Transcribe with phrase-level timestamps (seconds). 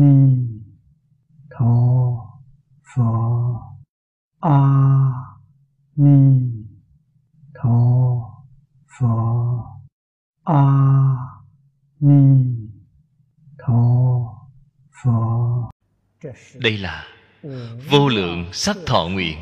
[0.00, 0.14] ni
[1.50, 1.74] tho
[2.94, 3.04] phở
[4.40, 4.60] a
[5.96, 6.40] ni
[7.54, 7.78] tho
[8.98, 9.06] phở
[10.44, 10.64] a
[12.00, 12.44] ni
[13.58, 13.82] tho
[15.02, 15.68] phở
[16.60, 17.06] đây là
[17.90, 19.38] vô lượng sắc thọ nguyện.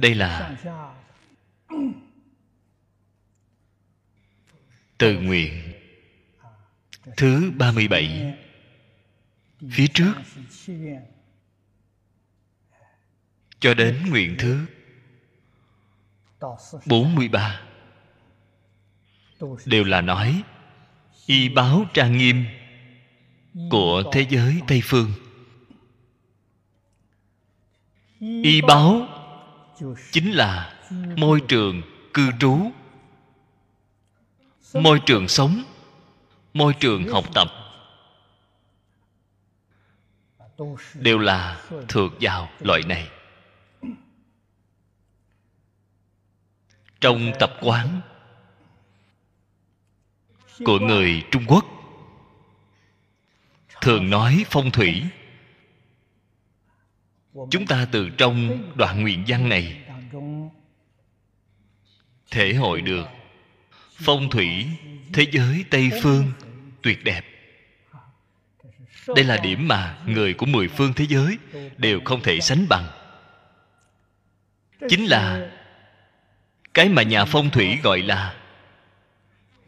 [0.00, 0.56] Đây là
[4.98, 5.72] từ nguyện,
[7.16, 8.34] thứ 37
[9.70, 10.14] phía trước.
[13.60, 14.66] Cho đến nguyện thứ
[16.86, 17.62] 43
[19.66, 20.42] đều là nói,
[21.26, 22.44] y báo trang nghiêm
[23.70, 25.12] của thế giới tây phương.
[28.20, 29.19] Y báo
[30.12, 30.74] chính là
[31.16, 31.82] môi trường
[32.14, 32.70] cư trú,
[34.74, 35.64] môi trường sống,
[36.54, 37.48] môi trường học tập
[40.94, 43.08] đều là thuộc vào loại này.
[47.00, 48.00] Trong tập quán
[50.64, 51.64] của người trung quốc,
[53.80, 55.04] thường nói phong thủy
[57.34, 59.76] chúng ta từ trong đoạn nguyện văn này
[62.30, 63.06] thể hội được
[64.04, 64.66] phong thủy
[65.12, 66.32] thế giới tây phương
[66.82, 67.24] tuyệt đẹp.
[69.06, 71.38] Đây là điểm mà người của mười phương thế giới
[71.76, 72.86] đều không thể sánh bằng.
[74.88, 75.50] Chính là
[76.74, 78.34] cái mà nhà phong thủy gọi là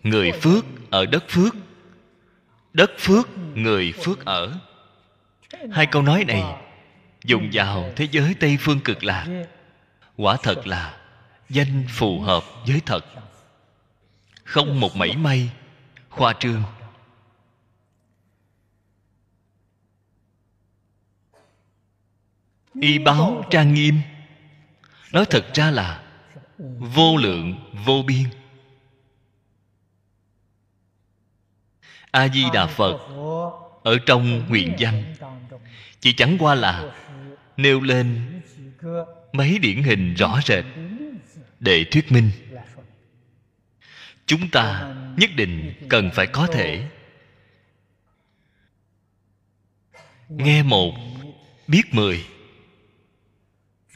[0.02, 1.54] người phước ở đất phước
[2.72, 4.58] đất phước, người phước ở.
[5.72, 6.42] Hai câu nói này
[7.24, 9.26] dùng vào thế giới tây phương cực lạc
[10.16, 10.98] quả thật là
[11.48, 13.04] danh phù hợp với thật.
[14.44, 15.50] Không một mảy may,
[16.10, 16.62] khoa trương.
[22.80, 24.00] Y báo trang nghiêm.
[25.12, 26.02] Nói thật ra là
[26.78, 27.54] vô lượng,
[27.86, 28.24] vô biên.
[32.10, 32.98] A di đà phật
[33.82, 35.14] ở trong nguyện danh
[36.00, 37.01] chỉ chẳng qua là
[37.62, 38.40] nêu lên
[39.32, 40.64] mấy điển hình rõ rệt
[41.60, 42.30] để thuyết minh.
[44.26, 46.88] Chúng ta nhất định cần phải có thể
[50.28, 50.94] nghe một,
[51.68, 52.24] biết mười,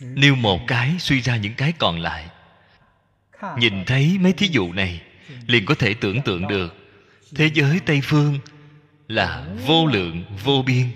[0.01, 2.27] nêu một cái, suy ra những cái còn lại.
[3.59, 5.03] Nhìn thấy mấy thí dụ này,
[5.47, 6.77] liền có thể tưởng tượng được.
[7.35, 8.39] Thế giới tây phương
[9.09, 10.87] là vô lượng, vô biên,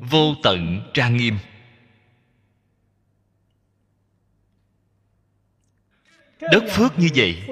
[0.00, 1.38] vô tận, trang nghiêm.
[6.40, 7.48] Đất phước như vậy,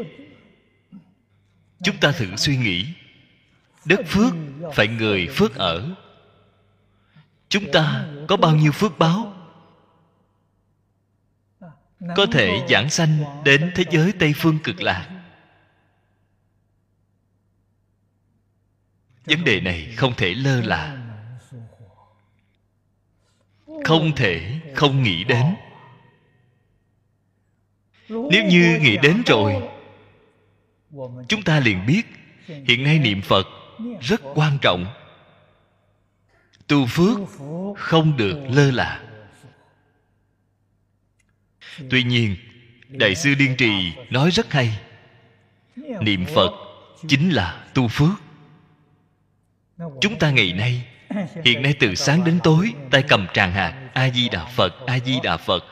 [1.83, 2.87] chúng ta thử suy nghĩ.
[3.85, 4.33] Đất phước
[4.75, 5.97] phải người phước ở.
[7.49, 9.33] Chúng ta có bao nhiêu phước báo?
[12.17, 15.11] Có thể giảng sanh đến thế giới tây phương cực lạc.
[19.25, 21.03] Vấn đề này không thể lơ là.
[23.85, 25.55] Không thể không nghĩ đến
[28.09, 29.63] nếu như nghĩ đến rồi,
[31.29, 32.03] chúng ta liền biết
[32.47, 33.47] hiện nay niệm phật
[34.01, 34.87] rất quan trọng.
[36.67, 37.19] Tu phước
[37.77, 39.03] không được lơ là.
[41.91, 42.37] Tuy nhiên,
[42.89, 44.79] đại sư điên trì nói rất hay.
[45.77, 46.51] Niệm phật
[47.09, 48.13] chính là tu phước.
[50.01, 50.87] Chúng ta ngày nay,
[51.45, 54.99] hiện nay từ sáng đến tối, tay cầm tràng hạt a di đà phật, a
[54.99, 55.65] di đà phật,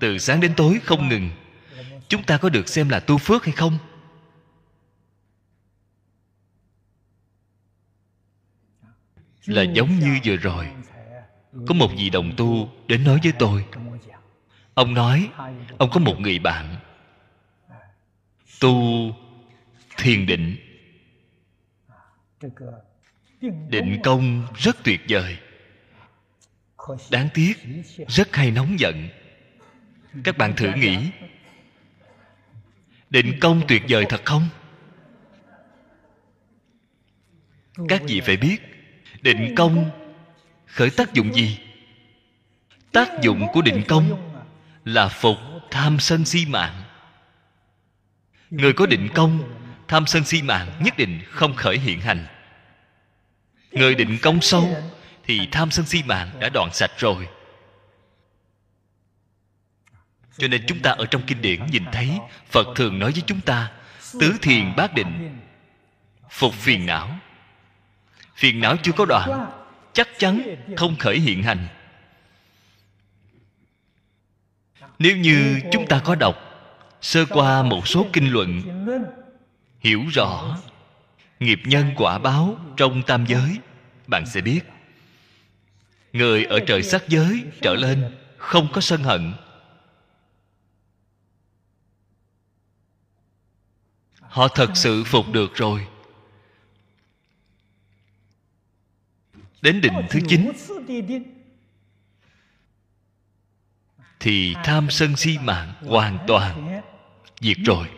[0.00, 1.30] từ sáng đến tối không ngừng
[2.08, 3.78] chúng ta có được xem là tu phước hay không?
[9.46, 10.68] Là giống như vừa rồi.
[11.66, 13.64] Có một vị đồng tu đến nói với tôi.
[14.74, 15.30] Ông nói,
[15.78, 16.76] ông có một người bạn.
[18.60, 18.76] Tu
[19.96, 20.56] thiền định.
[23.68, 25.36] Định công rất tuyệt vời.
[27.10, 27.54] Đáng tiếc,
[28.08, 29.08] rất hay nóng giận.
[30.24, 31.10] Các bạn thử nghĩ
[33.10, 34.48] định công tuyệt vời thật không?
[37.88, 38.56] Các vị phải biết,
[39.22, 39.90] định công
[40.66, 41.58] khởi tác dụng gì?
[42.92, 44.32] Tác dụng của định công
[44.84, 45.36] là phục
[45.70, 46.82] tham sân si mạng.
[48.50, 49.54] Người có định công,
[49.88, 52.26] tham sân si mạng nhất định không khởi hiện hành.
[53.72, 54.76] Người định công sâu
[55.24, 57.28] thì tham sân si mạng đã đoạn sạch rồi
[60.38, 62.10] cho nên chúng ta ở trong kinh điển nhìn thấy
[62.50, 63.70] phật thường nói với chúng ta,
[64.20, 65.38] tứ thiền bát định,
[66.30, 67.18] phục phiền não.
[68.34, 69.50] Phiền não chưa có đoạn,
[69.92, 71.68] chắc chắn không khởi hiện hành.
[74.98, 76.36] Nếu như chúng ta có đọc
[77.00, 78.62] sơ qua một số kinh luận,
[79.80, 80.56] hiểu rõ
[81.40, 83.58] nghiệp nhân quả báo trong tam giới,
[84.06, 84.60] bạn sẽ biết,
[86.12, 88.04] người ở trời sắc giới trở lên
[88.36, 89.32] không có sân hận.
[94.36, 95.86] Họ thật sự phục được rồi.
[99.62, 100.52] Đến định thứ chín,
[104.20, 106.82] thì tham sân si mạng hoàn toàn
[107.40, 107.88] diệt rồi.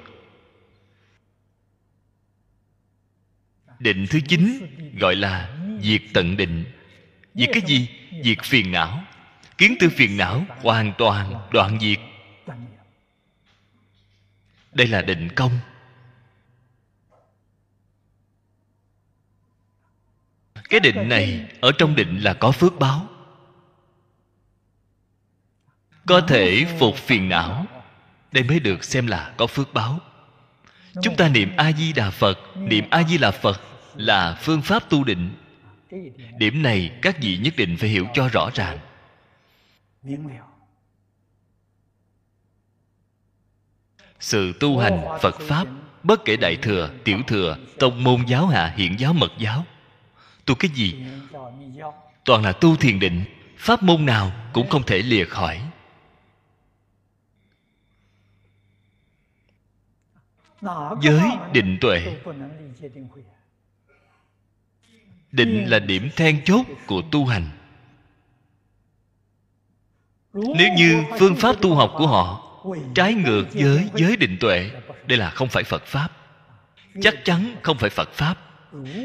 [3.79, 4.67] Định thứ chín
[5.01, 6.65] gọi là diệt tận định
[7.35, 7.89] diệt cái gì?
[8.25, 9.05] Diệt phiền não.
[9.59, 11.99] Kiến tư phiền não hoàn toàn đoạn diệt.
[14.73, 15.59] Đây là định công.
[20.69, 23.09] Cái định này ở trong định là có phước báo.
[26.07, 27.67] Có thể phục phiền não,
[28.33, 30.01] đây mới được xem là có phước báo.
[31.03, 33.61] Chúng ta niệm a di đà phật, niệm a di đà phật
[33.95, 35.31] là phương pháp tu định.
[36.39, 38.79] Điểm này các vị nhất định phải hiểu cho rõ ràng.
[44.21, 45.67] Sự tu hành phật pháp,
[46.03, 49.65] bất kể đại thừa, tiểu thừa, tông môn giáo hạ hiện giáo, mật giáo
[50.49, 50.95] tu cái gì?
[52.25, 53.25] Toàn là tu thiền định,
[53.57, 55.61] pháp môn nào cũng không thể lìa khỏi.
[61.03, 61.23] Giới
[61.53, 62.17] định tuệ.
[65.33, 67.49] Định là điểm then chốt của tu hành.
[70.33, 72.45] Nếu như phương pháp tu học của họ
[72.95, 74.71] trái ngược với giới định tuệ,
[75.07, 76.09] đây là không phải phật pháp.
[77.03, 78.48] Chắc chắn không phải phật pháp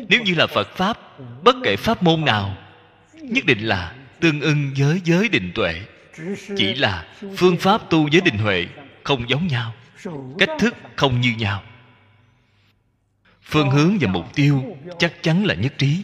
[0.09, 0.97] nếu như là phật pháp,
[1.43, 2.57] bất kể pháp môn nào,
[3.13, 5.81] nhất định là tương ưng với giới định tuệ.
[6.57, 7.07] Chỉ là
[7.37, 8.67] phương pháp tu với định huệ
[9.03, 9.73] không giống nhau,
[10.39, 11.63] cách thức không như nhau.
[13.41, 16.03] Phương hướng và mục tiêu chắc chắn là nhất trí.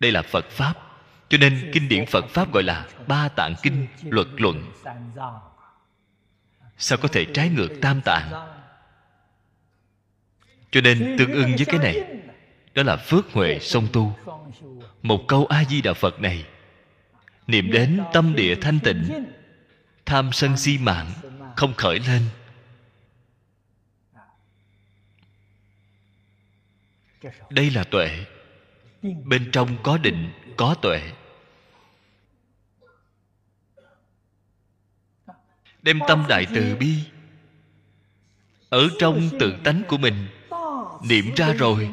[0.00, 0.74] Đây là phật pháp,
[1.28, 4.72] cho nên kinh điển phật pháp gọi là ba tạng kinh luật luận.
[6.78, 8.30] Sao có thể trái ngược tam tạng?
[10.70, 12.19] Cho nên tương ưng với cái này
[12.74, 14.16] đó là phước huệ song tu.
[15.02, 16.44] Một câu a di đà phật này,
[17.46, 19.26] niệm đến tâm địa thanh tịnh,
[20.06, 21.10] tham sân si mạng
[21.56, 22.22] không khởi lên.
[27.50, 28.26] Đây là tuệ.
[29.24, 31.12] Bên trong có định, có tuệ.
[35.82, 36.94] Đem tâm đại từ bi
[38.68, 40.26] ở trong tự tánh của mình,
[41.02, 41.90] niệm ra rồi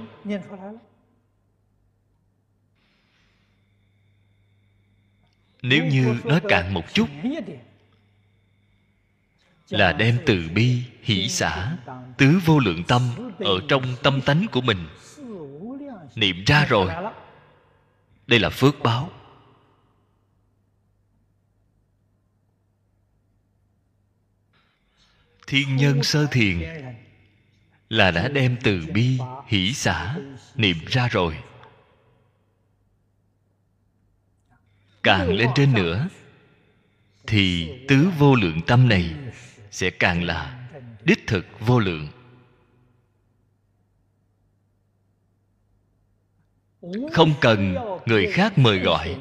[5.62, 7.09] nếu như nói cạn một chút
[9.69, 11.78] là đem từ bi hỷ xả
[12.18, 14.87] tứ vô lượng tâm ở trong tâm tánh của mình.
[16.16, 17.13] niệm ra rồi.
[18.28, 19.11] đây là phước báo.
[25.47, 26.59] Thiên nhân sơ thiền
[27.89, 30.17] là đã đem từ bi hỷ xả
[30.56, 31.37] niệm ra rồi.
[35.03, 36.07] Càng lên trên nữa
[37.27, 39.15] thì tứ vô lượng tâm này
[39.71, 40.69] sẽ càng là
[41.03, 42.07] đích thực vô lượng.
[47.13, 47.75] Không cần
[48.06, 49.17] người khác mời gọi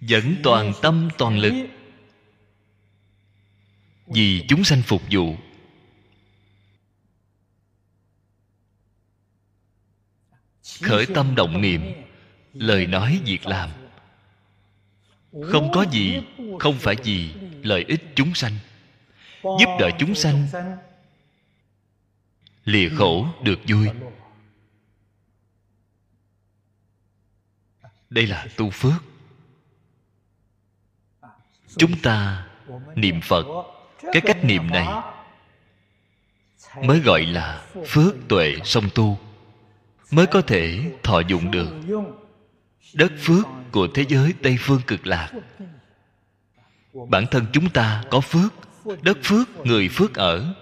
[0.00, 1.66] dẫn toàn tâm toàn lực.
[4.06, 5.36] Vì chúng sanh phục vụ
[10.82, 11.92] khởi tâm động niệm,
[12.54, 13.70] lời nói việc làm.
[15.52, 16.20] Không có gì,
[16.58, 18.52] không phải gì lợi ích chúng sanh,
[19.42, 20.46] giúp đỡ chúng sanh.
[22.64, 23.88] Lìa khổ được vui.
[28.10, 29.04] Đây là tu phước.
[31.76, 32.46] Chúng ta
[32.94, 33.46] niệm phật.
[34.12, 34.86] Cái cách niệm này
[36.84, 39.18] mới gọi là phước tuệ song tu
[40.10, 41.68] mới có thể thọ dụng được.
[42.94, 45.32] Đất phước của thế giới tây phương cực lạc.
[47.08, 48.52] Bản thân chúng ta có phước,
[49.02, 50.54] đất phước người phước ở.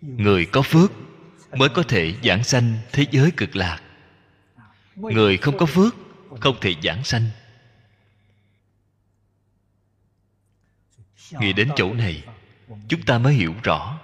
[0.00, 0.92] Người có phước
[1.52, 3.80] mới có thể giảng sanh thế giới cực lạc.
[4.96, 5.94] Người không có phước
[6.40, 7.24] không thể giảng sanh.
[11.40, 12.24] Nghĩ đến chỗ này,
[12.88, 13.98] chúng ta mới hiểu rõ.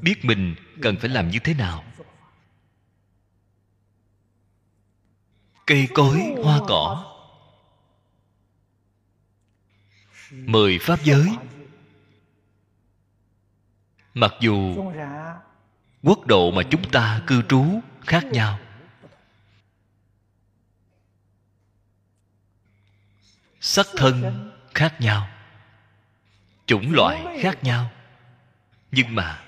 [0.00, 1.84] Biết mình cần phải làm như thế nào.
[5.66, 7.04] Cây cối, hoa cỏ.
[10.30, 11.28] Mười pháp giới.
[14.14, 14.84] Mặc dù
[16.02, 17.64] quốc độ mà chúng ta cư trú
[18.00, 18.58] khác nhau,
[23.60, 25.28] sắc thân khác nhau,
[26.66, 27.90] chủng loại khác nhau,
[28.90, 29.44] nhưng mà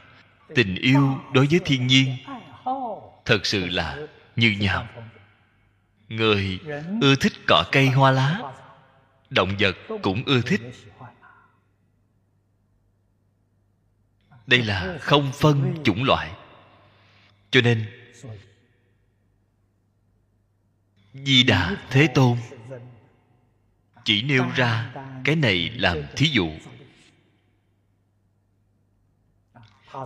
[0.54, 2.16] tình yêu đối với thiên nhiên
[3.24, 3.98] thật sự là
[4.36, 4.88] như nhau
[6.08, 6.60] người
[7.00, 8.40] ưa thích cỏ cây hoa lá,
[9.30, 10.60] động vật cũng ưa thích.
[14.46, 16.32] Đây là không phân chủng loại.
[17.50, 17.86] Cho nên,
[21.14, 22.38] di đà thế tôn
[24.04, 24.94] chỉ nêu ra
[25.24, 26.50] cái này làm thí dụ.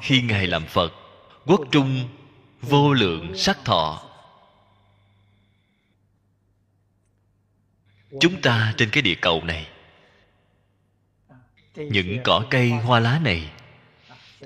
[0.02, 0.92] Khi ngài làm phật,
[1.46, 2.08] quốc trung
[2.60, 4.07] vô lượng sắc thọ
[8.20, 9.68] chúng ta trên cái địa cầu này.
[11.74, 13.50] Những cỏ cây, hoa lá này,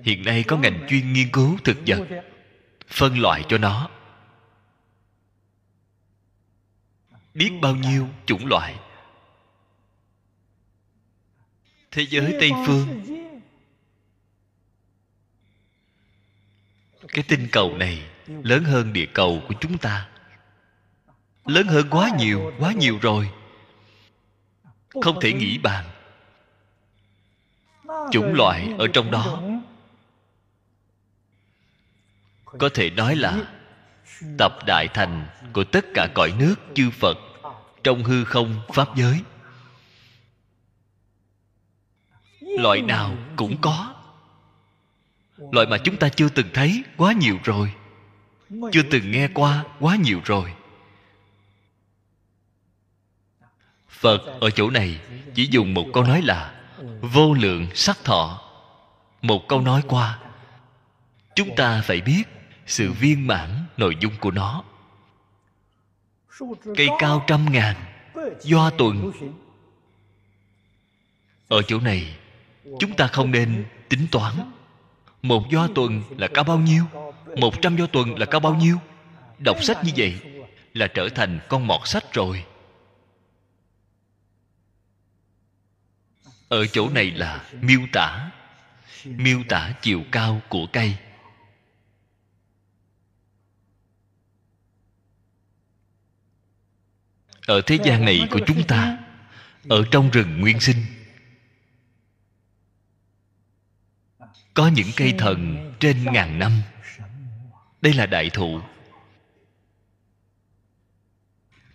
[0.03, 2.23] hiện nay có ngành chuyên nghiên cứu thực vật,
[2.89, 3.91] phân loại cho nó.
[7.35, 8.75] Biết bao nhiêu chủng loại.
[11.91, 13.03] Thế giới tây phương.
[17.09, 20.09] Cái tinh cầu này lớn hơn địa cầu của chúng ta.
[21.45, 23.31] Lớn hơn quá nhiều quá nhiều rồi
[25.01, 25.85] không thể nghĩ bàn.
[28.11, 29.43] Chủng loại ở trong đó.
[32.45, 33.39] Có thể nói là
[34.39, 37.19] tập đại thành của tất cả cõi nước chư phật
[37.85, 39.21] trong hư không pháp giới.
[42.41, 43.95] Loại nào cũng có.
[45.37, 47.73] Loại mà chúng ta chưa từng thấy quá nhiều rồi,
[48.73, 50.55] chưa từng nghe qua quá nhiều rồi.
[54.03, 55.01] Phật ở chỗ này
[55.35, 56.55] chỉ dùng một câu nói là
[57.01, 58.41] vô lượng sắc thọ.
[59.23, 60.19] Một câu nói qua,
[61.35, 62.23] chúng ta phải biết
[62.67, 64.65] sự viên mãn nội dung của nó.
[66.77, 67.77] Cây cao trăm ngàn,
[68.43, 69.13] do tuần.
[71.49, 72.17] Ở chỗ này,
[72.79, 74.33] chúng ta không nên tính toán.
[75.23, 76.85] Một do tuần là cao bao nhiêu?
[77.37, 78.77] Một trăm do tuần là cao bao nhiêu?
[79.39, 80.21] Đọc sách như vậy
[80.75, 82.45] là trở thành con mọt sách rồi.
[86.53, 88.31] Ở chỗ này là miêu tả.
[89.05, 90.97] Miêu tả chiều cao của cây.
[97.47, 98.99] Ở thế gian này của chúng ta,
[99.69, 100.77] ở trong rừng nguyên sinh,
[104.55, 106.63] có những cây thần trên ngàn năm.
[107.83, 108.61] Đây là đại thụ.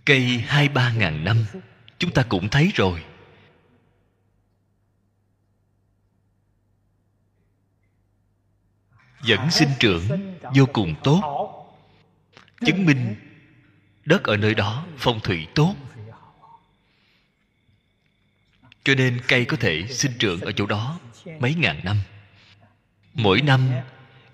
[0.06, 1.46] Cây hai ba ngàn năm,
[2.00, 3.07] chúng ta cũng thấy rồi.
[9.28, 11.54] Vẫn sinh trưởng vô cùng tốt.
[12.66, 13.16] Chứng minh
[14.06, 15.76] đất ở nơi đó phong thủy tốt.
[18.84, 21.00] Cho nên cây có thể sinh trưởng ở chỗ đó
[21.40, 21.98] mấy ngàn năm.
[23.14, 23.70] Mỗi năm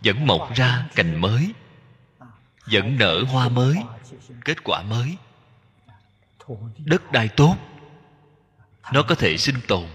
[0.04, 1.54] vẫn mọc ra cành mới,
[2.66, 3.76] vẫn nở hoa mới,
[4.46, 5.18] kết quả mới.
[6.78, 7.58] Đất đai tốt,
[8.94, 9.88] nó có thể sinh tồn.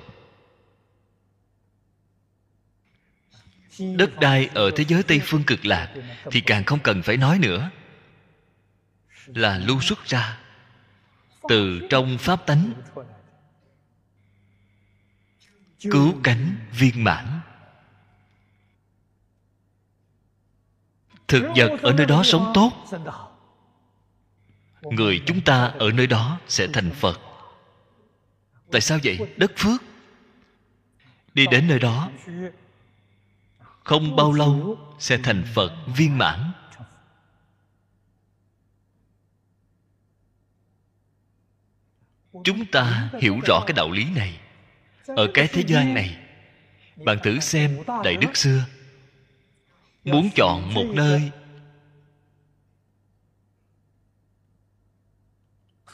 [3.96, 5.94] Đất đai ở thế giới tây phương cực lạc,
[6.30, 7.70] thì càng không cần phải nói nữa.
[9.26, 10.38] Là lưu xuất ra
[11.48, 12.72] từ trong pháp tánh.
[15.80, 17.40] Cứu cánh viên mãn.
[21.28, 22.72] Thực vật ở nơi đó sống tốt.
[24.82, 27.20] Người chúng ta ở nơi đó sẽ thành phật.
[28.72, 29.18] Tại sao vậy?
[29.36, 29.82] Đất phước.
[31.34, 32.10] Đi đến nơi đó
[33.88, 36.52] không bao lâu sẽ thành phật viên mãn.
[42.44, 44.40] Chúng ta hiểu rõ cái đạo lý này.
[45.06, 46.16] Ở cái thế gian này,
[46.96, 48.64] bạn thử xem đại đức xưa
[50.04, 51.30] muốn chọn một nơi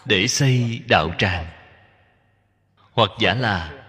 [0.05, 1.47] để xây đạo tràng,
[2.93, 3.87] hoặc giả là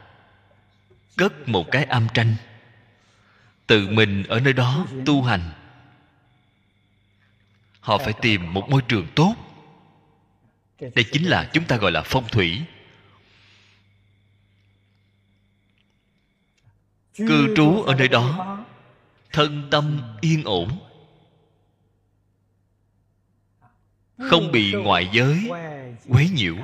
[1.18, 2.36] cất một cái âm tranh
[3.68, 5.52] tự mình ở nơi đó tu hành.
[7.80, 9.36] Họ phải tìm một môi trường tốt.
[10.80, 12.62] Đây chính là chúng ta gọi là phong thủy.
[17.18, 18.58] Cư trú ở nơi đó,
[19.32, 20.80] thân tâm yên ổn.
[24.18, 25.50] Không bị ngoại giới
[26.08, 26.56] quấy nhiễu.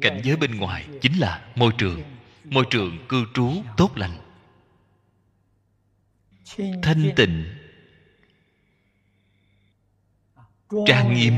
[0.00, 2.02] Cảnh giới bên ngoài chính là môi trường.
[2.44, 4.25] Môi trường cư trú tốt lành
[6.82, 7.44] thanh tịnh.
[10.86, 11.34] Trang nghiêm.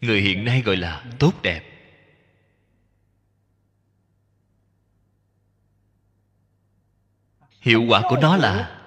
[0.00, 1.62] Người hiện nay gọi là tốt đẹp.
[7.60, 8.80] Hiệu quả của nó là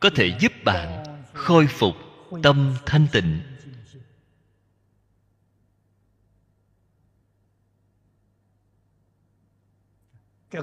[0.00, 1.94] có thể giúp bạn khôi phục
[2.42, 3.40] tâm thanh tịnh.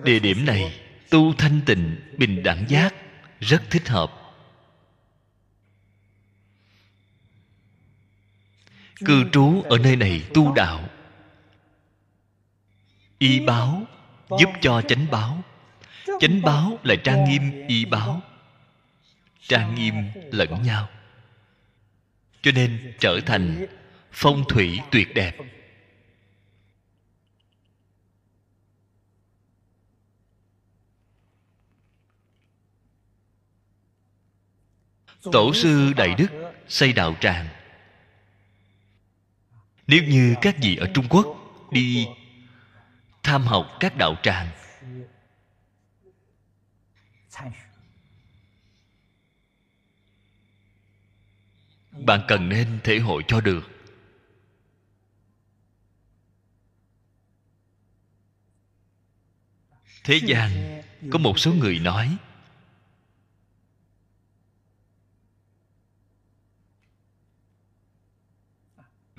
[0.04, 0.80] Địa điểm này
[1.10, 2.94] tu thanh tịnh bình đẳng giác
[3.42, 4.12] rất thích hợp.
[9.06, 10.90] Cư trú ở nơi này tu đạo.
[13.18, 13.84] Y báo
[14.40, 15.42] giúp cho chánh báo.
[16.20, 18.22] Chánh báo là trang nghiêm y báo.
[19.42, 19.96] Trang nghiêm
[20.32, 20.90] lẫn nhau.
[22.42, 23.66] Cho nên trở thành
[24.12, 25.38] phong thủy tuyệt đẹp.
[35.24, 36.28] Tổ sư đại đức
[36.68, 37.48] xây đạo tràng.
[39.88, 41.38] Nếu như các vị ở trung quốc
[41.72, 42.08] đi
[43.24, 44.48] tham học các đạo tràng,
[51.92, 53.68] bạn cần nên thể hội cho được.
[60.04, 62.18] Thế gian có một số người nói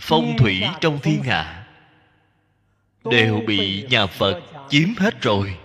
[0.04, 1.66] phong thủy trong thiên hạ
[3.04, 5.58] đều bị nhà phật chiếm hết rồi.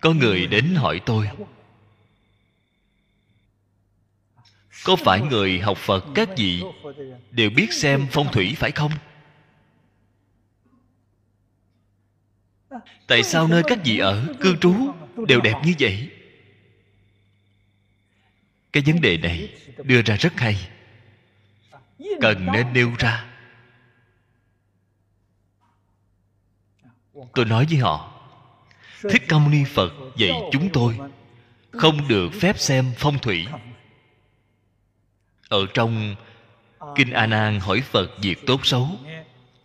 [0.00, 1.28] Có người đến hỏi tôi
[4.84, 6.62] có phải người học phật các vị
[7.30, 8.92] đều biết xem phong thủy phải không?
[13.06, 14.74] Tại sao nơi các vị ở cư trú
[15.28, 16.10] đều đẹp như vậy
[18.72, 19.48] cái vấn đề này
[19.84, 20.68] đưa ra rất hay.
[22.20, 23.24] Cần nên nêu ra.
[27.34, 28.12] Tôi nói với họ,
[29.02, 30.98] thích ca mâu ni phật dạy chúng tôi
[31.72, 33.46] không được phép xem phong thủy.
[35.48, 36.14] Ở trong
[36.94, 38.88] kinh a nan hỏi phật việc tốt xấu,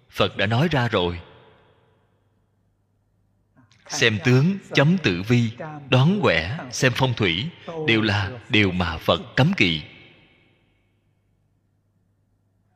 [0.09, 1.19] phật đã nói ra rồi
[3.89, 5.51] xem tướng chấm tử vi,
[5.89, 7.45] đoán quẻ, xem phong thủy,
[7.87, 9.81] đều là điều mà phật cấm kỵ.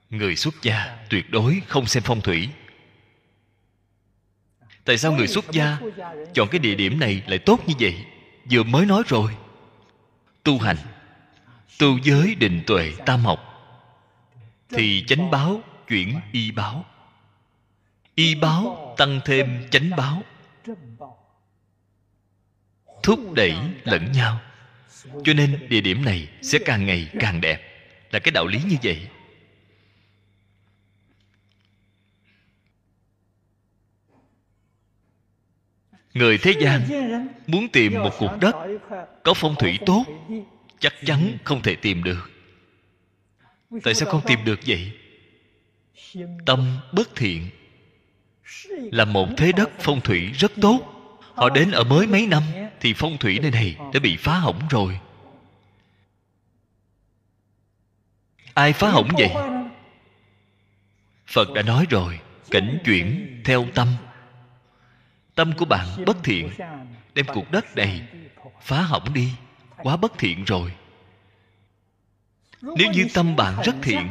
[0.10, 2.50] Người xuất gia tuyệt đối không xem phong thủy.
[4.86, 5.78] Tại sao người xuất gia
[6.34, 8.06] chọn cái địa điểm này lại tốt như vậy?
[8.52, 9.36] Vừa mới nói rồi.
[10.44, 10.78] Tu hành,
[11.80, 13.40] tu giới định tuệ tam học,
[14.70, 16.86] thì chánh báo chuyển y báo.
[18.16, 20.24] Y báo tăng thêm chánh báo
[23.04, 24.42] thúc đẩy lẫn nhau.
[25.24, 27.62] Cho nên địa điểm này sẽ càng ngày càng đẹp.
[28.12, 29.08] Là cái đạo lý như vậy.
[36.14, 36.82] Người thế gian
[37.48, 38.56] muốn tìm một cục đất
[39.24, 40.06] có phong thủy tốt,
[40.80, 42.32] chắc chắn không thể tìm được.
[43.84, 44.92] Tại sao không tìm được vậy?
[46.46, 47.50] Tâm bất thiện
[48.70, 50.80] là một thế đất phong thủy rất tốt.
[51.34, 52.44] Họ đến ở mới mấy năm
[52.80, 55.00] thì phong thủy nơi này đã bị phá hỏng rồi.
[58.54, 59.32] Ai phá hỏng vậy?
[61.28, 62.20] Phật đã nói rồi
[62.52, 63.88] cảnh chuyển theo tâm.
[65.36, 66.50] Tâm của bạn bất thiện
[67.14, 68.08] đem cuộc đất này
[68.62, 69.32] phá hỏng đi
[69.78, 70.72] quá bất thiện rồi.
[72.62, 74.08] Nếu như tâm bạn rất thiện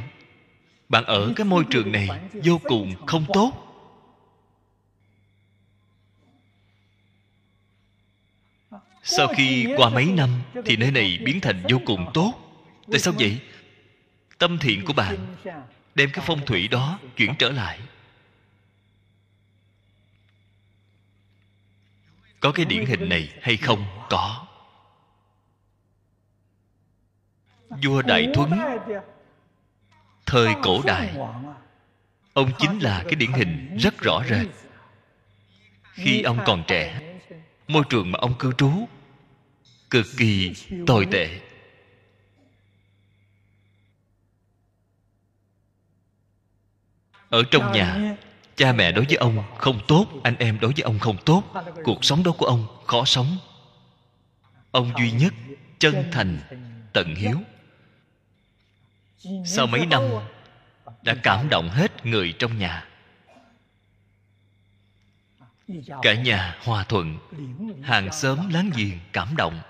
[0.89, 2.09] bạn ở cái môi trường này
[2.45, 3.70] vô cùng không tốt
[9.03, 10.31] sau khi qua mấy năm
[10.65, 12.35] thì nơi này biến thành vô cùng tốt.
[12.91, 13.41] Tại sao vậy?
[14.39, 15.37] Tâm thiện của bạn
[15.95, 17.81] đem cái phong thủy đó chuyển trở lại.
[22.41, 23.87] Có cái điển hình này hay không?
[24.11, 24.47] có.
[27.83, 28.51] Vua đại thuấn
[30.27, 31.15] thời cổ đại.
[32.33, 34.47] ông chính là cái điển hình rất rõ rệt
[35.93, 37.10] khi ông còn trẻ
[37.73, 38.71] môi trường mà ông cư trú,
[39.91, 40.55] cực kỳ
[40.87, 41.41] tồi tệ.
[47.29, 48.17] Ở trong nhà,
[48.57, 51.43] cha mẹ đối với ông không tốt, anh em đối với ông không tốt,
[51.85, 53.39] cuộc sống đó của ông khó sống.
[54.71, 55.35] Ông duy nhất,
[55.79, 56.39] chân thành,
[56.93, 57.37] tận hiếu.
[59.47, 60.03] Sau mấy năm,
[61.03, 62.90] đã cảm động hết người trong nhà
[66.03, 67.19] cả nhà hòa thuận
[67.83, 69.61] hàng xóm láng giềng cảm động.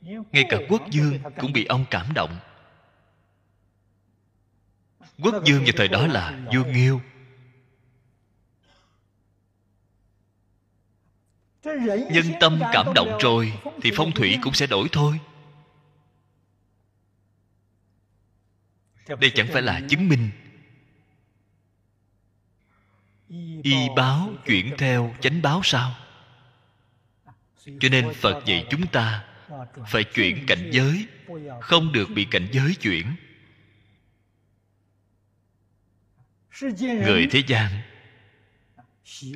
[0.00, 2.38] Ngay cả quốc dương cũng bị ông cảm động.
[5.22, 7.00] Quốc dương vào thời đó là vua nghiêu
[12.10, 15.20] nhân tâm cảm động rồi thì phong thủy cũng sẽ đổi thôi.
[19.08, 20.30] Đây chẳng phải là chứng minh
[23.62, 25.96] y báo chuyển theo chánh báo sao?
[27.80, 29.24] Cho nên phật dạy chúng ta
[29.88, 31.06] phải chuyển cảnh giới
[31.60, 33.06] không được bị cảnh giới chuyển.
[36.80, 37.82] Người thế gian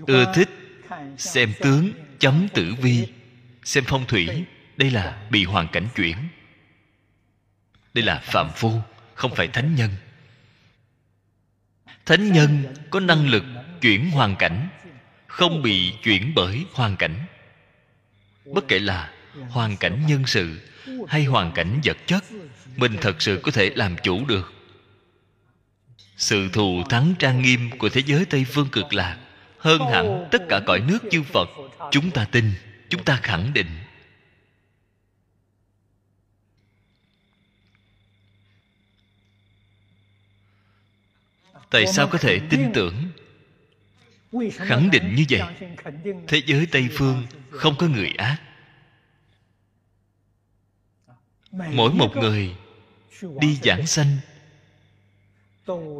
[0.07, 0.49] ưa thích
[1.19, 3.09] xem tướng chấm tử vi
[3.65, 4.45] xem phong thủy.
[4.77, 6.17] Đây là bị hoàn cảnh chuyển.
[7.95, 8.81] Đây là phạm phu
[9.15, 9.91] không phải thánh nhân.
[12.07, 13.45] Thánh nhân có năng lực
[13.83, 14.69] chuyển hoàn cảnh,
[15.27, 17.27] không bị chuyển bởi hoàn cảnh.
[18.45, 19.13] Bất kể là
[19.49, 20.61] hoàn cảnh nhân sự
[21.09, 22.25] hay hoàn cảnh vật chất,
[22.77, 24.53] mình thật sự có thể làm chủ được.
[26.17, 29.19] Sự thù thắng trang nghiêm của thế giới tây phương cực lạc
[29.59, 31.49] hơn hẳn tất cả cõi nước chư phật
[31.91, 32.53] chúng ta tin,
[32.89, 33.79] chúng ta khẳng định.
[41.71, 42.95] Tại sao có thể tin tưởng
[44.53, 45.43] khẳng định như vậy
[46.29, 48.39] thế giới tây phương không có người ác.
[51.53, 52.57] Mỗi một người
[53.41, 54.17] đi giảng sanh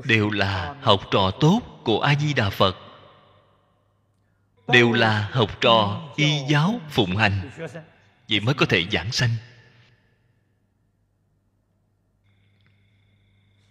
[0.05, 2.77] đều là học trò tốt của a di đà phật.
[4.69, 7.51] Đều là học trò y giáo phụng hành.
[8.29, 9.31] vậy mới có thể giảng sanh.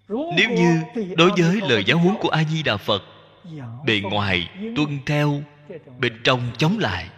[0.09, 0.81] Nếu như
[1.15, 3.03] đối với lời giáo huấn của a di đà phật
[3.85, 5.43] bề ngoài tuân theo
[5.99, 7.09] bên trong chống lại.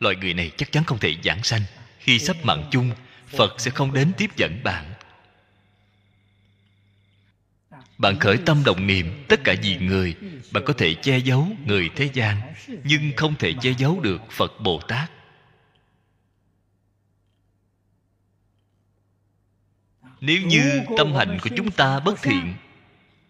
[0.00, 1.62] Loại người này chắc chắn không thể giảng sanh.
[1.98, 2.90] Khi sắp mạng chung
[3.26, 4.94] phật sẽ không đến tiếp dẫn bạn.
[7.98, 10.14] Bạn khởi tâm động niệm tất cả vì người.
[10.52, 14.52] Bạn có thể che giấu người thế gian nhưng không thể che giấu được phật
[14.60, 15.10] bồ tát.
[20.20, 22.54] Nếu như tâm hành của chúng ta bất thiện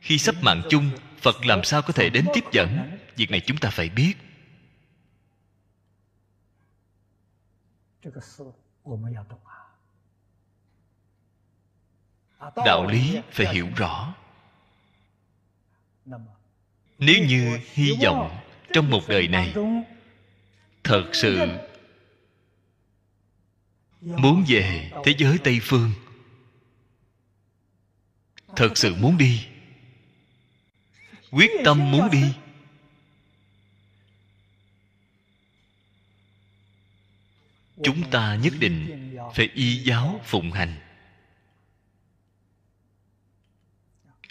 [0.01, 0.91] khi sắp mạng chung
[1.25, 2.99] phật làm sao có thể đến tiếp dẫn?
[3.17, 4.15] Việc này chúng ta phải biết.
[12.57, 14.15] Đạo lý phải hiểu rõ.
[16.99, 18.39] Nếu như hy vọng
[18.73, 19.55] trong một đời này
[20.85, 21.49] thật sự
[24.01, 25.91] muốn về thế giới tây phương,
[28.57, 29.54] thật sự muốn đi
[31.35, 32.35] quyết tâm muốn đi.
[37.83, 40.75] Chúng ta nhất định phải y giáo phụng hành.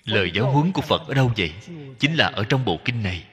[0.04, 1.54] Lời giáo huấn của phật ở đâu vậy?
[2.00, 3.28] chính là ở trong bộ kinh này.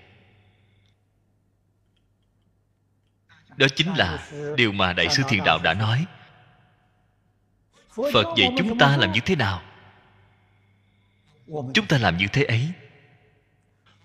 [3.56, 6.06] Đó chính là điều mà đại sư thiền đạo đã nói.
[7.88, 9.62] Phật dạy chúng ta làm như thế nào?
[11.46, 12.72] Chúng ta làm như thế ấy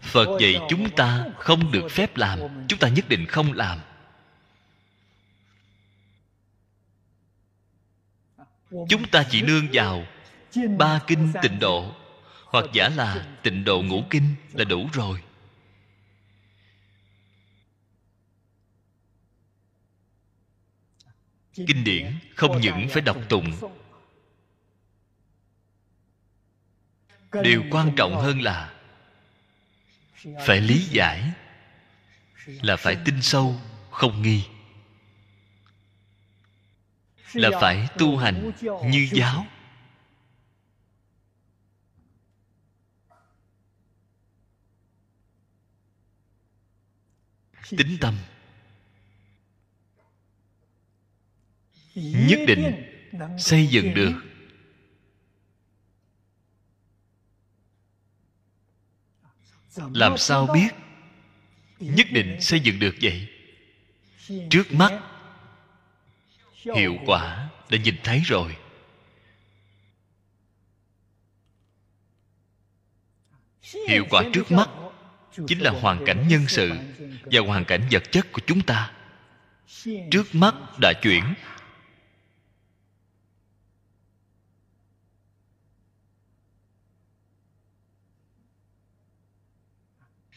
[0.05, 3.79] phật dạy chúng ta không được phép làm chúng ta nhất định không làm.
[8.89, 10.05] Chúng ta chỉ nương vào
[10.77, 11.95] ba kinh tịnh độ
[12.45, 15.21] hoặc giả là tịnh độ ngũ kinh là đủ rồi.
[21.53, 23.53] Kinh điển không những phải đọc tụng.
[27.43, 28.74] điều quan trọng hơn là
[30.45, 31.31] phải lý giải
[32.45, 33.55] là phải tin sâu,
[33.91, 34.43] không nghi.
[37.33, 39.45] Là phải tu hành như giáo.
[47.69, 48.17] Tính tâm.
[51.95, 52.91] Nhất định
[53.37, 54.24] xây dựng được
[59.93, 60.69] làm sao biết?
[61.79, 63.27] Nhất định xây dựng được vậy.
[64.49, 65.01] trước mắt
[66.75, 68.55] hiệu quả đã nhìn thấy rồi.
[73.87, 74.69] Hiệu quả trước mắt
[75.47, 76.71] chính là hoàn cảnh nhân sự
[77.21, 78.91] và hoàn cảnh vật chất của chúng ta.
[79.83, 81.23] Trước mắt đã chuyển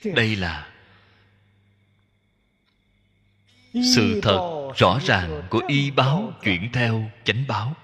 [0.05, 0.75] đây là
[3.73, 7.77] sự thật rõ ràng của y báo chuyển theo chánh báo.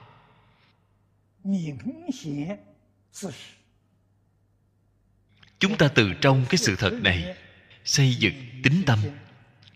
[5.59, 7.37] Chúng ta từ trong cái sự thật này
[7.85, 8.99] xây dựng tính tâm.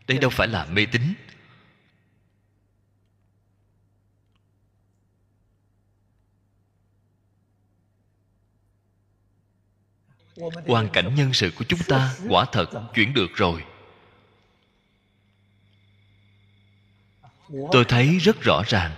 [0.07, 1.03] Đây đâu phải là mê tín
[10.67, 13.65] hoàn cảnh nhân sự của chúng ta quả thật chuyển được rồi.
[17.73, 18.97] Tôi thấy rất rõ ràng.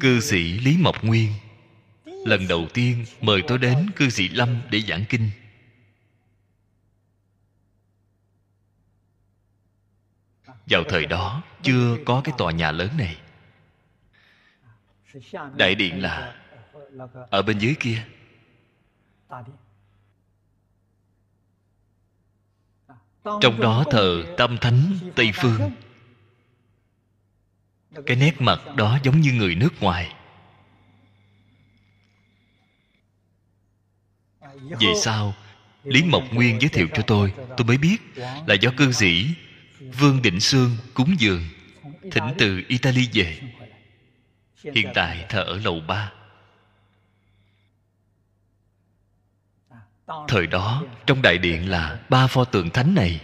[0.00, 1.32] Cư sĩ lý mộc nguyên
[2.04, 5.30] lần đầu tiên mời tôi đến cư sĩ lâm để giảng kinh.
[10.66, 13.16] Vào thời đó chưa có cái tòa nhà lớn này.
[15.56, 16.43] Đại điện là
[17.30, 18.04] ở bên dưới kia.
[23.24, 25.72] Trong đó thờ tâm thánh tây phương.
[28.06, 30.14] Cái nét mặt đó giống như người nước ngoài.
[34.80, 35.34] Về sau,
[35.84, 37.98] lý mộc nguyên giới thiệu cho tôi tôi mới biết
[38.46, 39.34] là do cư sĩ
[39.80, 41.42] vương định sương cúng dường,
[42.10, 43.40] thỉnh từ italy về.
[44.74, 46.12] Hiện tại thờ ở lầu ba.
[50.28, 53.20] Thời đó, trong đại điện là ba pho tượng thánh này.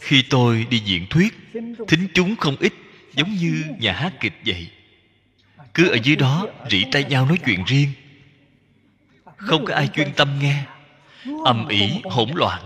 [0.00, 1.34] Khi tôi đi diễn thuyết,
[1.88, 2.72] thính chúng không ít,
[3.12, 4.70] giống như nhà hát kịch vậy.
[5.74, 7.92] Cứ ở dưới đó rỉ tay nhau nói chuyện riêng.
[9.36, 10.64] Không có ai chuyên tâm nghe.
[11.44, 12.62] Âm ỉ, hỗn loạn.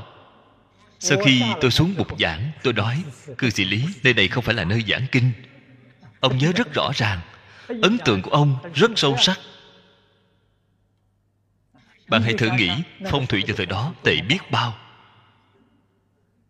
[1.01, 3.03] Sau khi tôi xuống bục giảng, tôi nói,
[3.39, 5.33] cư sĩ lý, nơi này không phải là nơi giảng kinh.
[6.21, 7.21] Ông nhớ rất rõ ràng,
[7.67, 9.39] ấn tượng của ông rất sâu sắc
[12.09, 12.71] bạn hãy thử nghĩ,
[13.11, 14.79] phong thủy vào thời đó tệ biết bao.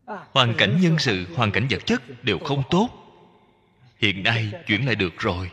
[0.07, 2.91] Hoàn cảnh nhân sự, hoàn cảnh vật chất đều không tốt.
[3.99, 5.51] Hiện nay chuyển lại được rồi.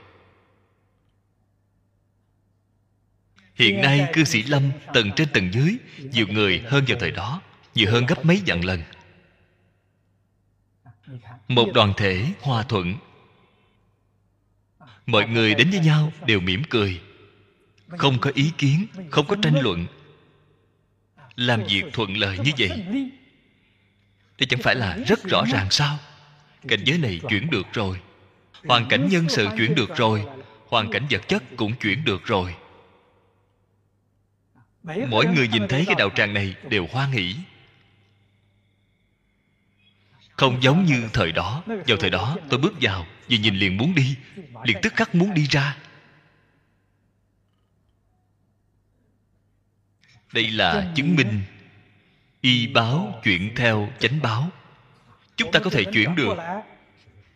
[3.55, 7.41] Hiện nay cư sĩ lâm tầng trên tầng dưới, nhiều người hơn vào thời đó,
[7.75, 8.81] nhiều hơn gấp mấy vạn lần.
[11.47, 12.95] Một đoàn thể hòa thuận.
[15.05, 17.01] Mọi người đến với nhau đều mỉm cười
[17.97, 19.85] không có ý kiến, không có tranh luận.
[21.35, 22.85] Làm việc thuận lợi như vậy,
[24.37, 25.99] thì chẳng phải là rất rõ ràng sao?
[26.67, 27.99] Cảnh giới này chuyển được rồi,
[28.63, 30.25] hoàn cảnh nhân sự chuyển được rồi,
[30.67, 32.55] hoàn cảnh vật chất cũng chuyển được rồi.
[35.09, 37.35] Mỗi người nhìn thấy cái đạo tràng này đều hoan hỷ.
[40.31, 43.95] Không giống như thời đó, vào thời đó, tôi bước vào, vừa nhìn liền muốn
[43.95, 44.15] đi,
[44.63, 45.77] liền tức khắc muốn đi ra.
[50.35, 51.41] Đây là chứng minh
[52.41, 54.49] y báo chuyển theo chánh báo.
[55.35, 56.37] Chúng ta có thể chuyển được.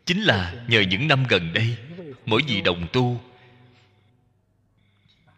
[0.05, 1.77] Chính là nhờ những năm gần đây
[2.25, 3.21] mỗi vị đồng tu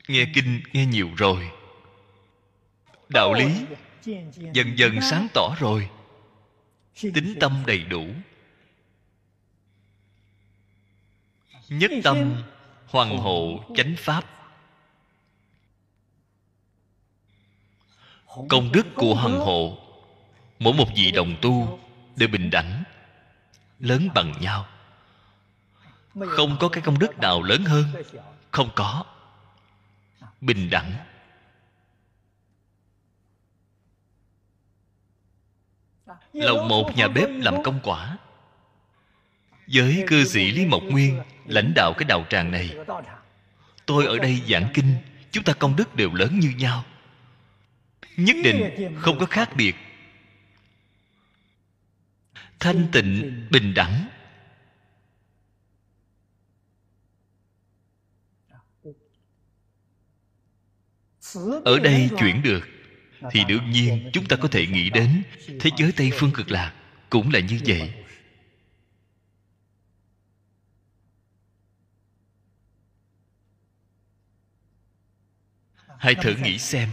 [0.08, 1.52] nghe kinh nghe nhiều rồi.
[3.10, 3.52] Đạo lý
[4.54, 5.90] dần dần sáng tỏ rồi.
[7.02, 8.06] Tính tâm đầy đủ.
[11.70, 12.44] Nhất tâm
[12.88, 14.41] hoàng hộ chánh pháp
[18.50, 19.78] công đức của hằng hộ.
[20.60, 21.80] Mỗi một vị đồng tu
[22.16, 22.84] đều bình đẳng,
[23.80, 24.68] lớn bằng nhau.
[26.28, 27.86] Không có cái công đức nào lớn hơn,
[28.52, 29.04] không có.
[30.42, 30.94] Bình đẳng.
[36.34, 38.18] Lầu một nhà bếp làm công quả.
[39.68, 42.76] Với cư sĩ lý mộc nguyên lãnh đạo cái đạo tràng này.
[43.86, 44.96] Tôi ở đây giảng kinh,
[45.32, 46.84] chúng ta công đức đều lớn như nhau
[48.18, 49.76] nhất định không có khác biệt.
[52.60, 54.08] Thanh tịnh, bình đẳng.
[61.66, 62.68] Ở đây chuyển được,
[63.32, 65.24] thì đương nhiên chúng ta có thể nghĩ đến
[65.60, 66.74] thế giới tây phương cực lạc
[67.10, 67.94] cũng là như vậy.
[76.00, 76.90] Hãy thử nghĩ xem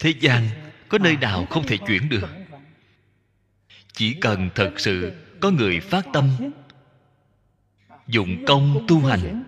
[0.00, 0.48] thế gian
[0.88, 2.28] có nơi nào không thể chuyển được?
[3.92, 6.30] Chỉ cần thật sự có người phát tâm,
[8.06, 9.44] dụng công tu hành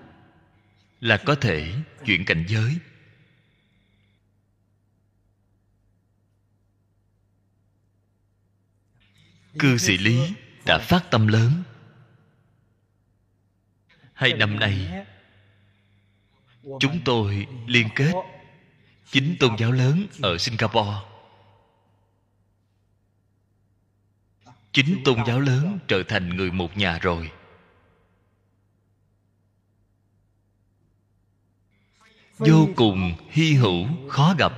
[1.00, 1.72] là có thể
[2.04, 2.78] chuyển cảnh giới.
[9.58, 10.34] Cư sĩ lý
[10.66, 11.62] đã phát tâm lớn.
[14.12, 15.04] Hai năm nay,
[16.80, 18.12] chúng tôi liên kết
[19.10, 20.96] chính tôn giáo lớn ở singapore.
[24.72, 27.30] Chính tôn giáo lớn trở thành người một nhà rồi.
[32.38, 34.52] Vô cùng hy hữu, khó gặp.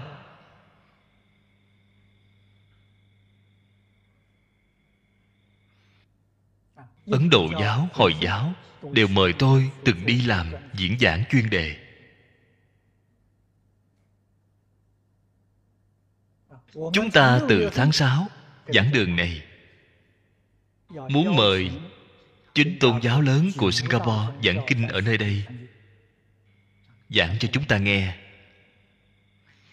[7.07, 8.53] Ấn độ giáo, hồi giáo
[8.93, 11.90] đều mời tôi từng đi làm diễn giảng chuyên đề.
[16.73, 18.29] Chúng ta từ tháng 6
[18.67, 19.43] giảng đường này.
[20.89, 21.71] Muốn mời
[22.55, 25.43] chính tôn giáo lớn của singapore giảng kinh ở nơi đây,
[27.09, 28.15] giảng cho chúng ta nghe.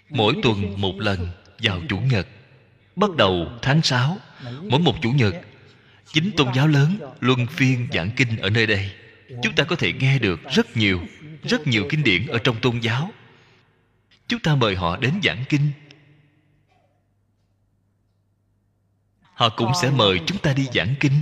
[0.09, 1.29] Mỗi tuần một lần
[1.61, 2.27] vào chủ nhật.
[2.95, 4.17] Bắt đầu tháng 6
[4.63, 5.35] mỗi một chủ nhật,
[6.13, 8.91] chính tôn giáo lớn luân phiên giảng kinh ở nơi đây.
[9.43, 11.01] Chúng ta có thể nghe được rất nhiều
[11.43, 13.11] rất nhiều kinh điển ở trong tôn giáo.
[14.27, 15.71] Chúng ta mời họ đến giảng kinh.
[19.37, 21.21] Họ cũng sẽ mời chúng ta đi giảng kinh.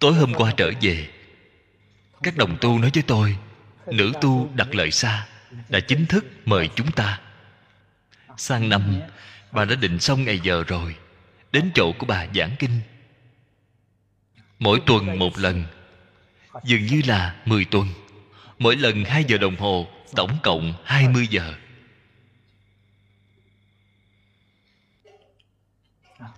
[0.00, 1.08] Tối hôm qua trở về
[2.22, 3.36] các đồng tu nói với tôi
[3.86, 5.26] nữ tu đặt lời xa
[5.68, 7.20] đã chính thức mời chúng ta.
[8.36, 9.00] Sang năm
[9.52, 10.96] bà đã định xong ngày giờ rồi
[11.52, 12.80] đến chỗ của bà giảng kinh.
[14.58, 15.64] Mỗi tuần một lần
[16.64, 17.88] dường như là 10 tuần.
[18.58, 21.54] Mỗi lần 2 giờ đồng hồ tổng cộng 20 giờ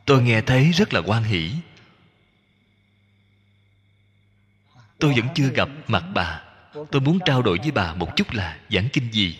[0.06, 1.52] tôi nghe thấy rất là quan hỷ.
[4.98, 6.42] Tôi vẫn chưa gặp mặt bà.
[6.90, 9.38] Tôi muốn trao đổi với bà một chút là giảng kinh gì.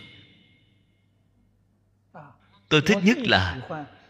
[2.69, 3.61] Tôi thích nhất là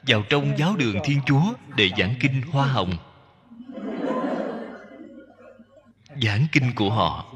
[0.02, 2.96] vào trong giáo đường thiên chúa để giảng kinh hoa hồng.
[6.22, 7.34] Giảng kinh của họ.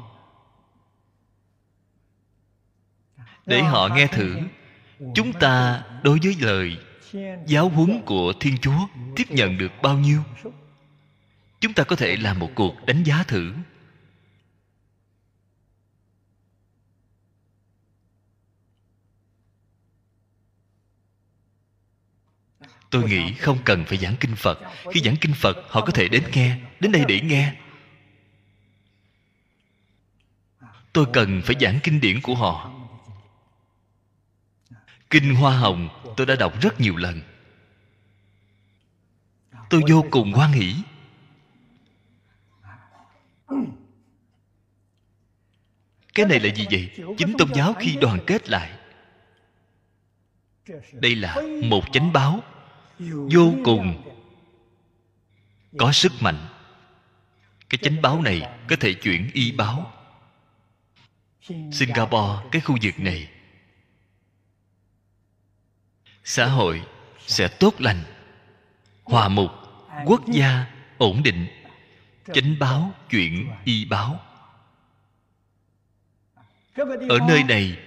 [3.45, 4.39] Để họ nghe thử,
[5.15, 6.77] chúng ta đối với lời
[7.47, 10.23] giáo huấn của thiên chúa tiếp nhận được bao nhiêu?
[11.59, 13.53] Chúng ta có thể làm một cuộc đánh giá thử.
[22.89, 24.59] Tôi nghĩ không cần phải giảng kinh phật.
[24.91, 27.55] Khi giảng kinh phật, họ có thể đến nghe, đến đây để nghe.
[30.93, 32.82] Tôi cần phải giảng kinh điển của họ
[35.13, 37.21] kinh hoa hồng, tôi đã đọc rất nhiều lần.
[39.69, 40.75] Tôi vô cùng hoan hỷ.
[46.13, 46.89] Cái này là gì vậy?
[47.17, 48.71] Chính tôn giáo khi đoàn kết lại.
[50.93, 52.43] Đây là một chánh báo.
[53.33, 54.11] Vô cùng
[55.77, 56.47] có sức mạnh.
[57.69, 59.93] Cái chánh báo này có thể chuyển y báo.
[61.71, 63.32] Singapore, cái khu vực này
[66.23, 66.81] xã hội
[67.27, 68.03] sẽ tốt lành.
[69.03, 69.51] Hòa mục
[70.05, 70.65] quốc gia
[70.97, 71.47] ổn định.
[72.33, 74.19] Chánh báo chuyển y báo.
[77.09, 77.77] Ở nơi này,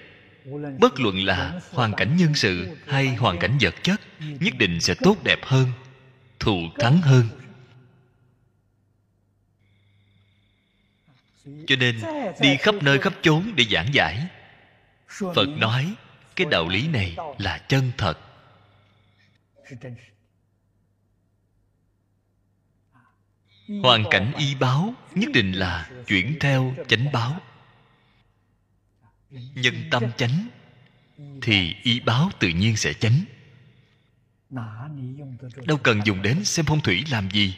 [0.78, 4.94] bất luận là hoàn cảnh nhân sự hay hoàn cảnh vật chất, nhất định sẽ
[4.94, 5.66] tốt đẹp hơn,
[6.38, 7.28] thù thắng hơn.
[11.66, 12.00] Cho nên,
[12.40, 14.26] đi khắp nơi khắp chốn để giảng giải.
[15.08, 15.94] Phật nói,
[16.36, 18.18] cái đạo lý này là chân thật
[23.82, 27.40] hoàn cảnh y báo nhất định là chuyển theo chánh báo.
[29.30, 30.48] Nhân tâm chánh
[31.42, 33.24] thì y báo tự nhiên sẽ chánh.
[35.66, 37.56] Đâu cần dùng đến xem phong thủy làm gì.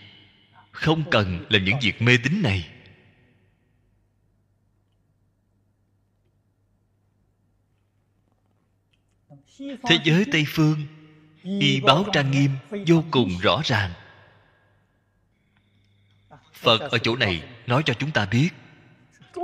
[0.71, 2.71] Không cần làm những việc mê tín này.
[9.59, 10.98] Thế giới tây phương
[11.61, 12.51] y báo trang nghiêm,
[12.87, 13.91] vô cùng rõ ràng.
[16.53, 18.49] Phật ở chỗ này nói cho chúng ta biết,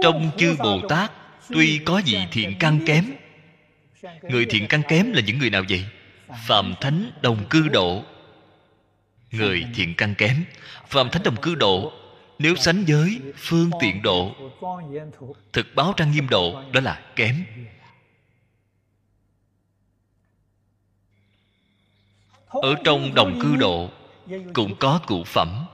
[0.03, 1.13] trong chư bồ tát
[1.49, 3.05] tuy có vị thiện căn kém,
[4.23, 5.85] người thiện căn kém là những người nào vậy?
[6.47, 8.05] Phạm thánh đồng cư độ.
[9.31, 10.45] Người thiện căn kém
[10.95, 11.93] phạm thánh đồng cư độ,
[12.39, 14.35] nếu sánh với phương tiện độ,
[15.53, 17.45] thực báo trang nghiêm độ, đó là kém.
[22.63, 23.91] Ở trong đồng cư độ
[24.53, 25.67] cũng có cụ phẩm.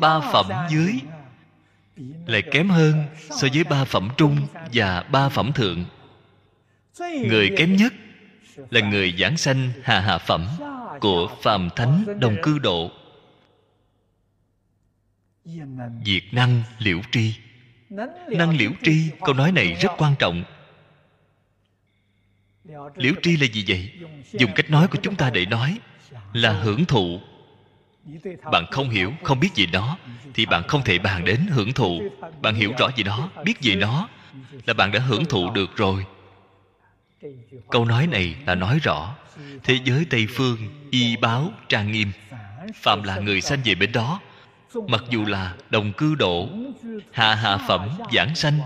[0.00, 0.92] Ba phẩm dưới
[2.26, 4.36] lại kém hơn so với ba phẩm trung
[4.72, 5.84] và ba phẩm thượng.
[7.00, 7.92] Người kém nhất
[8.70, 10.46] là người giảng sanh hà hà phẩm
[11.00, 12.90] của phàm thánh đồng cư độ.
[16.04, 17.34] Diệt năng liễu tri.
[18.28, 20.44] Năng liễu tri câu nói này rất quan trọng
[22.96, 23.90] liễu tri là gì vậy?
[24.32, 25.78] Dùng cách nói của chúng ta để nói
[26.32, 27.20] là hưởng thụ.
[28.52, 29.98] Bạn không hiểu, không biết gì đó
[30.34, 32.00] thì bạn không thể bàn đến hưởng thụ.
[32.42, 34.08] Bạn hiểu rõ gì đó biết gì đó
[34.66, 36.06] là bạn đã hưởng thụ được rồi.
[37.70, 39.14] Câu nói này là nói rõ,
[39.62, 40.58] thế giới tây phương,
[40.90, 42.12] y báo, trang nghiêm.
[42.74, 44.20] Phạm là người sanh về bên đó,
[44.88, 46.48] mặc dù là đồng cư độ
[47.12, 48.60] hạ hạ phẩm, giảng sanh,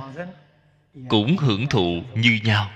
[1.09, 2.71] cũng hưởng thụ như nhau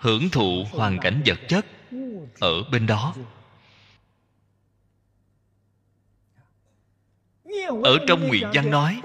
[0.00, 1.66] hưởng thụ hoàn cảnh vật chất
[2.40, 3.14] ở bên đó.
[7.84, 9.00] Ở trong nguyện văn nói,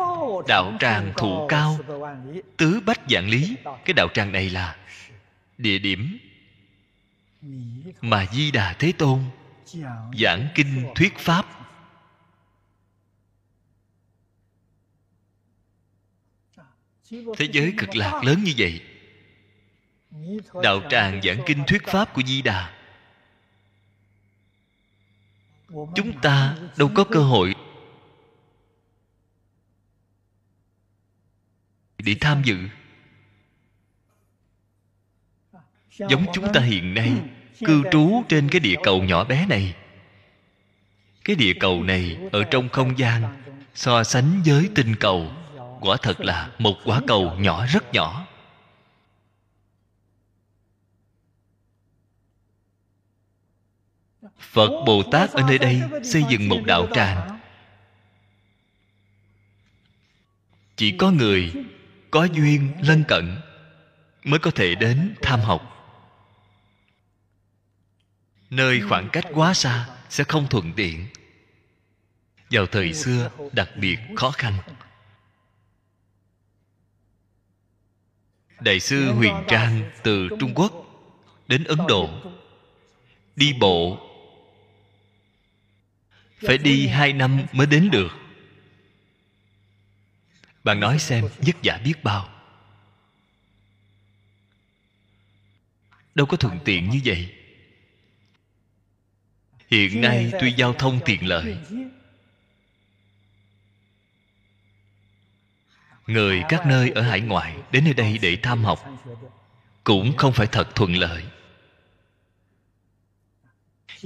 [0.48, 1.80] đạo tràng thụ cao,
[2.58, 3.56] tứ bách dạng lý.
[3.64, 4.78] Cái đạo tràng này là
[5.58, 6.18] địa điểm
[8.02, 9.24] mà di đà thế tôn
[10.20, 11.46] giảng kinh thuyết pháp.
[17.12, 18.82] Thế giới cực lạc lớn như vậy
[20.64, 22.72] đạo tràng giảng kinh thuyết pháp của di đà.
[25.70, 27.56] Chúng ta đâu có cơ hội
[31.98, 32.58] để tham dự.
[36.10, 37.12] Giống chúng ta hiện nay,
[37.66, 39.76] cư trú trên cái địa cầu nhỏ bé này.
[41.24, 43.24] Cái địa cầu này ở trong không gian
[43.74, 45.32] so sánh với tinh cầu
[45.82, 48.25] quả thật là một quả cầu nhỏ rất nhỏ.
[54.52, 57.36] Phật bồ tát ở nơi đây xây dựng một đạo tràng?
[60.76, 61.54] chỉ có người
[62.12, 63.38] có duyên lân cận
[64.24, 65.72] mới có thể đến tham học.
[68.50, 71.06] Nơi khoảng cách quá xa sẽ không thuận tiện.
[72.50, 74.54] Vào thời xưa đặc biệt khó khăn.
[78.60, 80.74] Đại sư huyền trang từ trung quốc
[81.48, 82.10] đến ấn độ
[83.36, 84.05] đi bộ
[86.48, 88.12] phải đi hai năm mới đến được.
[90.64, 92.30] Bạn nói xem vất vả biết bao.
[96.16, 97.34] Đâu có thuận tiện như vậy.
[99.72, 101.58] Hiện nay tuy giao thông tiện lợi.
[106.08, 109.04] Người các nơi ở hải ngoại đến nơi đây để tham học
[109.84, 111.24] cũng không phải thật thuận lợi.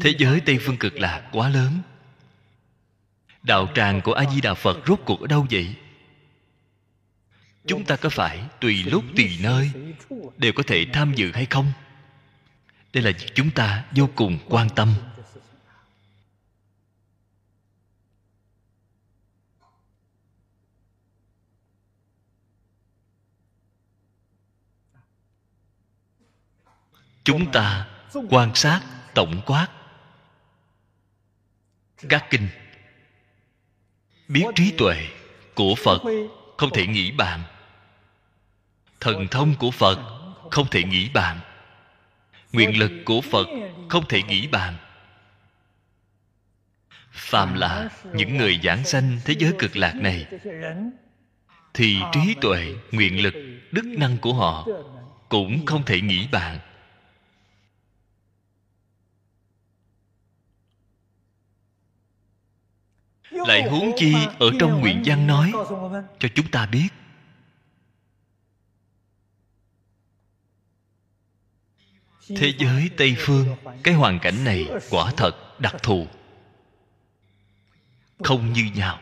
[0.02, 1.82] Thế giới tây phương cực lạc quá lớn
[3.44, 5.76] đạo tràng của a di đà phật rốt cuộc ở đâu vậy?
[7.68, 9.72] Chúng ta có phải tùy lúc tùy nơi
[10.38, 11.72] đều có thể tham dự hay không?
[12.94, 14.94] Đây là việc chúng ta vô cùng quan tâm.
[27.24, 27.88] Chúng ta
[28.30, 28.82] quan sát,
[29.14, 29.68] tổng quát
[32.10, 32.48] các kinh
[34.30, 35.08] biết trí tuệ
[35.56, 36.02] của phật
[36.58, 37.44] không thể nghĩ bàn
[39.00, 40.00] thần thông của phật
[40.52, 41.40] không thể nghĩ bàn
[42.54, 43.48] nguyện lực của phật
[43.90, 44.78] không thể nghĩ bàn
[47.20, 50.26] phàm là những người giảng sanh thế giới cực lạc này,
[51.74, 53.34] thì trí tuệ, nguyện lực,
[53.72, 54.68] đức năng của họ
[55.30, 56.60] cũng không thể nghĩ bàn
[63.32, 65.52] lại huống chi ở trong nguyện văn nói,
[66.20, 66.88] cho chúng ta biết.
[72.28, 76.08] Thế giới tây phương, cái hoàn cảnh này quả thật đặc thù.
[78.24, 79.00] Không như nhau.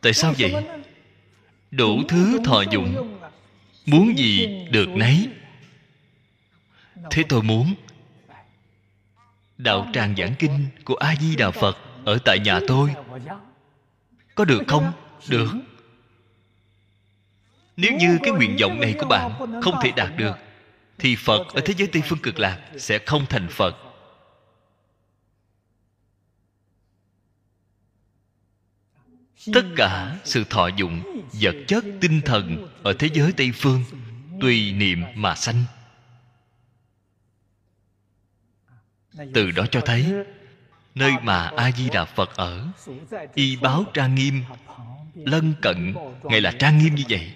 [0.00, 0.66] Tại sao vậy?
[1.70, 3.18] Đủ thứ thọ dụng.
[3.86, 5.28] Muốn gì được nấy.
[7.10, 7.74] Thế tôi muốn
[9.58, 12.94] đạo tràng giảng kinh của a di đà phật ở tại nhà tôi.
[14.34, 14.92] Có được không?
[15.28, 15.50] Được.
[17.76, 20.36] Nếu như cái nguyện vọng này của bạn không thể đạt được,
[20.98, 23.76] thì phật ở thế giới tây phương cực lạc sẽ không thành phật.
[29.52, 33.84] Tất cả sự thọ dụng, vật chất, tinh thần ở thế giới tây phương
[34.40, 35.64] tùy niệm mà sanh.
[39.34, 40.12] Từ đó cho thấy,
[40.94, 42.66] nơi mà a di đà phật ở,
[43.34, 44.42] y báo trang nghiêm,
[45.14, 47.32] lân cận ngày là trang nghiêm như vậy,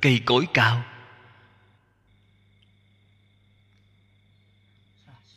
[0.00, 0.84] cây cối cao.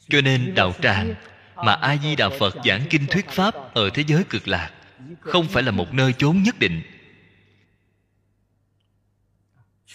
[0.09, 1.15] Cho nên đạo tràng
[1.55, 4.71] mà a di đà phật giảng kinh thuyết pháp ở thế giới cực lạc
[5.19, 6.81] không phải là một nơi chốn nhất định.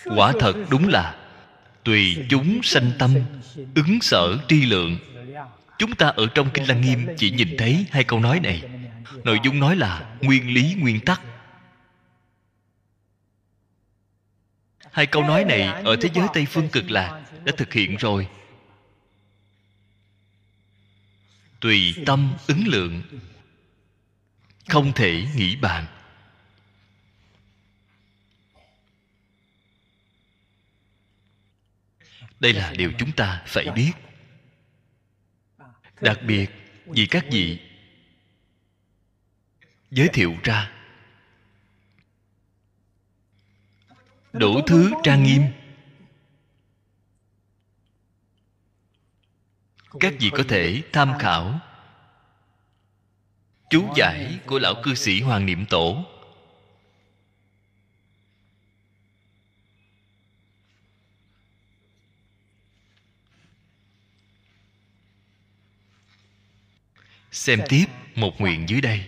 [0.04, 1.16] Quả thật đúng là,
[1.84, 3.14] tùy chúng sanh tâm,
[3.74, 4.98] ứng sở tri lượng
[5.82, 8.62] chúng ta ở trong kinh lăng nghiêm chỉ nhìn thấy hai câu nói này.
[9.24, 11.20] Nội dung nói là nguyên lý, nguyên tắc.
[14.92, 18.28] Hai câu nói này ở thế giới tây phương cực lạc đã thực hiện rồi.
[21.60, 23.02] Tùy tâm ứng lượng,
[24.68, 25.86] không thể nghĩ bàn.
[32.40, 33.92] Đây là điều chúng ta phải biết
[36.02, 36.50] đặc biệt,
[36.86, 37.60] vì các vị
[39.90, 40.72] giới thiệu ra.
[44.32, 45.42] Đủ thứ trang nghiêm.
[50.00, 51.60] Các vị có thể tham khảo.
[53.70, 56.04] Chú giải của lão cư sĩ hoàng niệm tổ.
[67.32, 69.04] Xem tiếp một nguyện dưới đây.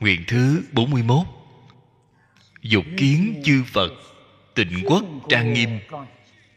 [0.00, 1.26] Nguyện thứ 41
[2.62, 3.92] Dục kiến chư Phật
[4.54, 5.78] Tịnh quốc trang nghiêm.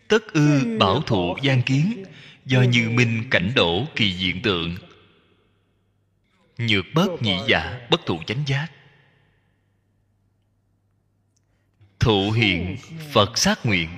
[0.07, 2.03] Tất ư bảo thụ gian kiến
[2.45, 4.75] Do như minh cảnh đổ kỳ diện tượng.
[6.57, 8.67] Nhược bớt nhị dạ bất thụ chánh giác.
[11.99, 12.77] Thụ hiện
[13.13, 13.89] Phật sát nguyện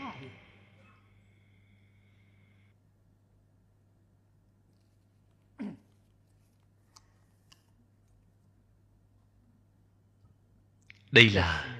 [11.15, 11.77] đây là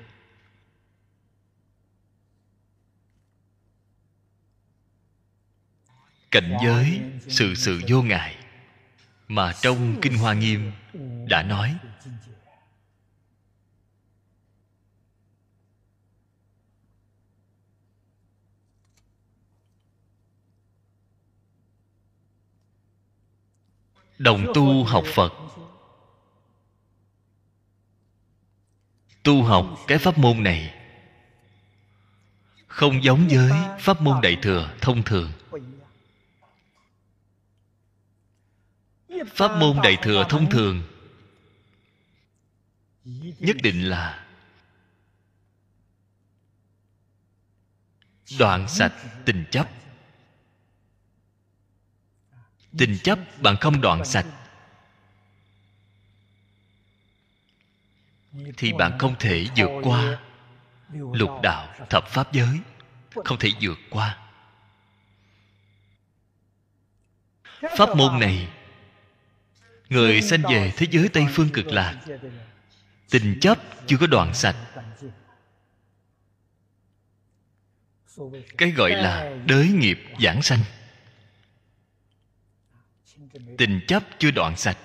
[6.32, 8.36] cảnh giới sự sự vô ngại
[9.28, 10.72] mà trong kinh hoa nghiêm
[11.30, 11.78] đã nói.
[24.18, 25.45] Đồng tu học phật
[29.26, 30.74] tu học cái pháp môn này.
[32.68, 35.32] Không giống với pháp môn đại thừa thông thường.
[39.28, 40.84] Pháp môn đại thừa thông thường
[43.40, 44.26] nhất định là
[48.40, 48.94] đoạn sạch
[49.26, 49.70] tình chấp.
[52.78, 54.26] Tình chấp bạn không đoạn sạch
[58.58, 60.20] thì bạn không thể vượt qua
[60.94, 62.60] lục đạo thập pháp giới.
[63.26, 64.18] Không thể vượt qua.
[67.78, 68.48] Pháp môn này,
[69.90, 72.06] người sanh về thế giới tây phương cực lạc,
[73.10, 73.58] tình chấp
[73.88, 74.56] chưa có đoạn sạch.
[78.58, 80.60] Cái gọi là đới nghiệp giảng sanh.
[83.58, 84.78] Tình chấp chưa đoạn sạch.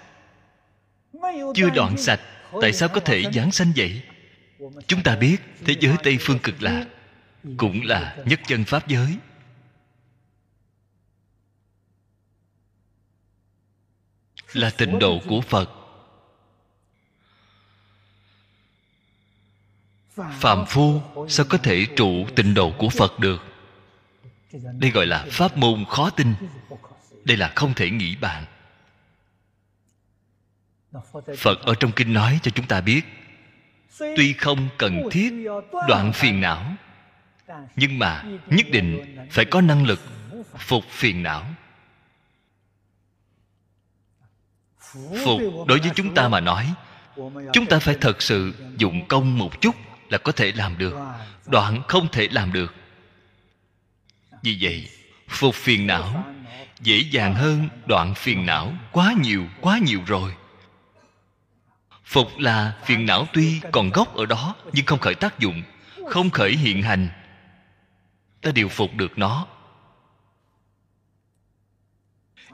[1.55, 2.21] Chưa đoạn sạch
[2.61, 4.03] tại sao có thể giáng sanh vậy?
[4.87, 6.87] Chúng ta biết thế giới tây phương cực lạc
[7.57, 9.17] cũng là nhất chân pháp giới.
[14.53, 15.71] Là tịnh độ của phật.
[20.17, 23.45] Phàm phu sao có thể trụ tịnh độ của phật được?
[24.53, 26.35] Đây gọi là pháp môn khó tin.
[27.25, 28.45] Đây là không thể nghĩ bàn
[31.39, 33.03] phật ở trong kinh nói cho chúng ta biết,
[33.99, 35.33] tuy không cần thiết
[35.89, 36.77] đoạn phiền não,
[37.77, 40.01] nhưng mà nhất định phải có năng lực
[40.59, 41.47] phục phiền não.
[45.25, 46.75] Phục đối với chúng ta mà nói,
[47.53, 49.75] chúng ta phải thật sự dụng công một chút
[50.09, 50.97] là có thể làm được,
[51.47, 52.75] đoạn không thể làm được.
[54.43, 54.89] Vì vậy,
[55.29, 56.25] phục phiền não
[56.81, 60.35] dễ dàng hơn đoạn phiền não quá nhiều quá nhiều rồi
[62.11, 65.63] phục là phiền não tuy còn gốc ở đó, nhưng không khởi tác dụng,
[66.07, 67.09] không khởi hiện hành.
[68.41, 69.47] Ta điều phục được nó.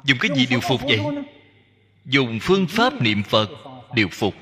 [0.04, 1.00] Dùng cái gì điều phục vậy?
[2.04, 3.50] Dùng phương pháp niệm phật,
[3.94, 4.34] điều phục.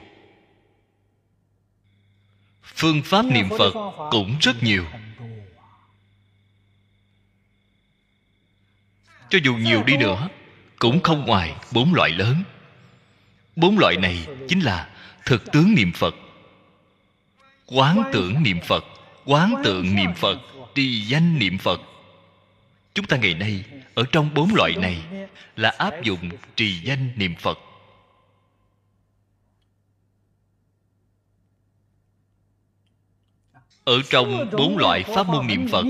[2.62, 3.72] Phương pháp niệm phật
[4.10, 4.84] cũng rất nhiều.
[9.30, 10.28] Cho dù nhiều đi nữa,
[10.78, 12.42] cũng không ngoài bốn loại lớn.
[13.56, 14.93] Bốn loại này chính là
[15.26, 16.14] thực tướng niệm phật.
[17.66, 18.84] Quán tưởng niệm phật.
[19.24, 20.38] Quán tượng niệm phật.
[20.74, 21.80] Trì danh niệm phật.
[22.94, 23.64] Chúng ta ngày nay,
[23.94, 27.58] ở trong bốn loại này, là áp dụng trì danh niệm phật.
[33.84, 35.84] Ở trong bốn loại pháp môn niệm phật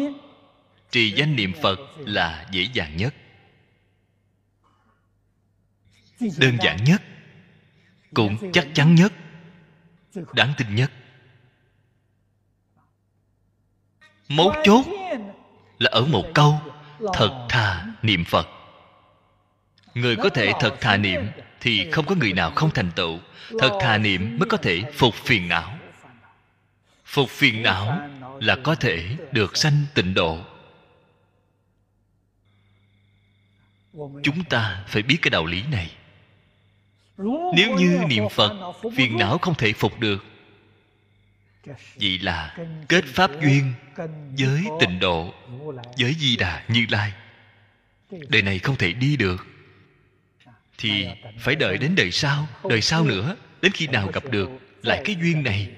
[0.94, 3.14] trì danh niệm phật là dễ dàng nhất.
[6.20, 7.02] Đơn giản nhất,
[8.14, 9.12] cũng chắc chắn nhất
[10.32, 10.90] đáng tin nhất.
[14.28, 14.84] Mấu chốt
[15.78, 16.60] là ở một câu,
[17.14, 18.48] thật thà niệm phật.
[19.94, 21.26] Người có thể thật thà niệm
[21.60, 23.18] thì không có người nào không thành tựu.
[23.58, 25.78] Thật thà niệm mới có thể phục phiền não.
[27.04, 28.08] Phục phiền não
[28.40, 30.38] là có thể được sanh tịnh độ.
[34.22, 35.90] Chúng ta phải biết cái đạo lý này
[37.54, 40.24] nếu như niệm phật phiền não không thể phục được.
[41.94, 42.56] Vậy là
[42.88, 43.72] kết pháp duyên
[44.38, 45.34] với tịnh độ
[45.98, 47.12] với di đà như lai.
[48.10, 49.46] Đời này không thể đi được.
[50.78, 51.06] Thì
[51.38, 54.50] phải đợi đến đời sau đời sau nữa đến khi nào gặp được
[54.82, 55.70] lại cái duyên này.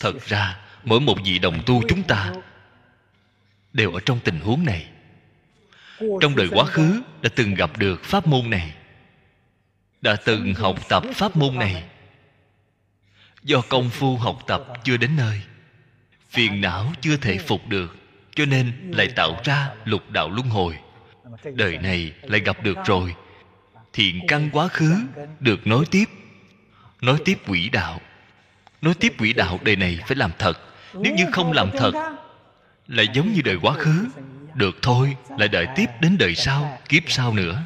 [0.00, 2.32] Thật ra mỗi một vị đồng tu chúng ta
[3.72, 4.93] đều ở trong tình huống này
[6.20, 8.74] trong đời quá khứ đã từng gặp được pháp môn này
[10.04, 11.84] đã từng học tập pháp môn này.
[13.42, 15.42] do công phu học tập chưa đến nơi
[16.30, 17.96] phiền não chưa thể phục được
[18.34, 20.78] cho nên lại tạo ra lục đạo luân hồi.
[21.54, 23.14] đời này lại gặp được rồi.
[23.92, 24.94] Thiện căn quá khứ
[25.40, 26.04] được nối tiếp
[27.00, 28.00] nối tiếp quỹ đạo.
[28.82, 30.58] Nối tiếp quỹ đạo đời này phải làm thật.
[30.94, 31.92] Nếu như không làm thật
[32.86, 34.06] lại giống như đời quá khứ
[34.54, 37.62] được thôi, lại đợi tiếp đến đời sau, kiếp sau nữa.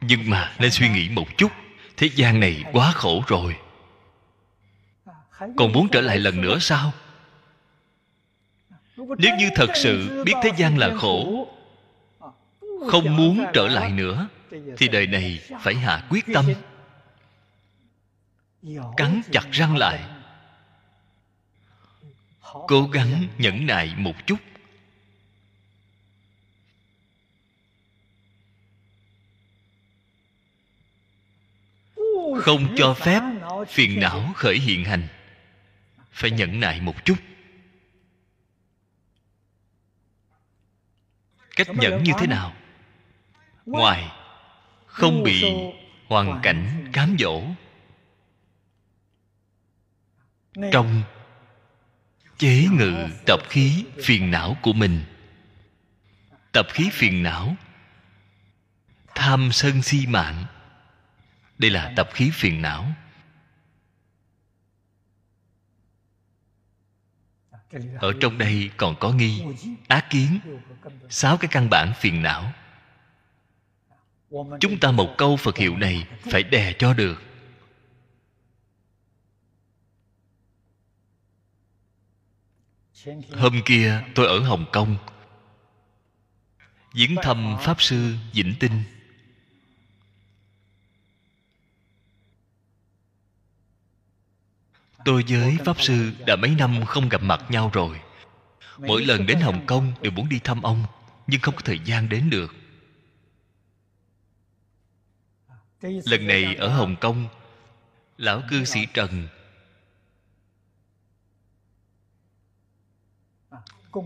[0.00, 1.52] Nhưng mà nên suy nghĩ một chút,
[1.96, 3.56] thế gian này quá khổ rồi.
[5.56, 6.92] Còn muốn trở lại lần nữa sao?
[8.96, 11.48] Nếu như thật sự biết thế gian là khổ,
[12.90, 14.28] không muốn trở lại nữa,
[14.76, 16.44] thì đời này phải hạ quyết tâm.
[18.96, 20.00] Cắn chặt răng lại
[22.68, 24.38] cố gắng nhẫn nại một chút.
[32.40, 33.20] Không cho phép
[33.68, 35.08] phiền não khởi hiện hành.
[36.10, 37.16] Phải nhẫn nại một chút.
[41.56, 42.54] Cách nhẫn như thế nào?
[43.66, 44.12] ngoài
[44.86, 45.44] không bị
[46.08, 47.42] hoàn cảnh cám dỗ.
[50.72, 51.02] Trong
[52.44, 55.04] chế ngự tập khí phiền não của mình.
[56.52, 57.56] Tập khí phiền não,
[59.14, 60.44] tham sân si mạng.
[61.58, 62.86] Đây là tập khí phiền não.
[67.98, 69.42] Ở trong đây còn có nghi,
[69.88, 70.38] ác kiến,
[71.08, 72.52] sáu cái căn bản phiền não.
[74.60, 77.22] Chúng ta một câu phật hiệu này phải đè cho được.
[83.32, 84.96] Hôm kia tôi ở hồng kông.
[86.92, 88.82] Viếng thăm pháp sư vĩnh tinh.
[95.04, 98.00] Tôi với pháp sư đã mấy năm không gặp mặt nhau rồi.
[98.78, 100.84] Mỗi lần đến hồng kông đều muốn đi thăm ông,
[101.26, 102.54] nhưng không có thời gian đến được.
[105.82, 107.28] Lần này ở hồng kông,
[108.16, 109.28] lão cư sĩ trần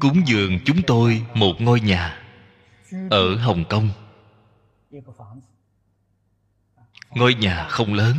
[0.01, 2.23] cúng dường chúng tôi một ngôi nhà
[3.11, 3.91] ở hồng kông.
[7.11, 8.17] Ngôi nhà không lớn,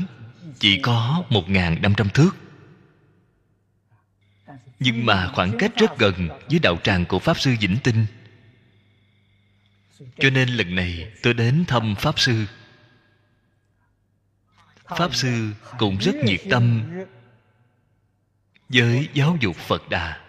[0.60, 2.32] chỉ có một ngàn năm trăm thước.
[4.80, 8.06] Nhưng mà khoảng cách rất gần với đạo tràng của pháp sư vĩnh tinh.
[10.18, 12.46] Cho nên lần này tôi đến thăm pháp sư.
[14.86, 16.84] Pháp sư cũng rất nhiệt tâm
[18.70, 20.29] với giáo dục phật đà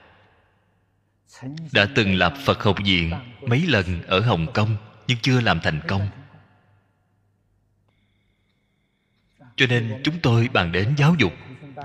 [1.72, 4.76] đã từng lập phật học viện mấy lần ở hồng kông,
[5.06, 6.08] nhưng chưa làm thành công.
[9.56, 11.32] Cho nên chúng tôi bàn đến giáo dục,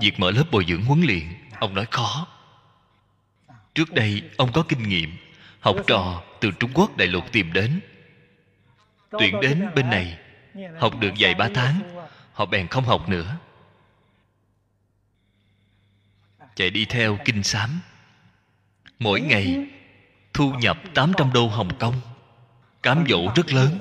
[0.00, 1.22] việc mở lớp bồi dưỡng huấn luyện.
[1.60, 2.26] Ông nói khó.
[3.74, 5.16] Trước đây, ông có kinh nghiệm,
[5.60, 7.80] học trò từ trung quốc đại lục tìm đến.
[9.10, 10.18] Tuyển đến bên này,
[10.80, 11.80] học được vài ba tháng,
[12.32, 13.36] họ bèn không học nữa.
[16.54, 17.80] Chạy đi theo kinh sám
[18.98, 19.66] mỗi ngày,
[20.32, 22.00] thu nhập 800 đô Hồng Kông,
[22.82, 23.78] cám dỗ rất lớn.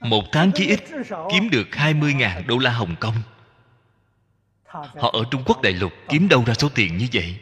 [0.00, 0.80] Một tháng chí ít
[1.32, 3.14] kiếm được 20.000 đô la Hồng Kông.
[4.74, 7.36] Họ ở Trung Quốc đại lục kiếm đâu ra số tiền như vậy?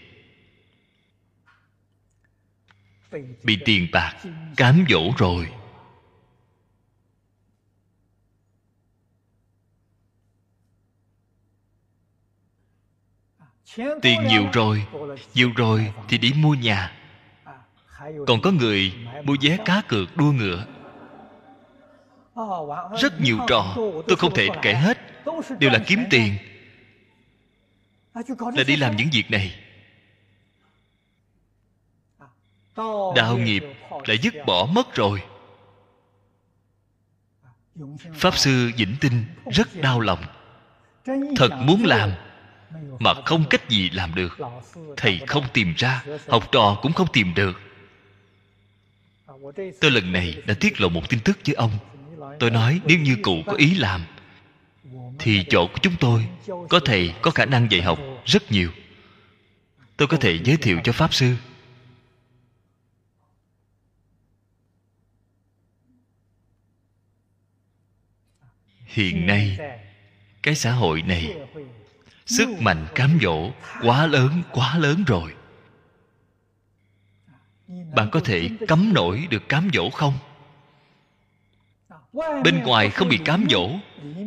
[3.43, 4.17] Bị tiền bạc
[4.57, 5.49] cám dỗ rồi.
[14.03, 14.87] Tiền nhiều rồi
[15.35, 16.93] nhiều rồi thì đi mua nhà.
[18.27, 18.93] Còn có người
[19.25, 20.67] mua vé cá cược, đua ngựa.
[23.01, 23.75] Rất nhiều trò,
[24.09, 24.99] tôi không thể kể hết,
[25.59, 26.35] đều là kiếm tiền.
[28.55, 29.55] Là đi làm những việc này.
[33.17, 33.65] Đạo nghiệp
[34.09, 35.23] đã dứt bỏ mất rồi.
[38.15, 40.23] Pháp sư vĩnh tinh rất đau lòng.
[41.37, 42.11] Thật muốn làm
[42.99, 44.39] mà không cách gì làm được.
[44.97, 47.61] Thầy không tìm ra, học trò cũng không tìm được.
[49.81, 51.71] Tôi lần này đã tiết lộ một tin tức với ông.
[52.39, 54.05] Tôi nói, nếu như cụ có ý làm,
[55.19, 56.27] thì chỗ của chúng tôi
[56.69, 58.71] có thầy có khả năng dạy học rất nhiều.
[59.97, 61.35] Tôi có thể giới thiệu cho pháp sư.
[68.87, 69.59] Hiện nay,
[70.43, 71.37] cái xã hội này
[72.27, 73.51] sức mạnh cám dỗ
[73.83, 75.35] quá lớn quá lớn rồi.
[77.69, 80.15] Bạn có thể cấm nổi được cám dỗ không?
[82.45, 83.71] Bên ngoài không bị cám dỗ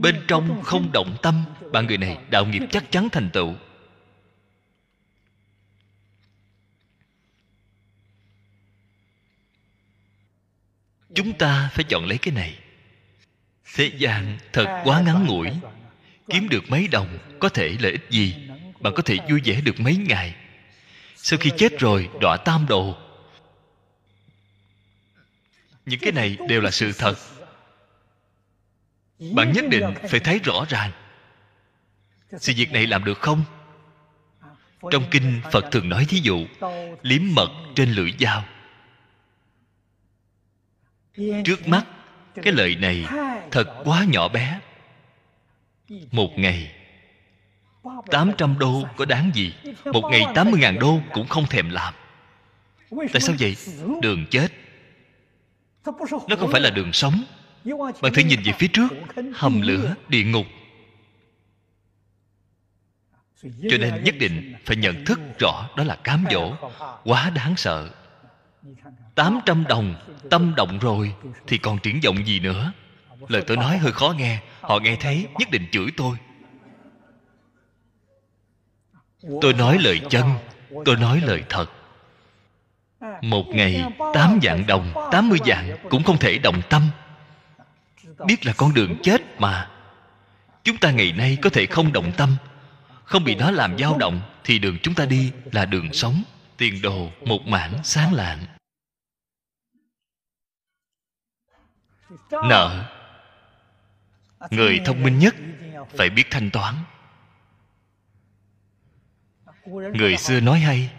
[0.01, 1.43] bên trong không động tâm.
[1.71, 3.55] Bạn người này đạo nghiệp chắc chắn thành tựu.
[11.15, 12.59] Chúng ta phải chọn lấy cái này.
[13.75, 15.49] Thế gian thật quá ngắn ngủi
[16.29, 18.35] kiếm được mấy đồng có thể lợi ích gì?
[18.79, 20.35] Bạn có thể vui vẻ được mấy ngày.
[21.15, 22.97] Sau khi chết rồi đọa tam đồ.
[25.85, 27.15] những cái này đều là sự thật.
[29.19, 30.91] bạn nhất định phải thấy rõ ràng.
[32.39, 33.43] Sự việc này làm được không?
[34.91, 36.45] Trong kinh phật thường nói thí dụ
[37.01, 38.45] liếm mật trên lưỡi dao.
[41.45, 41.85] Trước mắt
[42.43, 43.05] cái lợi này
[43.51, 44.59] thật quá nhỏ bé
[46.11, 46.71] một ngày
[48.11, 49.53] 800 đô có đáng gì?
[49.85, 51.93] Một ngày 80.000 đô cũng không thèm làm.
[53.13, 53.55] Tại sao vậy?
[54.01, 54.47] Đường chết.
[56.27, 57.23] Nó không phải là đường sống.
[58.01, 58.87] Bạn thử nhìn về phía trước
[59.33, 60.45] Hầm lửa, địa ngục.
[63.43, 66.53] Cho nên nhất định phải nhận thức rõ Đó là cám dỗ.
[67.03, 67.89] Quá đáng sợ.
[69.15, 69.95] 800 đồng
[70.29, 71.15] Tâm động rồi
[71.47, 72.71] Thì còn triển vọng gì nữa?
[73.27, 74.39] Lời tôi nói hơi khó nghe.
[74.61, 76.17] Họ nghe thấy, nhất định chửi tôi.
[79.41, 80.29] Tôi nói lời chân,
[80.85, 81.65] Tôi nói lời thật.
[83.21, 86.81] Một ngày, tám vạn đồng, Tám mươi vạn cũng không thể đồng tâm.
[88.25, 89.69] Biết là con đường chết mà.
[90.63, 92.35] Chúng ta ngày nay có thể không động tâm.
[93.03, 96.23] Không bị nó làm dao động, Thì đường chúng ta đi là đường sống.
[96.57, 98.45] Tiền đồ, một mảng sáng lạng.
[102.31, 102.94] Nợ
[104.51, 105.35] Người thông minh nhất
[105.97, 106.75] Phải biết thanh toán.
[109.93, 110.89] Người xưa nói hay,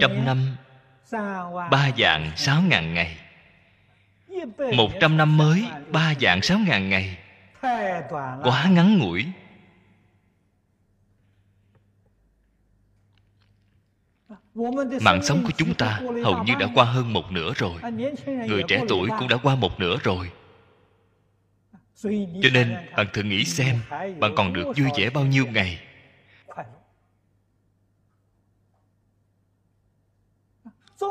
[0.00, 0.56] trăm năm,
[1.70, 3.16] ba dạng sáu ngàn ngày.
[4.76, 7.18] Một trăm năm mới, ba dạng sáu ngàn ngày.
[8.42, 9.26] Quá ngắn ngủi.
[15.00, 17.92] Mạng sống của chúng ta hầu như đã qua hơn một nửa rồi.
[18.26, 20.30] Người trẻ tuổi cũng đã qua một nửa rồi
[22.02, 23.80] cho nên bạn thử nghĩ xem
[24.20, 25.80] bạn còn được vui vẻ bao nhiêu ngày?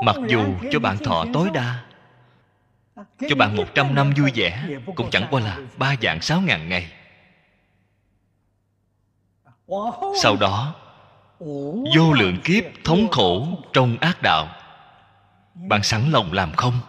[0.04, 1.86] Mặc dù cho bạn thọ tối đa
[3.30, 6.70] Cho bạn một trăm năm vui vẻ Cũng chẳng qua là ba dạng sáu ngàn
[6.70, 6.92] ngày.
[10.22, 10.76] Sau đó
[11.96, 14.48] Vô lượng kiếp thống khổ trong ác đạo
[15.54, 16.80] Bạn sẵn lòng làm không?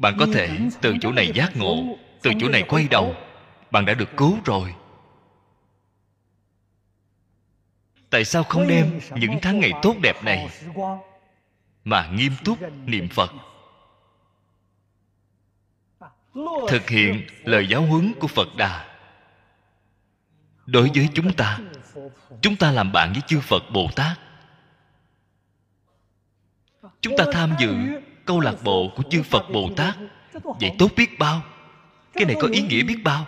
[0.00, 3.14] Bạn có thể từ chỗ này giác ngộ, Từ chỗ này quay đầu.
[3.70, 4.74] Bạn đã được cứu rồi.
[8.10, 10.48] Tại sao không đem những tháng ngày tốt đẹp này
[11.84, 13.32] mà nghiêm túc niệm phật?
[16.68, 18.86] Thực hiện lời giáo huấn của phật đà.
[20.66, 21.58] Đối với chúng ta
[22.40, 24.18] chúng ta làm bạn với chư phật bồ tát.
[27.00, 29.96] Chúng ta tham dự câu lạc bộ của chư phật bồ tát
[30.60, 31.42] vậy tốt biết bao?
[32.12, 33.26] Cái này có ý nghĩa biết bao?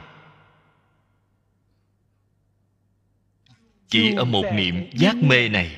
[3.89, 5.77] Chỉ ở một niệm giác mê này,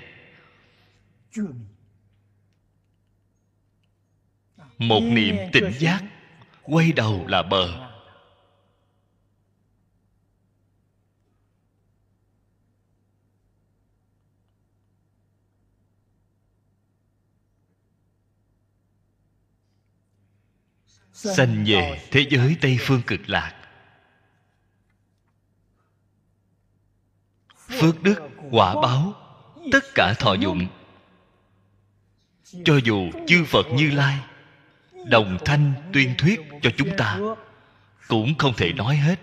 [4.79, 6.03] một niệm tỉnh giác
[6.63, 7.84] quay đầu là bờ.
[21.37, 23.55] Sanh về thế giới tây phương cực lạc.
[27.81, 29.13] Phước đức quả báo
[29.73, 30.67] tất cả thọ dụng.
[32.65, 34.19] Cho dù chư phật như lai
[35.07, 37.21] đồng thanh tuyên thuyết cho chúng ta
[38.09, 39.21] cũng không thể nói hết.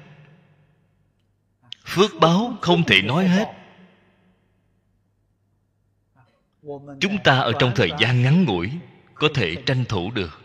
[1.86, 3.48] Phước báo không thể nói hết.
[7.00, 8.72] Chúng ta ở trong thời gian ngắn ngủi
[9.14, 10.41] có thể tranh thủ được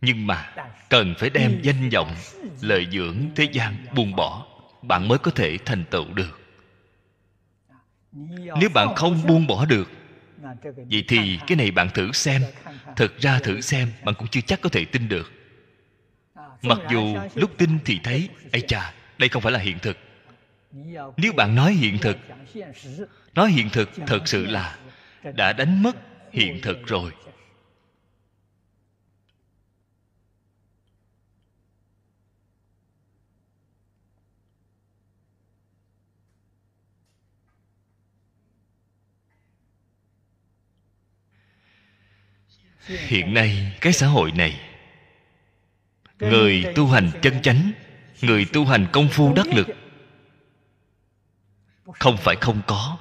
[0.00, 0.54] nhưng mà
[0.88, 2.14] cần phải đem danh vọng
[2.60, 4.46] lợi dưỡng thế gian buông bỏ
[4.82, 6.40] bạn mới có thể thành tựu được.
[8.60, 9.90] Nếu bạn không buông bỏ được
[10.76, 12.42] vậy thì cái này bạn thử xem.
[12.96, 15.32] Thực ra thử xem bạn cũng chưa chắc có thể tin được.
[16.62, 19.98] Mặc dù lúc tin thì thấy ây chà đây không phải là hiện thực.
[21.16, 22.16] Nếu bạn nói hiện thực
[23.34, 24.78] nói hiện thực thật sự là
[25.34, 25.96] đã đánh mất
[26.32, 27.12] hiện thực rồi
[42.88, 44.60] hiện nay, cái xã hội này,
[46.18, 47.72] người tu hành chân chánh,
[48.22, 49.68] người tu hành công phu đắc lực,
[51.92, 52.98] không phải không có.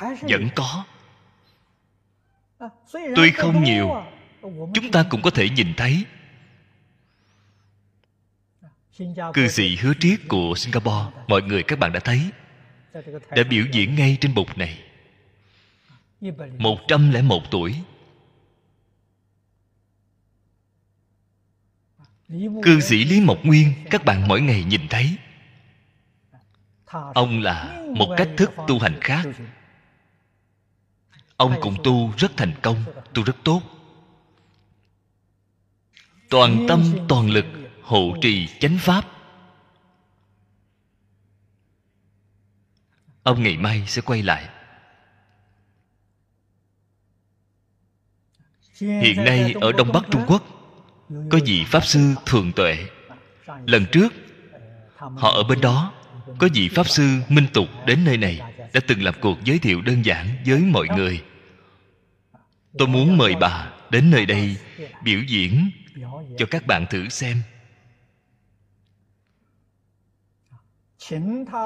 [0.00, 0.84] Vẫn có.
[2.92, 4.04] Tuy không nhiều,
[4.74, 6.04] chúng ta cũng có thể nhìn thấy.
[9.32, 12.30] Cư sĩ hứa triết của singapore, mọi người các bạn đã thấy
[13.30, 14.78] đã biểu diễn ngay trên bục này.
[16.58, 17.74] Một trăm lẻ một tuổi.
[22.62, 25.16] Cư sĩ lý mộc nguyên các bạn mỗi ngày nhìn thấy.
[27.14, 29.26] Ông là một cách thức tu hành khác.
[31.36, 32.84] Ông cũng tu rất thành công
[33.14, 33.62] tu rất tốt.
[36.30, 37.44] Toàn tâm toàn lực
[37.82, 39.13] hộ trì chánh pháp
[43.24, 44.48] ông ngày mai sẽ quay lại.
[48.80, 50.42] Hiện nay ở đông bắc trung quốc,
[51.30, 52.86] có vị pháp sư thường tuệ.
[53.66, 54.12] Lần trước,
[54.96, 55.92] họ ở bên đó,
[56.38, 58.40] có vị pháp sư minh tục đến nơi này,
[58.72, 61.22] đã từng làm cuộc giới thiệu đơn giản với mọi người.
[62.78, 64.56] Tôi muốn mời bà đến nơi đây
[65.02, 65.70] biểu diễn
[66.38, 67.42] cho các bạn thử xem.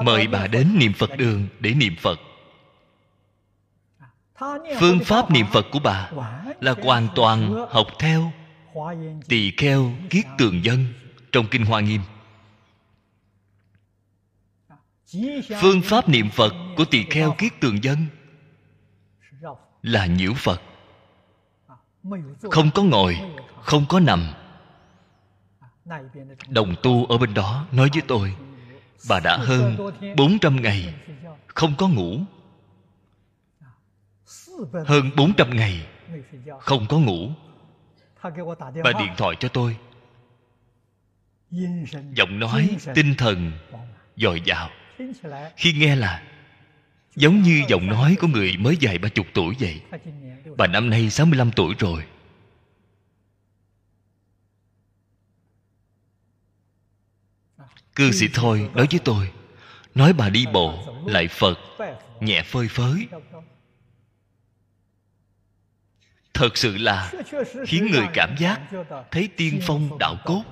[0.03, 2.19] Mời bà đến niệm phật đường để niệm phật.
[4.79, 6.11] Phương pháp niệm phật của bà
[6.59, 8.31] là hoàn toàn học theo,
[9.27, 10.85] tỳ kheo kiết tường dân
[11.31, 12.01] trong kinh hoa nghiêm.
[15.61, 18.05] Phương pháp niệm phật của tỳ kheo kiết tường dân
[19.81, 20.61] là nhiễu phật.
[22.51, 23.17] Không có ngồi,
[23.61, 24.33] không có nằm.
[26.47, 28.35] Đồng tu ở bên đó, nói với tôi
[29.09, 29.77] bà đã hơn
[30.15, 30.93] 400 ngày
[31.47, 32.19] không có ngủ.
[34.85, 35.87] Hơn 400 ngày
[36.59, 37.29] không có ngủ.
[38.83, 39.77] Bà điện thoại cho tôi.
[42.13, 43.51] Giọng nói, tinh thần
[44.15, 44.69] dồi dào.
[45.57, 46.23] Khi nghe là
[47.15, 49.81] giống như giọng nói của người mới dài ba chục tuổi vậy.
[50.57, 52.03] Bà năm nay 65 tuổi rồi.
[57.95, 59.31] Cư sĩ thôi nói với tôi,
[59.95, 61.59] nói bà đi bộ, lại phật,
[62.19, 63.07] nhẹ phơi phới.
[66.33, 67.11] Thật sự là
[67.67, 68.61] khiến người cảm giác
[69.11, 70.43] thấy tiên phong đạo cốt.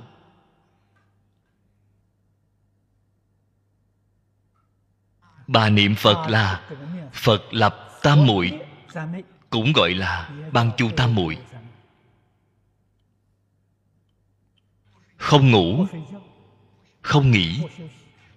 [5.47, 6.69] Bà niệm phật là
[7.13, 8.59] phật lập tam muội,
[9.49, 11.37] cũng gọi là ban chu tam muội.
[15.17, 15.85] Không ngủ
[17.07, 17.59] không nghỉ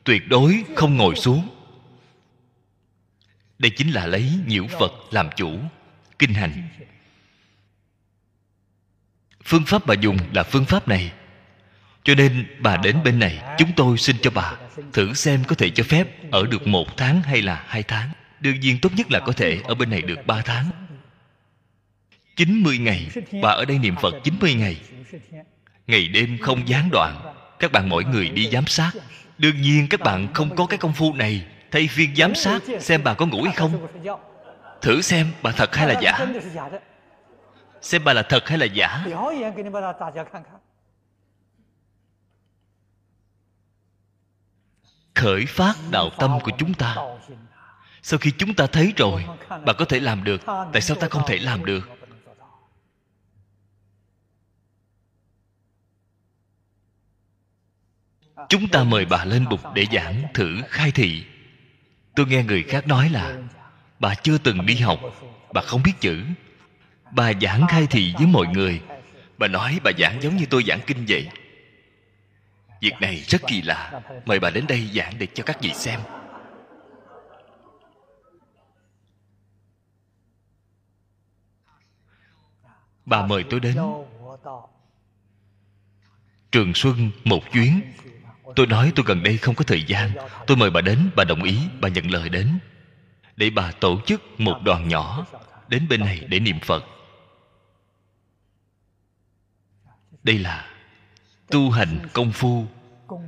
[0.04, 1.48] tuyệt đối không ngồi xuống.
[3.58, 5.58] Đây chính là lấy nhiễu phật làm chủ.
[6.18, 6.68] Kinh hành.
[9.44, 11.12] Phương pháp bà dùng là phương pháp này.
[12.04, 14.56] Cho nên bà đến bên này, chúng tôi xin cho bà
[14.92, 18.10] thử xem có thể cho phép ở được một tháng hay là hai tháng.
[18.40, 20.70] Đương nhiên tốt nhất là có thể ở bên này được ba tháng.
[22.36, 23.08] 90 ngày,
[23.42, 24.76] bà ở đây niệm Phật 90 ngày.
[25.86, 28.90] Ngày đêm không gián đoạn các bạn mỗi người đi giám sát.
[29.38, 31.46] Đương nhiên các bạn không có cái công phu này.
[31.70, 33.86] Thay phiên giám sát xem bà có ngủ hay không.
[34.80, 36.26] Thử xem bà thật hay là giả.
[37.82, 39.06] Xem bà là thật hay là giả.
[45.14, 46.96] Khởi phát đạo tâm của chúng ta.
[48.02, 49.24] Sau khi chúng ta thấy rồi,
[49.66, 50.40] bà có thể làm được.
[50.72, 51.99] Tại sao ta không thể làm được?
[58.50, 61.24] Chúng ta mời bà lên bục để giảng thử khai thị.
[62.14, 63.36] Tôi nghe người khác nói là,
[63.98, 65.00] bà chưa từng đi học,
[65.54, 66.22] bà không biết chữ.
[67.12, 68.80] Bà giảng khai thị với mọi người.
[69.38, 71.28] Bà nói bà giảng giống như tôi giảng kinh vậy.
[72.80, 74.00] Việc này rất kỳ lạ.
[74.24, 76.00] Mời bà đến đây giảng để cho các vị xem.
[83.06, 83.76] Bà mời tôi đến.
[86.52, 87.80] Trường xuân một chuyến
[88.56, 90.10] tôi nói tôi gần đây không có thời gian.
[90.46, 92.58] Tôi mời bà đến, bà đồng ý, bà nhận lời đến.
[93.36, 95.26] Để bà tổ chức một đoàn nhỏ
[95.68, 96.84] đến bên này để niệm phật.
[100.22, 100.70] Đây là
[101.50, 102.66] tu hành công phu,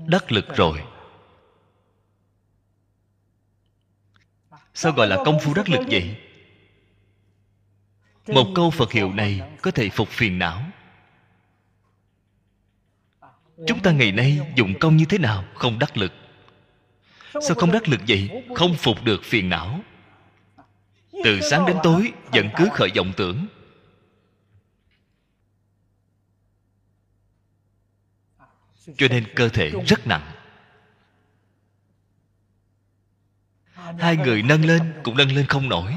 [0.07, 0.83] đắc lực rồi.
[4.75, 6.17] Sao gọi là công phu đắc lực vậy?
[8.27, 10.63] Một câu phật hiệu này có thể phục phiền não
[13.67, 16.13] chúng ta ngày nay dụng công như thế nào không đắc lực?
[17.33, 18.45] Sao không đắc lực vậy?
[18.55, 19.81] Không phục được phiền não.
[21.25, 23.47] Từ sáng đến tối vẫn cứ khởi vọng tưởng.
[28.97, 30.33] Cho nên cơ thể rất nặng.
[33.75, 35.95] Hai người nâng lên cũng nâng lên không nổi.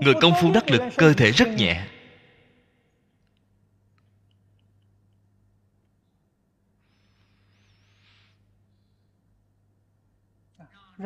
[0.00, 1.86] Người công phu đắc lực cơ thể rất nhẹ.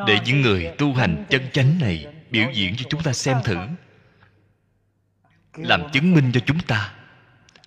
[0.07, 3.57] Để những người tu hành chân chánh này biểu diễn cho chúng ta xem thử.
[5.57, 6.95] Làm chứng minh cho chúng ta.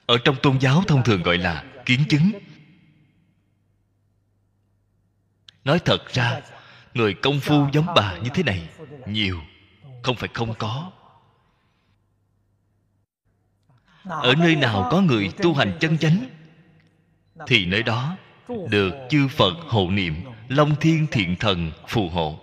[0.06, 2.32] Ở trong tôn giáo thông thường gọi là kiến chứng.
[5.64, 6.42] Nói thật ra
[6.94, 8.70] người công phu giống bà như thế này
[9.06, 9.42] nhiều
[10.04, 10.92] không phải không có.
[14.04, 16.30] Ở nơi nào có người tu hành chân chánh
[17.48, 18.18] thì nơi đó
[18.70, 20.16] được chư phật hộ niệm,
[20.48, 22.40] long thiên thiện thần phù hộ.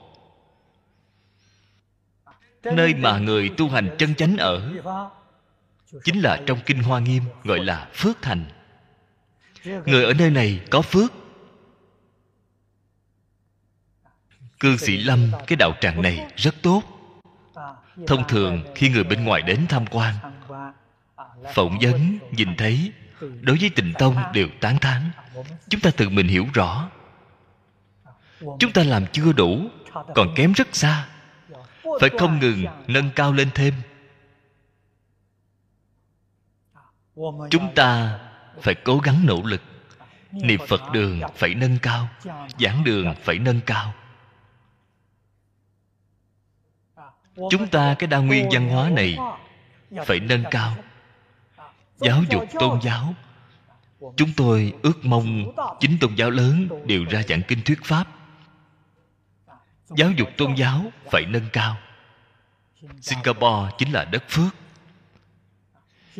[2.63, 4.73] Nơi mà người tu hành chân chánh ở,
[6.05, 8.45] chính là trong kinh hoa nghiêm, gọi là phước thành.
[9.65, 11.13] Người ở nơi này có phước.
[14.61, 16.83] Cư sĩ lâm, cái đạo tràng này rất tốt.
[18.07, 20.15] Thông thường, khi người bên ngoài đến tham quan,
[21.55, 22.93] phỏng vấn, nhìn thấy
[23.41, 25.11] đối với tịnh tông đều tán thán.
[25.69, 26.91] Chúng ta tự mình hiểu rõ.
[28.41, 29.69] Chúng ta làm chưa đủ,
[30.15, 31.09] còn kém rất xa.
[32.01, 33.75] Phải không ngừng nâng cao lên thêm.
[37.51, 38.19] Chúng ta
[38.63, 39.63] phải cố gắng nỗ lực.
[40.31, 42.09] Niệm phật đường phải nâng cao,
[42.59, 43.95] giảng đường phải nâng cao.
[47.51, 49.17] Chúng ta cái đa nguyên văn hóa này
[50.07, 50.77] phải nâng cao
[52.05, 53.15] giáo dục tôn giáo.
[54.17, 58.09] Chúng tôi ước mong chính tôn giáo lớn đều ra giảng kinh thuyết pháp.
[59.97, 61.77] Giáo dục tôn giáo phải nâng cao.
[63.01, 64.55] Singapore chính là đất phước.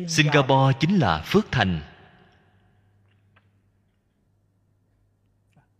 [0.07, 1.81] Singapore chính là phước thành.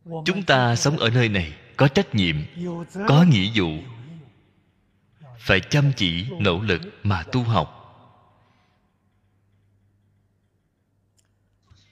[0.05, 2.35] Chúng ta sống ở nơi này có trách nhiệm,
[3.07, 3.69] có nghĩa vụ.
[5.39, 7.84] Phải chăm chỉ, nỗ lực mà tu học.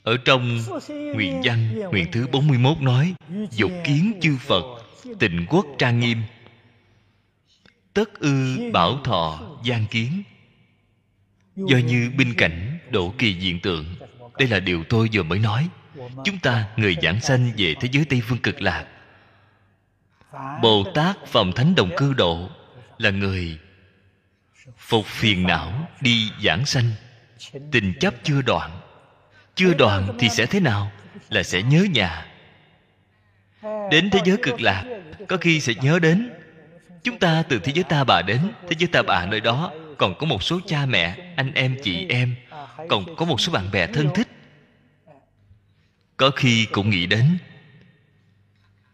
[0.04, 3.14] Ở trong nguyện văn, Nguyện thứ 41 nói
[3.52, 4.64] Dục kiến chư Phật,
[5.20, 6.22] Tịnh quốc trang nghiêm.
[7.94, 10.24] Tất ư bảo thọ gian kiến.
[11.56, 13.86] Do như binh cảnh độ kỳ diện tượng,
[14.40, 15.70] Đây là điều tôi vừa mới nói.
[16.26, 18.88] Chúng ta, người giảng sanh về thế giới Tây Phương cực lạc,
[20.62, 22.50] Bồ Tát Phòng Thánh Đồng Cư Độ
[22.98, 23.60] Là người
[24.78, 26.92] Phục phiền não đi giảng sanh.
[27.72, 28.80] Tình chấp chưa đoạn
[29.56, 30.92] chưa đoạn thì sẽ thế nào
[31.30, 32.26] là sẽ nhớ nhà.
[33.92, 34.84] Đến thế giới cực lạc,
[35.28, 36.34] có khi sẽ nhớ đến.
[37.04, 38.40] Chúng ta từ thế giới ta bà đến,
[38.70, 42.06] thế giới ta bà nơi đó, còn có một số cha mẹ, anh em, chị
[42.10, 42.36] em,
[42.90, 44.28] còn có một số bạn bè thân thích.
[46.18, 47.38] Có khi cũng nghĩ đến,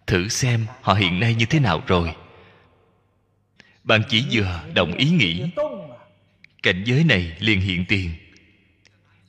[0.07, 2.15] thử xem họ hiện nay như thế nào rồi.
[3.83, 5.43] Bạn chỉ vừa đồng ý nghĩ,
[6.63, 8.11] cảnh giới này liền hiện tiền.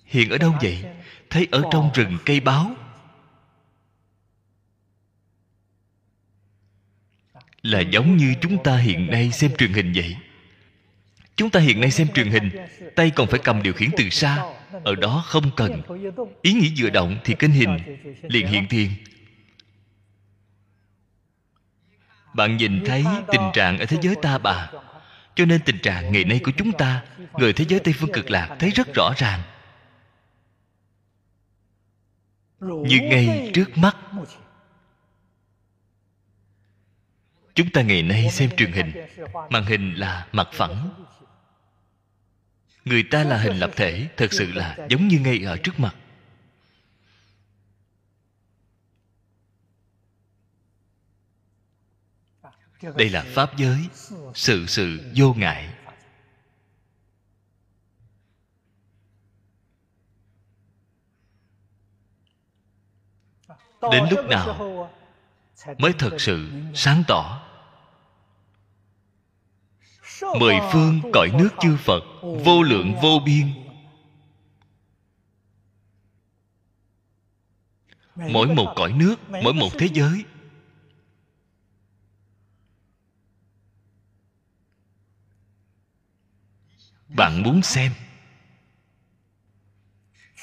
[0.05, 0.85] Hiện ở đâu vậy?
[1.31, 2.71] thấy ở trong rừng cây báo.
[7.63, 10.17] Là giống như chúng ta hiện nay xem truyền hình vậy.
[11.37, 12.51] Chúng ta hiện nay xem truyền hình
[12.97, 14.45] tay còn phải cầm điều khiển từ xa
[14.85, 15.83] ở đó không cần.
[16.43, 17.79] Ý nghĩ vừa động thì kinh hình
[18.23, 18.89] liền hiện thiền
[22.35, 24.71] bạn nhìn thấy tình trạng ở thế giới ta bà.
[25.35, 27.03] Cho nên tình trạng ngày nay của chúng ta
[27.39, 29.41] người thế giới tây phương cực lạc thấy rất rõ ràng
[32.61, 33.97] như ngay trước mắt.
[37.55, 38.93] Chúng ta ngày nay xem truyền hình.
[39.51, 41.05] Màn hình là mặt phẳng.
[42.85, 45.95] Người ta là hình lập thể, thật sự là giống như ngay ở trước mặt.
[52.97, 53.79] Đây là pháp giới,
[54.35, 55.70] sự sự vô ngại.
[63.93, 64.89] Đến lúc nào
[65.79, 67.47] mới thật sự sáng tỏ?
[70.41, 72.03] Mười phương cõi nước chư phật
[72.45, 73.47] vô lượng vô biên.
[78.15, 80.25] Mỗi một cõi nước mỗi một thế giới.
[87.09, 87.93] Bạn muốn xem?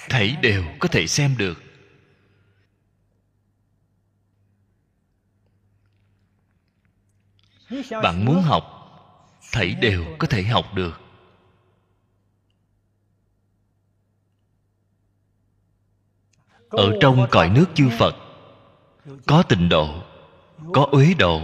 [0.10, 1.67] Thấy đều có thể xem được
[8.04, 8.64] bạn muốn học,
[9.52, 11.02] thảy đều có thể học được.
[16.70, 18.16] Ở trong cõi nước chư phật,
[19.26, 20.04] có tịnh độ,
[20.74, 21.42] có uế độ.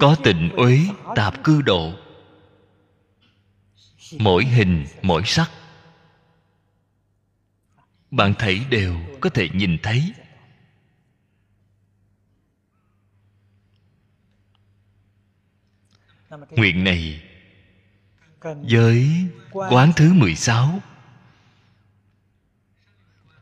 [0.00, 0.78] Có tịnh uế,
[1.16, 1.92] tạp cư độ.
[4.18, 5.50] Mỗi hình, mỗi sắc.
[8.10, 10.12] Bạn thấy đều có thể nhìn thấy.
[16.50, 17.22] Nguyện này
[18.44, 19.08] với
[19.52, 20.80] quán thứ 16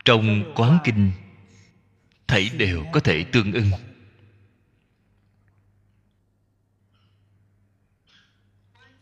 [0.04, 1.12] trong quán kinh
[2.26, 3.70] thảy đều có thể tương ưng.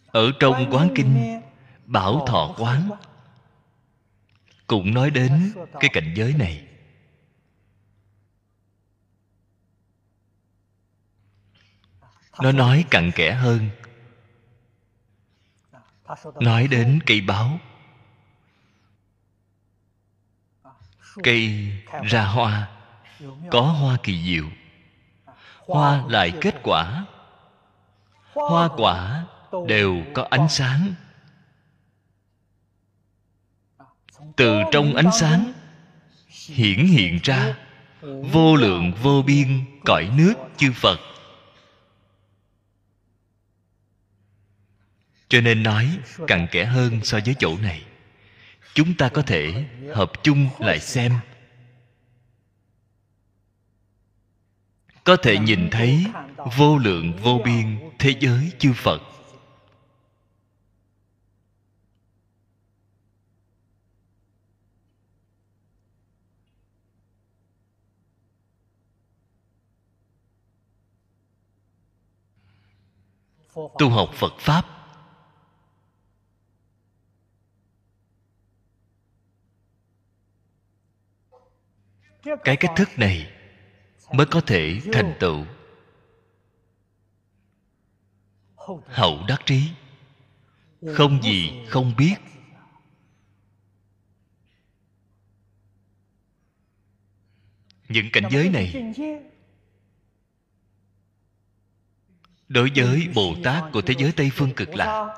[0.07, 1.41] Ở trong quán kinh
[1.87, 2.91] bảo thọ quán
[4.67, 6.69] cũng nói đến cái cảnh giới này
[12.43, 13.71] nó nói cặn kẽ hơn.
[16.41, 17.59] Nói đến cây báo.
[21.23, 21.73] Cây
[22.05, 22.69] ra hoa.
[23.51, 24.45] Có hoa kỳ diệu.
[25.57, 27.05] Hoa lại kết quả.
[28.33, 29.27] Hoa quả
[29.67, 30.95] đều có ánh sáng.
[34.37, 35.53] Từ trong ánh sáng
[36.47, 37.55] hiển hiện ra
[38.33, 40.99] vô lượng vô biên cõi nước chư phật.
[45.29, 47.83] Cho nên nói cặn kẽ hơn so với chỗ này.
[48.75, 49.65] Chúng ta có thể
[49.95, 51.13] hợp chung lại xem.
[55.05, 56.07] Có thể nhìn thấy
[56.57, 59.03] vô lượng, vô biên thế giới chư phật.
[73.79, 74.78] Tu học phật pháp
[82.45, 83.33] cái cách thức này
[84.13, 85.45] mới có thể thành tựu.
[88.87, 89.63] Hậu đắc trí.
[90.95, 92.15] Không gì không biết.
[97.89, 98.93] Những cảnh giới này
[102.49, 105.15] đối với bồ tát của thế giới tây phương cực lạc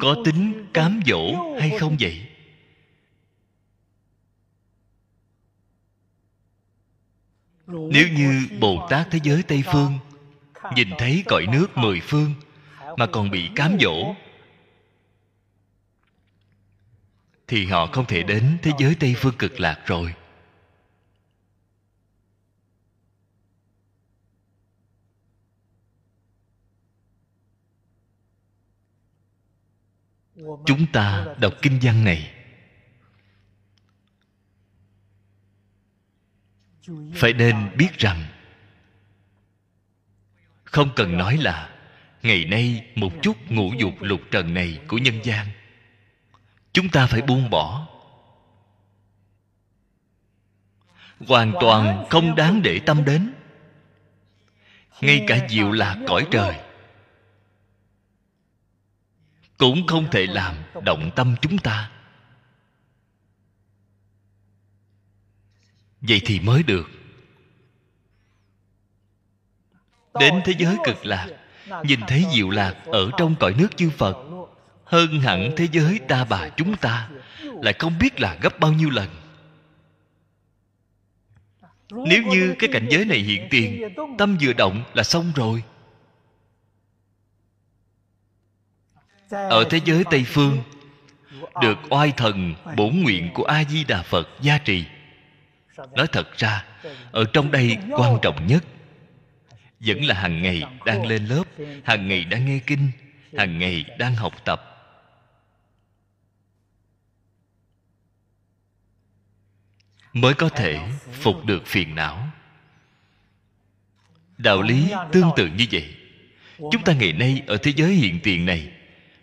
[0.00, 2.29] có tính cám dỗ hay không vậy?
[7.70, 9.98] Nếu như bồ tát thế giới tây phương
[10.76, 12.34] nhìn thấy cõi nước mười phương
[12.96, 14.14] mà còn bị cám dỗ,
[17.48, 20.14] thì họ không thể đến thế giới tây phương cực lạc rồi.
[30.66, 32.39] Chúng ta đọc kinh văn này.
[37.14, 38.24] Phải nên biết rằng,
[40.64, 41.70] không cần nói là
[42.22, 45.46] ngày nay một chút ngũ dục lục trần này của nhân gian,
[46.72, 47.86] chúng ta phải buông bỏ.
[51.28, 53.32] Hoàn toàn không đáng để tâm đến.
[55.00, 56.60] Ngay cả diệu lạc cõi trời
[59.58, 60.54] cũng không thể làm
[60.84, 61.90] động tâm chúng ta.
[66.00, 66.90] Vậy thì mới được.
[70.20, 71.28] Đến thế giới cực lạc,
[71.84, 74.16] nhìn thấy diệu lạc ở trong cõi nước chư phật,
[74.84, 77.10] hơn hẳn thế giới ta bà chúng ta,
[77.42, 79.08] lại không biết là gấp bao nhiêu lần.
[81.90, 85.62] Nếu như cái cảnh giới này hiện tiền, tâm vừa động là xong rồi.
[89.30, 90.62] Ở thế giới tây phương,
[91.62, 94.84] được oai thần bổn nguyện của a di đà phật gia trì
[95.96, 96.64] nói thật ra,
[97.12, 98.64] ở trong đây quan trọng nhất
[99.80, 101.44] vẫn là hàng ngày đang lên lớp,
[101.84, 102.90] hàng ngày đang nghe kinh,
[103.36, 104.66] hàng ngày đang học tập.
[110.12, 110.78] Mới có thể
[111.12, 112.26] phục được phiền não.
[114.38, 115.94] Đạo lý tương tự như vậy.
[116.58, 118.72] Chúng ta ngày nay ở thế giới hiện tiền này,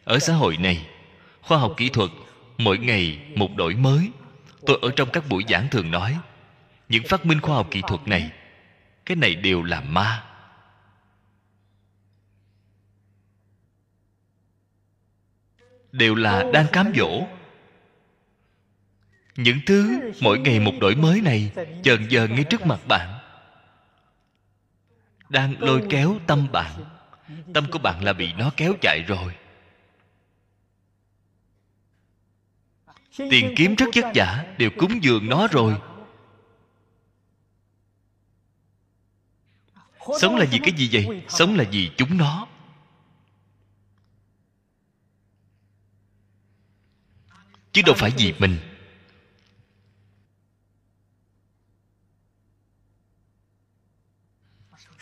[0.04, 0.88] ở xã hội này,
[1.42, 2.10] khoa học kỹ thuật
[2.58, 4.10] mỗi ngày một đổi mới.
[4.66, 6.18] Tôi ở trong các buổi giảng thường nói
[6.90, 8.32] những phát minh khoa học kỹ thuật này,
[9.06, 10.24] cái này đều là ma.
[15.92, 17.28] Đều là đang cám dỗ.
[19.36, 21.52] Những thứ mỗi ngày một đổi mới này
[21.84, 23.20] dần dần ngay trước mặt bạn.
[25.30, 26.72] Đang lôi kéo tâm bạn.
[27.54, 29.36] Tâm của bạn là bị nó kéo chạy rồi.
[33.18, 35.76] Tiền kiếm rất vất vả, đều cúng dường nó rồi.
[40.20, 41.24] Sống là vì cái gì vậy?
[41.30, 42.48] Sống là vì chúng nó.
[47.72, 48.58] Chứ đâu phải vì mình.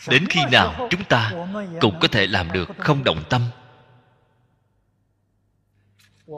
[0.08, 1.32] Đến khi nào chúng ta
[1.80, 3.42] cũng có thể làm được không động tâm,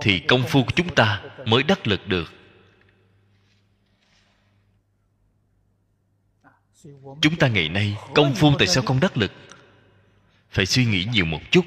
[0.03, 2.38] thì công phu của chúng ta mới đắc lực được.
[7.21, 9.33] Chúng ta ngày nay, công phu tại sao không đắc lực?
[10.51, 11.65] Phải suy nghĩ nhiều một chút.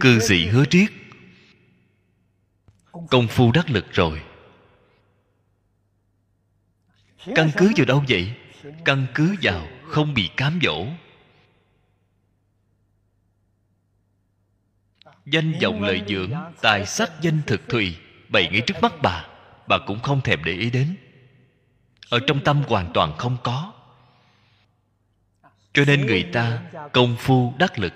[0.00, 0.90] Cư sĩ hứa triết.
[3.10, 4.22] Công phu đắc lực rồi.
[7.34, 8.34] Căn cứ vào đâu vậy?
[8.84, 10.86] Căn cứ vào không bị cám dỗ.
[15.32, 16.30] Danh vọng lợi dưỡng,
[16.60, 17.96] tài sắc danh thực thùy,
[18.28, 19.26] bày ngay trước mắt bà.
[19.66, 20.96] Bà cũng không thèm để ý đến.
[22.10, 23.72] Ở trong tâm hoàn toàn không có.
[25.72, 27.92] Cho nên người ta, công phu đắc lực.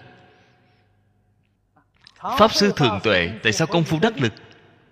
[2.38, 4.32] Pháp sư thường tuệ, tại sao công phu đắc lực?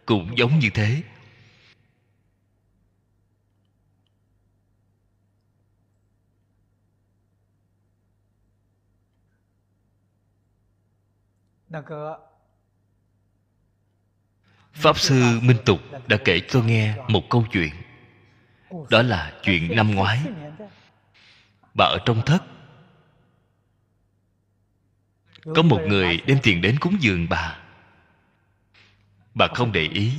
[0.07, 1.03] Cũng giống như thế
[14.75, 17.71] pháp sư minh tục đã kể cho nghe một câu chuyện.
[18.91, 20.21] Đó là chuyện năm ngoái.
[21.75, 22.43] Bà ở trong thất.
[25.55, 27.59] Có một người đem tiền đến cúng dường bà.
[29.35, 30.13] Bà không để ý.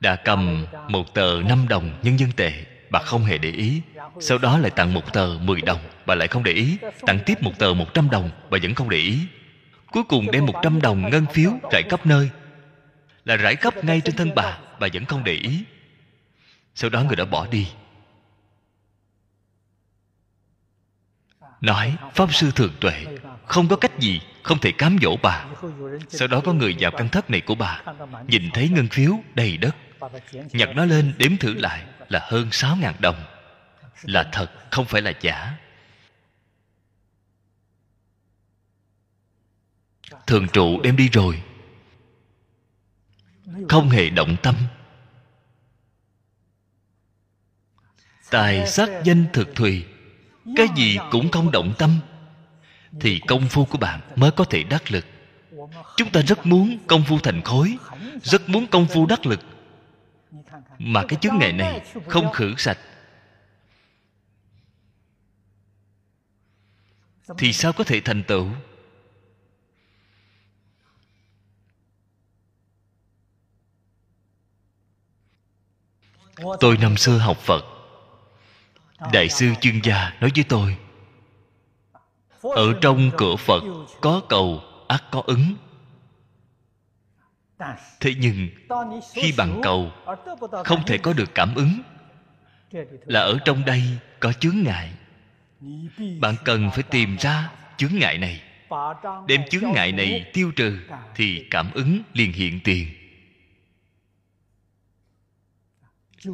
[0.00, 3.82] Đã cầm một tờ năm đồng nhân dân tệ, bà không hề để ý.
[4.20, 6.78] Sau đó lại tặng một tờ mười đồng, bà lại không để ý.
[7.06, 9.18] Tặng tiếp một tờ một trăm đồng, bà vẫn không để ý.
[9.92, 12.30] Cuối cùng đem một trăm đồng ngân phiếu rải khắp nơi
[13.24, 14.58] là rải khắp ngay trên thân bà.
[14.80, 15.64] Bà vẫn không để ý.
[16.74, 17.68] Sau đó người đã bỏ đi.
[21.60, 23.04] Nói, pháp sư thường tuệ,
[23.46, 25.44] không có cách gì không thể cám dỗ bà.
[26.08, 27.82] Sau đó có người vào căn thất này của bà,
[28.26, 29.76] nhìn thấy ngân phiếu đầy đất.
[30.32, 33.24] Nhặt nó lên đếm thử lại là hơn sáu ngàn đồng.
[34.02, 35.56] Là thật, không phải là giả.
[40.26, 41.42] Thường trụ đem đi rồi
[43.68, 44.54] không hề động tâm.
[48.30, 49.84] Tài sắc danh thực thùy
[50.56, 52.00] cái gì cũng không động tâm.
[53.00, 55.06] Thì công phu của bạn mới có thể đắc lực.
[55.96, 57.76] Chúng ta rất muốn công phu thành khối
[58.22, 59.40] rất muốn công phu đắc lực.
[60.78, 62.78] Mà cái chứng ngại này không khử sạch.
[67.38, 68.48] Thì sao có thể thành tựu
[76.60, 77.64] tôi năm xưa học phật.
[79.12, 80.76] Đại sư chuyên gia nói với tôi,
[82.42, 83.62] ở trong cửa phật
[84.00, 85.54] có cầu ắt có ứng.
[88.00, 88.48] Thế nhưng,
[89.14, 89.92] khi bạn cầu,
[90.64, 91.82] không thể có được cảm ứng.
[93.06, 93.82] Là ở trong đây
[94.20, 94.92] có chướng ngại.
[96.20, 98.42] Bạn cần phải tìm ra chướng ngại này.
[99.26, 100.78] Đem chướng ngại này tiêu trừ
[101.14, 103.03] thì cảm ứng liền hiện tiền.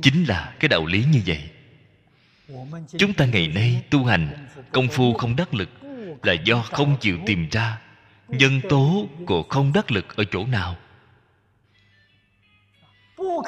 [0.03, 1.51] Chính là cái đạo lý như vậy.
[2.99, 5.69] Chúng ta ngày nay tu hành, công phu không đắc lực
[6.23, 7.81] là do không chịu tìm ra
[8.29, 10.77] nhân tố của không đắc lực ở chỗ nào.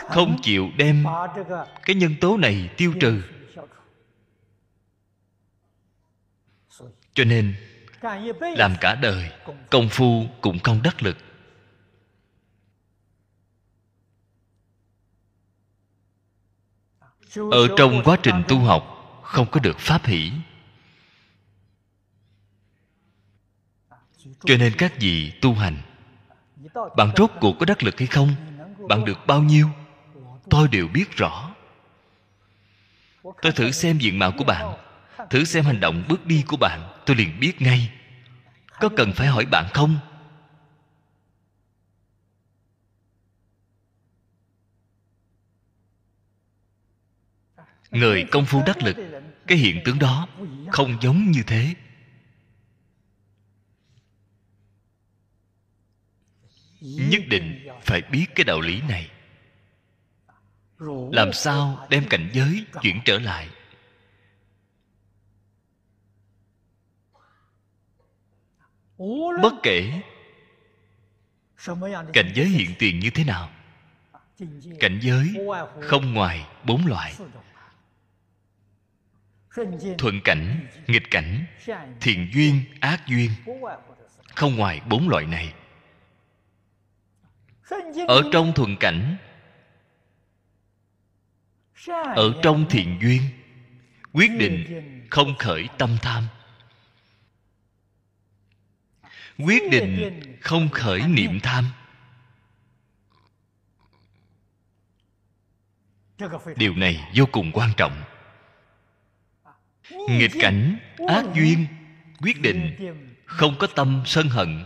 [0.08, 1.04] Không chịu đem
[1.82, 3.22] cái nhân tố này tiêu trừ.
[7.14, 7.54] Cho nên,
[8.56, 9.30] làm cả đời,
[9.70, 11.16] công phu cũng không đắc lực.
[17.34, 18.84] Ở trong quá trình tu học,
[19.22, 20.32] không có được pháp hỷ.
[24.44, 25.76] Cho nên các vị tu hành,
[26.96, 28.34] bạn rốt cuộc có đắc lực hay không?
[28.88, 29.68] Bạn được bao nhiêu?
[30.50, 31.50] Tôi đều biết rõ.
[33.22, 34.74] Tôi thử xem diện mạo của bạn,
[35.30, 37.90] thử xem hành động bước đi của bạn, tôi liền biết ngay.
[38.80, 39.96] Có cần phải hỏi bạn không?
[47.92, 48.96] Người công phu đắc lực,
[49.46, 50.28] cái hiện tướng đó
[50.72, 51.74] không giống như thế.
[56.80, 59.10] Nhất định phải biết cái đạo lý này.
[61.12, 63.48] Làm sao đem cảnh giới chuyển trở lại?
[69.42, 70.02] Bất kể
[72.12, 73.50] cảnh giới hiện tiền như thế nào,
[74.80, 75.28] cảnh giới
[75.80, 77.14] không ngoài bốn loại
[79.98, 81.46] thuận cảnh nghịch cảnh
[82.00, 83.30] thiện duyên ác duyên.
[84.34, 85.54] Không ngoài bốn loại này.
[88.08, 89.16] Ở trong thuận cảnh
[92.14, 93.22] ở trong thiện duyên
[94.12, 96.24] quyết định không khởi tâm tham.
[99.38, 101.64] Quyết định không khởi niệm tham.
[106.56, 108.02] Điều này vô cùng quan trọng
[110.08, 110.78] nghịch cảnh
[111.08, 111.66] ác duyên
[112.22, 112.76] quyết định
[113.24, 114.64] không có tâm sân hận.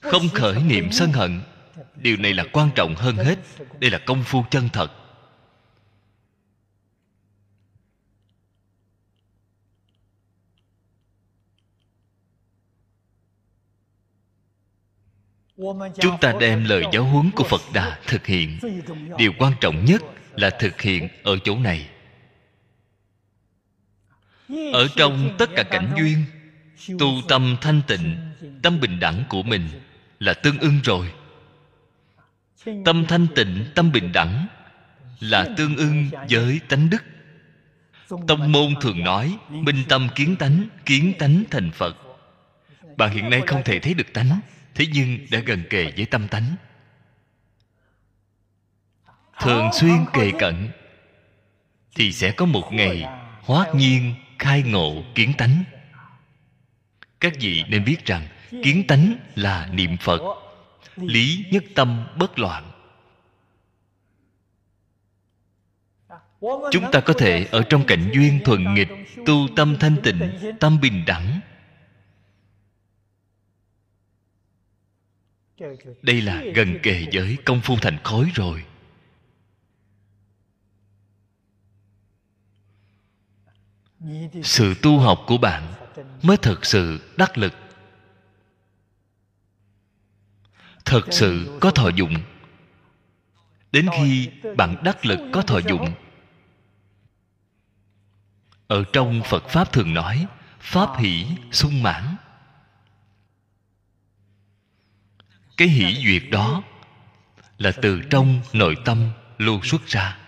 [0.00, 1.40] Không khởi niệm sân hận
[1.96, 3.38] điều này là quan trọng hơn hết.
[3.80, 4.92] đây là công phu chân thật.
[16.00, 18.58] Chúng ta đem lời giáo huấn của phật đà thực hiện.
[19.18, 20.02] Điều quan trọng nhất
[20.34, 21.88] là thực hiện ở chỗ này
[24.72, 26.24] ở trong tất cả cảnh duyên,
[26.98, 28.16] tu tâm thanh tịnh,
[28.62, 29.68] tâm bình đẳng của mình
[30.18, 31.12] là tương ưng rồi.
[32.84, 34.46] Tâm thanh tịnh, tâm bình đẳng
[35.20, 37.04] là tương ưng với tánh đức.
[38.26, 41.96] Tông môn thường nói, minh tâm kiến tánh kiến tánh thành phật.
[42.96, 44.40] Bạn hiện nay không thể thấy được tánh,
[44.74, 46.56] thế nhưng đã gần kề với tâm tánh.
[49.40, 50.68] Thường xuyên kề cận,
[51.94, 53.04] thì sẽ có một ngày
[53.42, 55.64] hoát nhiên khai ngộ kiến tánh.
[57.20, 60.20] Các vị nên biết rằng, kiến tánh là niệm phật.
[60.96, 62.70] Lý nhất tâm bất loạn.
[66.70, 68.88] Chúng ta có thể ở trong cảnh duyên thuận nghịch,
[69.26, 70.30] tu tâm thanh tịnh,
[70.60, 71.40] tâm bình đẳng.
[76.02, 78.64] Đây là gần kề giới công phu thành khối rồi.
[84.42, 85.74] Sự tu học của bạn
[86.22, 87.54] mới thật sự đắc lực.
[90.84, 92.14] Thật sự có thọ dụng.
[93.72, 95.94] Đến khi bạn đắc lực có thọ dụng.
[98.66, 100.26] Ở trong phật pháp thường nói,
[100.60, 102.16] pháp hỷ sung mãn.
[105.56, 106.62] Cái hỷ duyệt đó
[107.58, 110.18] là từ trong nội tâm lưu xuất ra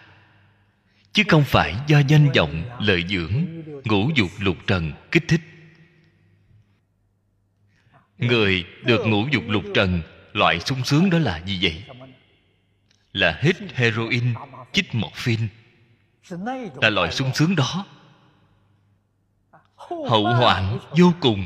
[1.19, 3.47] chứ không phải do danh vọng, lợi dưỡng,
[3.85, 5.41] ngũ dục lục trần kích thích.
[8.19, 11.85] Người được ngũ dục lục trần, loại sung sướng đó là gì vậy?
[13.13, 14.35] Là hít heroin,
[14.73, 15.47] chích morphine.
[16.83, 17.87] Là loại sung sướng đó.
[20.09, 21.45] Hậu hoạn vô cùng.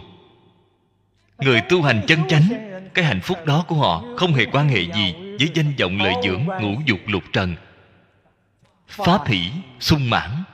[1.38, 2.48] Người tu hành chân chánh,
[2.94, 6.14] cái hạnh phúc đó của họ không hề quan hệ gì với danh vọng, lợi
[6.24, 7.56] dưỡng, ngũ dục lục trần
[8.92, 10.44] pháp hỷ sung mãn.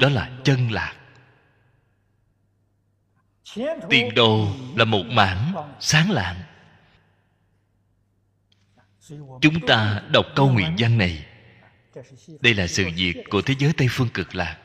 [0.00, 0.94] Đó là chân lạc.
[3.90, 6.36] Tiền đồ là một mảng sáng lạng.
[9.40, 11.26] Chúng ta đọc câu nguyện văn này.
[12.40, 14.58] Đây là sự việc của thế giới tây phương cực lạc.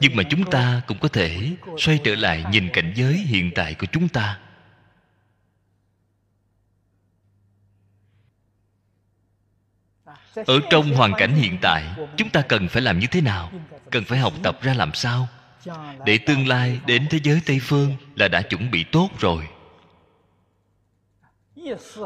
[0.00, 3.74] Nhưng mà chúng ta cũng có thể xoay trở lại nhìn cảnh giới hiện tại
[3.74, 4.38] của chúng ta.
[10.34, 11.84] Ở trong hoàn cảnh hiện tại,
[12.16, 13.52] chúng ta cần phải làm như thế nào?
[13.90, 15.28] Cần phải học tập ra làm sao?
[16.06, 19.48] Để tương lai đến thế giới tây phương là đã chuẩn bị tốt rồi.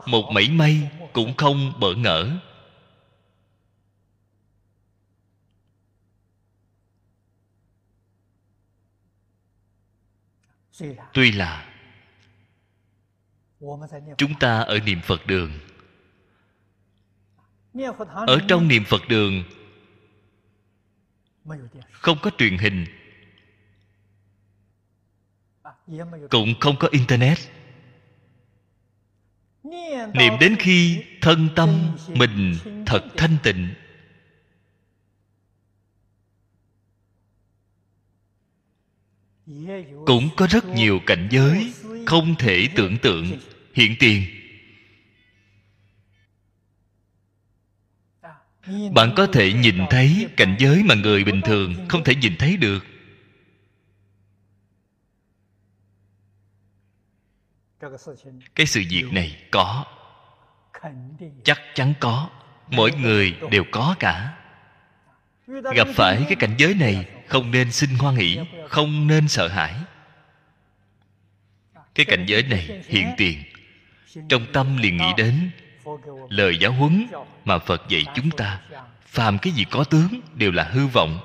[0.06, 2.30] Một mảy may cũng không bỡ ngỡ.
[11.12, 11.66] Tuy là,
[14.16, 15.58] chúng ta ở niệm phật đường
[18.26, 19.44] ở trong niệm phật đường,
[21.90, 22.86] không có truyền hình,
[26.30, 27.38] cũng không có internet.
[30.14, 32.56] Niệm đến khi thân tâm mình
[32.86, 33.74] thật thanh tịnh.
[40.06, 41.72] Cũng có rất nhiều cảnh giới
[42.06, 43.38] không thể tưởng tượng.
[43.74, 44.22] Hiện tiền
[48.66, 52.56] bạn có thể nhìn thấy cảnh giới mà người bình thường không thể nhìn thấy
[52.56, 52.86] được.
[58.54, 59.84] Cái sự việc này có.
[61.44, 62.30] Chắc chắn có.
[62.70, 64.34] Mỗi người đều có cả.
[65.46, 68.38] Gặp phải cái cảnh giới này, không nên xin hoan hỷ,
[68.68, 69.74] không nên sợ hãi.
[71.94, 73.42] Cái cảnh giới này hiện tiền.
[74.28, 75.50] Trong tâm liền nghĩ đến
[76.28, 77.06] lời giáo huấn
[77.44, 78.60] mà phật dạy chúng ta,
[79.06, 81.18] phàm cái gì có tướng đều là hư vọng.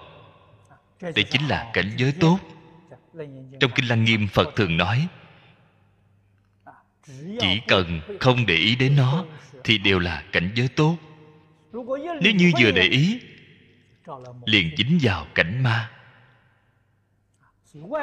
[1.02, 2.40] Đây chính là cảnh giới tốt.
[3.60, 5.08] Trong kinh lăng nghiêm, phật thường nói,
[7.40, 9.26] chỉ cần không để ý đến nó
[9.64, 10.98] thì đều là cảnh giới tốt.
[12.22, 13.20] Nếu như vừa để ý,
[14.46, 15.90] liền dính vào cảnh ma.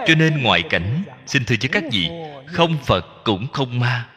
[0.07, 2.11] Cho nên ngoại cảnh, xin thưa cho các vị,
[2.47, 4.09] không phật cũng không ma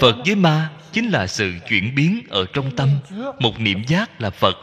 [0.00, 2.88] phật với ma chính là sự chuyển biến ở trong tâm.
[3.38, 4.56] Một niệm giác là phật,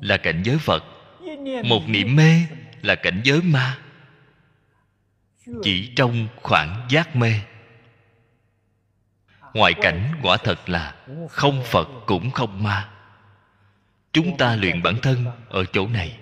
[0.00, 0.84] là cảnh giới phật.
[1.64, 2.42] Một niệm mê
[2.82, 3.78] là cảnh giới ma.
[5.62, 7.32] Chỉ trong khoảng giác mê.
[9.54, 10.94] Ngoại cảnh quả thật là
[11.30, 12.90] không phật cũng không ma.
[14.12, 16.18] Chúng ta luyện bản thân ở chỗ này.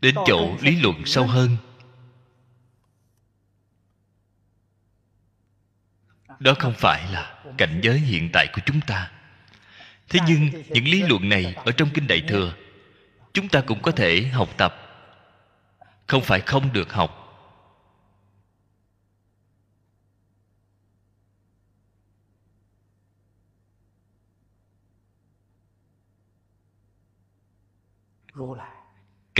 [0.00, 1.56] Đến chỗ lý luận sâu hơn.
[6.38, 9.10] Đó không phải là cảnh giới hiện tại của chúng ta.
[10.08, 12.54] Thế nhưng những lý luận này ở trong kinh đại thừa
[13.32, 14.74] chúng ta cũng có thể học tập.
[16.06, 17.20] Không phải không được học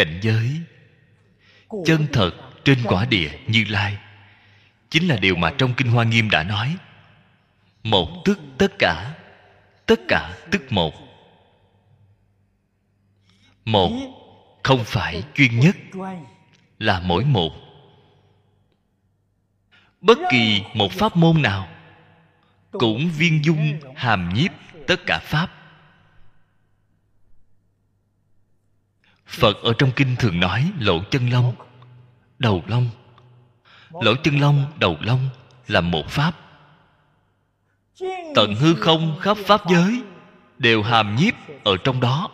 [0.00, 0.60] cảnh giới.
[1.84, 2.30] Chân thật
[2.64, 3.98] trên quả địa như lai.
[4.90, 6.76] Chính là điều mà trong kinh hoa nghiêm đã nói.
[7.82, 9.14] Một tức tất cả
[9.86, 10.94] tất cả tức một.
[13.64, 13.90] Một
[14.62, 15.76] không phải chuyên nhất
[16.78, 17.52] là mỗi một.
[20.00, 21.68] Bất kỳ một pháp môn nào
[22.72, 24.50] cũng viên dung hàm nhiếp
[24.86, 25.59] tất cả pháp
[29.30, 31.54] phật ở trong kinh thường nói, lỗ chân lông
[32.38, 32.90] đầu lông
[33.90, 35.28] lỗ chân lông đầu lông
[35.68, 36.34] là một pháp.
[38.34, 40.02] Tận hư không, khắp pháp giới
[40.58, 41.34] đều hàm nhiếp
[41.64, 42.30] ở trong đó.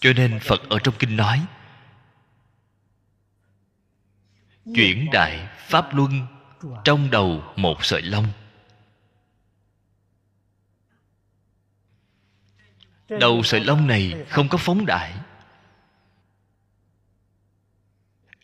[0.00, 1.46] Cho nên phật ở trong kinh nói,
[4.74, 6.26] chuyển đại pháp luân
[6.84, 8.26] trong đầu một sợi lông.
[13.08, 15.12] Đầu sợi lông này không có phóng đại.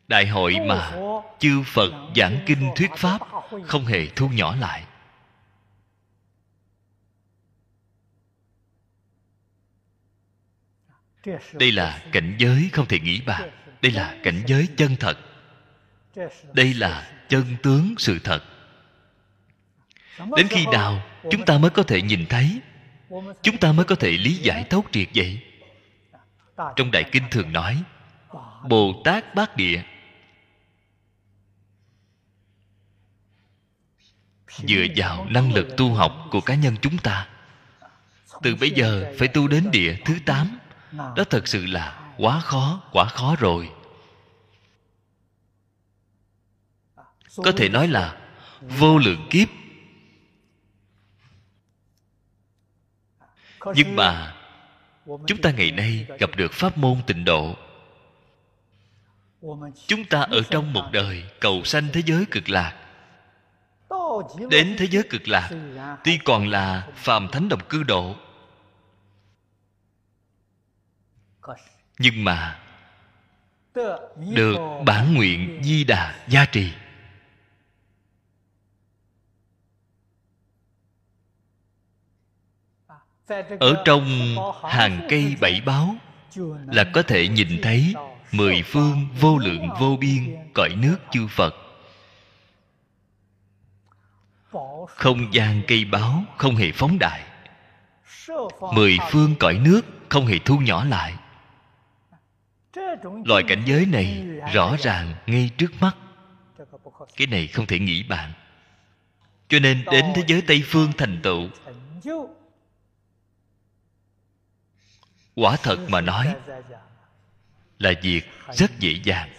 [0.08, 0.92] Đại hội mà
[1.38, 3.20] chư phật giảng kinh thuyết pháp
[3.66, 4.84] không hề thu nhỏ lại.
[11.52, 13.50] Đây là cảnh giới không thể nghĩ bàn.
[13.82, 15.18] Đây là cảnh giới chân thật.
[16.52, 18.44] Đây là chân tướng sự thật.
[20.36, 22.60] Đến khi nào chúng ta mới có thể nhìn thấy?
[23.42, 25.42] Chúng ta mới có thể lý giải thấu triệt vậy.
[26.76, 27.82] Trong đại kinh thường nói,
[28.68, 29.82] bồ tát bát địa.
[34.48, 37.28] Dựa vào năng lực tu học của cá nhân chúng ta,
[38.42, 40.58] từ bây giờ phải tu đến địa thứ tám.
[40.92, 43.70] Đó thật sự là quá khó quá khó rồi.
[47.36, 48.20] Có thể nói là
[48.60, 49.48] vô lượng kiếp
[53.74, 54.34] nhưng mà
[55.26, 57.56] chúng ta ngày nay gặp được pháp môn tịnh độ.
[59.86, 62.76] Chúng ta ở trong một đời cầu sanh thế giới cực lạc.
[64.50, 65.50] Đến thế giới cực lạc
[66.04, 68.16] tuy còn là phàm thánh đồng cư độ.
[71.98, 72.58] Nhưng mà
[74.16, 74.56] được
[74.86, 76.72] bản nguyện di đà gia trì
[83.60, 84.34] ở trong
[84.70, 85.94] hàng cây bảy báo
[86.66, 87.94] là có thể nhìn thấy
[88.32, 91.54] mười phương vô lượng vô biên cõi nước chư phật.
[94.88, 97.22] Không gian cây báo không hề phóng đại.
[98.74, 101.14] Mười phương cõi nước không hề thu nhỏ lại.
[103.24, 105.96] Loại cảnh giới này rõ ràng ngay trước mắt.
[107.16, 108.32] Cái này không thể nghĩ bạn.
[109.48, 111.48] Cho nên đến thế giới tây phương thành tựu
[115.34, 116.36] quả thật mà nói,
[117.78, 119.30] là việc rất dễ dàng.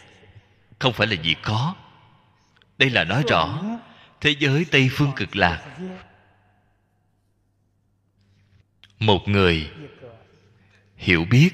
[0.79, 1.75] Không phải là việc khó.
[2.77, 3.63] Đây là nói rõ,
[4.21, 5.77] thế giới tây phương cực lạc.
[8.99, 9.71] Một người
[10.95, 11.49] hiểu biết,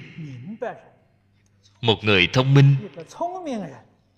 [1.81, 2.75] một người thông minh,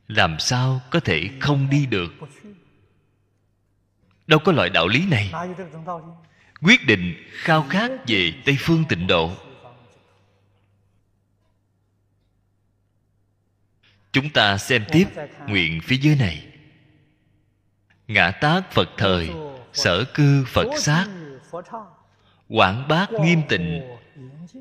[0.07, 2.13] làm sao có thể không đi được?
[4.27, 5.31] Đâu có loại đạo lý này.
[6.61, 9.31] Quyết định khao khát về tây phương tịnh độ.
[14.11, 15.05] Chúng ta xem tiếp
[15.47, 16.45] nguyện phía dưới này.
[18.07, 19.29] Ngã tác phật thời,
[19.73, 21.07] sở cư phật sát.
[22.47, 23.81] Quảng bác nghiêm tịnh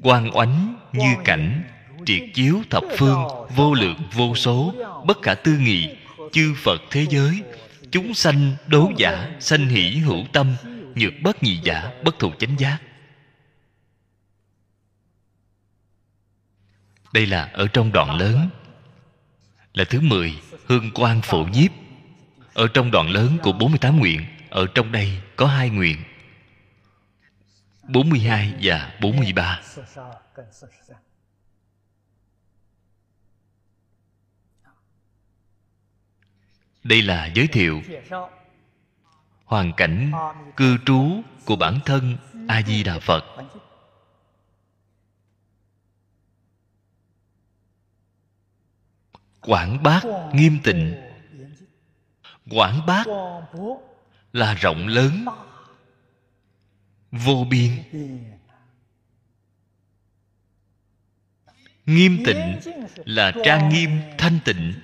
[0.03, 1.62] quan oánh như cảnh,
[2.07, 3.25] triệt chiếu thập phương,
[3.57, 4.75] vô lượng, vô số,
[5.07, 5.97] bất khả tư nghị,
[6.33, 7.43] chư phật thế giới.
[7.91, 10.57] Chúng sanh đố giả, sanh hỷ hữu tâm,
[10.95, 12.79] nhược bất nhị giả, bất thù chánh giác.
[17.12, 18.49] Đây là ở trong đoạn lớn
[19.79, 21.71] là thứ 10 hương quan phổ nhiếp.
[22.55, 25.97] Ở trong đoạn lớn của 48 nguyện, ở trong đây có hai nguyện
[27.89, 29.61] 42 và 43
[36.85, 37.83] đây là giới thiệu
[39.45, 40.13] hoàn cảnh
[40.57, 42.17] cư trú của bản thân
[42.49, 43.25] a di đà phật.
[49.49, 50.03] Quảng bác
[50.33, 50.95] nghiêm tịnh.
[52.51, 53.05] Quảng bác
[54.33, 55.25] là rộng lớn,
[57.11, 57.70] vô biên,
[61.87, 62.59] nghiêm tịnh
[63.05, 64.75] là trang nghiêm thanh tịnh.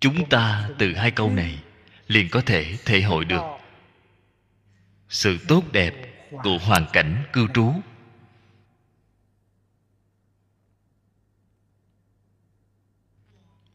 [0.00, 1.62] Chúng ta từ hai câu này
[2.06, 3.42] liền có thể thể hội được
[5.08, 7.72] sự tốt đẹp của hoàn cảnh cư trú.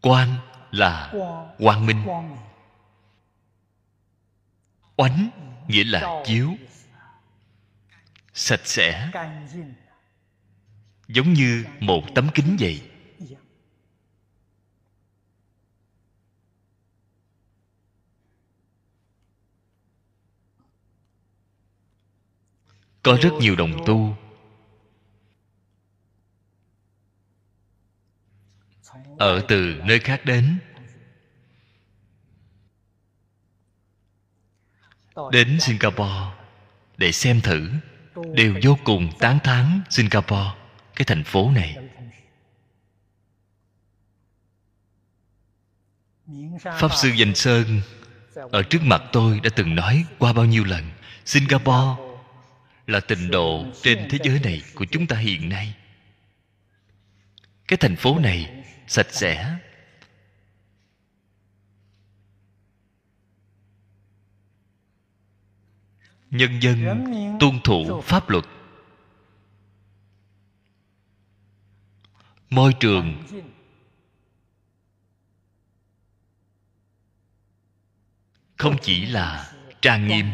[0.01, 0.29] Quan
[0.71, 1.13] là
[1.57, 2.07] quang minh.
[4.97, 5.29] Oánh
[5.67, 6.53] nghĩa là chiếu.
[8.33, 9.11] Sạch sẽ.
[11.07, 12.90] Giống như một tấm kính vậy.
[23.03, 24.17] Có rất nhiều đồng tu.
[29.17, 30.59] Ở từ nơi khác đến.
[35.31, 36.35] Đến singapore
[36.97, 37.69] để xem thử.
[38.33, 40.51] Đều vô cùng tán thán singapore,
[40.95, 41.77] cái thành phố này.
[46.79, 47.81] Pháp sư danh sơn,
[48.35, 50.91] ở trước mặt tôi đã từng nói qua bao nhiêu lần,
[51.25, 52.10] singapore
[52.91, 55.75] là tịnh độ trên thế giới này của chúng ta hiện nay.
[57.67, 59.57] Cái thành phố này sạch sẽ.
[66.29, 67.05] Nhân dân
[67.39, 68.45] tuân thủ pháp luật.
[72.49, 73.23] Môi trường
[78.57, 80.25] không chỉ là trang nghiêm,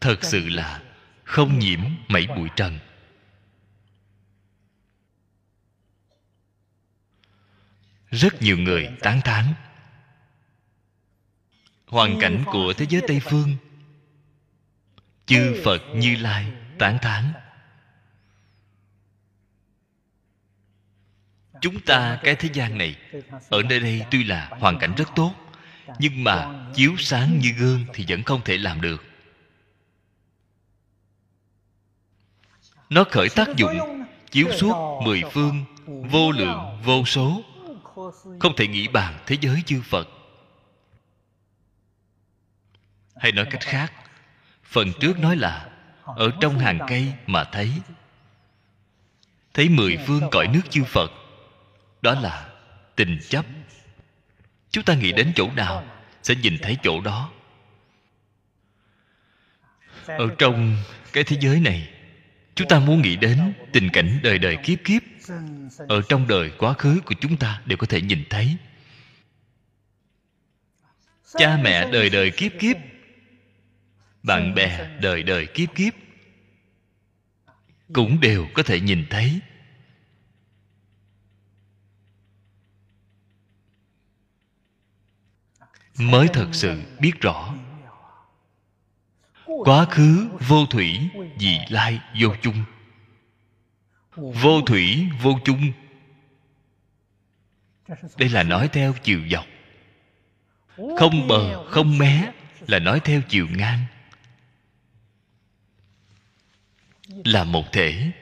[0.00, 0.85] thật sự là
[1.26, 2.78] không nhiễm mảy bụi trần.
[8.10, 9.44] Rất nhiều người tán thán.
[11.86, 13.56] Hoàn cảnh của thế giới tây phương,
[15.26, 17.32] chư phật như lai tán thán.
[21.60, 22.96] Chúng ta, cái thế gian này,
[23.48, 25.34] ở nơi đây tuy là hoàn cảnh rất tốt,
[25.98, 29.15] nhưng mà chiếu sáng như gương thì vẫn không thể làm được.
[32.90, 37.42] Nó khởi tác dụng, chiếu suốt mười phương, vô lượng, vô số.
[38.40, 40.08] Không thể nghĩ bàn thế giới chư phật.
[43.16, 43.92] Hay nói cách khác,
[44.64, 45.68] phần trước nói là,
[46.02, 47.72] ở trong hàng cây mà thấy.
[49.54, 51.12] Thấy mười phương cõi nước chư phật,
[52.02, 52.48] đó là
[52.96, 53.46] tình chấp.
[54.70, 55.84] Chúng ta nghĩ đến chỗ nào
[56.22, 57.30] sẽ nhìn thấy chỗ đó?
[60.06, 60.76] Ở trong
[61.12, 61.88] cái thế giới này
[62.56, 65.02] chúng ta muốn nghĩ đến tình cảnh đời đời kiếp kiếp
[65.88, 68.56] ở trong đời quá khứ của chúng ta đều có thể nhìn thấy.
[71.38, 72.76] Cha mẹ đời đời kiếp kiếp,
[74.22, 75.94] bạn bè đời đời kiếp kiếp
[77.92, 79.40] cũng đều có thể nhìn thấy.
[85.98, 87.54] Mới thật sự biết rõ
[89.66, 92.64] quá khứ, vô thủy, vị lai, vô chung.
[94.16, 95.72] Vô thủy, vô chung.
[98.16, 99.46] Đây là nói theo chiều dọc.
[100.98, 102.32] Không bờ, không mé
[102.66, 103.84] là nói theo chiều ngang.
[107.08, 108.12] Là một thể.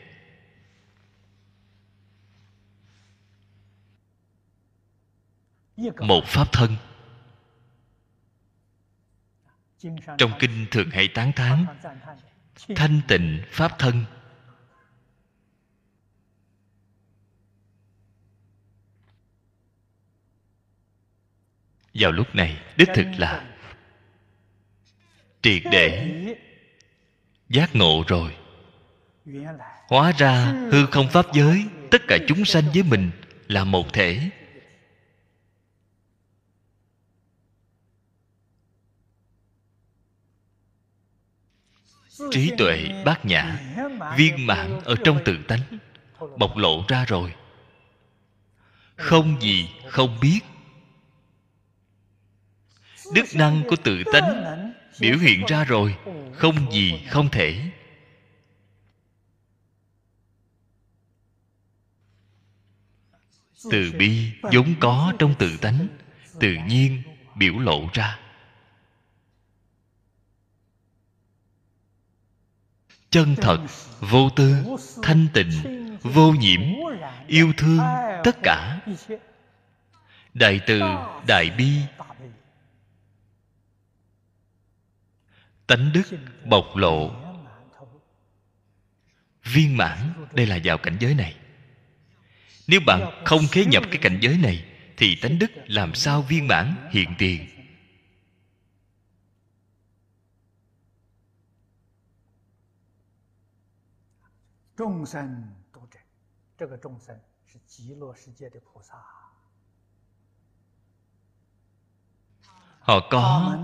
[5.98, 6.76] Một pháp thân
[10.18, 11.66] trong kinh thường hay tán thán,
[12.76, 14.04] thanh tịnh pháp thân.
[21.94, 23.44] Vào lúc này, đích thực là
[25.42, 26.10] triệt để
[27.48, 28.36] giác ngộ rồi.
[29.88, 33.10] Hóa ra hư không pháp giới, tất cả chúng sanh với mình
[33.48, 34.30] là một thể.
[42.30, 43.58] Trí tuệ bát nhã,
[44.16, 45.78] viên mãn ở trong tự tánh,
[46.38, 47.34] bộc lộ ra rồi.
[48.96, 50.40] Không gì không biết.
[53.14, 54.44] Đức năng của tự tánh
[55.00, 55.96] biểu hiện ra rồi,
[56.32, 57.70] không gì không thể.
[63.70, 65.86] Từ bi vốn có trong tự tánh,
[66.40, 67.02] tự nhiên
[67.36, 68.23] biểu lộ ra.
[73.14, 73.58] Chân thật,
[74.00, 74.56] vô tư,
[75.02, 75.50] thanh tịnh,
[76.02, 76.60] vô nhiễm,
[77.26, 77.78] yêu thương
[78.24, 78.80] tất cả.
[80.34, 80.80] Đại từ
[81.26, 81.72] đại bi.
[85.66, 86.02] Tánh đức
[86.44, 87.10] bộc lộ.
[89.44, 89.98] Viên mãn,
[90.32, 91.34] đây là vào cảnh giới này.
[92.66, 94.64] Nếu bạn không khế nhập cái cảnh giới này,
[94.96, 97.53] thì tánh đức làm sao viên mãn, hiện tiền?
[112.80, 113.58] Họ có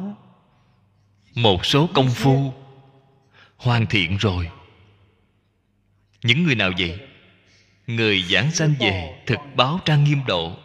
[1.35, 2.53] một số công phu
[3.57, 4.51] hoàn thiện rồi.
[6.23, 7.09] Những người nào vậy?
[7.87, 10.57] Người giảng sanh về thực báo trang nghiêm độ.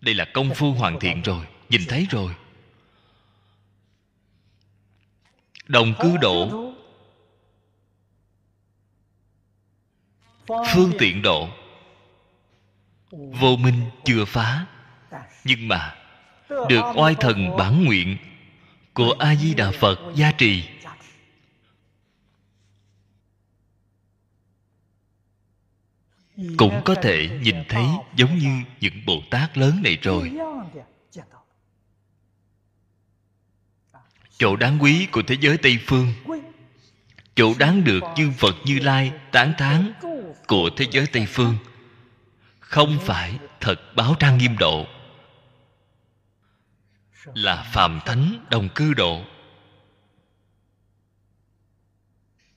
[0.00, 1.46] Đây là công phu hoàn thiện rồi.
[1.68, 2.34] Nhìn thấy rồi.
[5.66, 6.73] Đồng cư độ.
[10.46, 11.48] Phương tiện độ.
[13.10, 14.66] Vô minh chưa phá.
[15.44, 15.94] Nhưng mà,
[16.48, 18.16] được oai thần bản nguyện,
[18.94, 20.64] của a di đà phật gia trì.
[26.56, 27.84] Cũng có thể nhìn thấy
[28.16, 30.32] giống như những bồ tát lớn này rồi.
[34.38, 36.12] Chỗ đáng quý của thế giới tây phương,
[37.34, 39.92] chỗ đáng được chư phật như lai tán thán
[40.46, 41.56] của thế giới tây phương,
[42.60, 44.86] không phải thật báo trang nghiêm độ,
[47.34, 49.24] là phàm thánh đồng cư độ.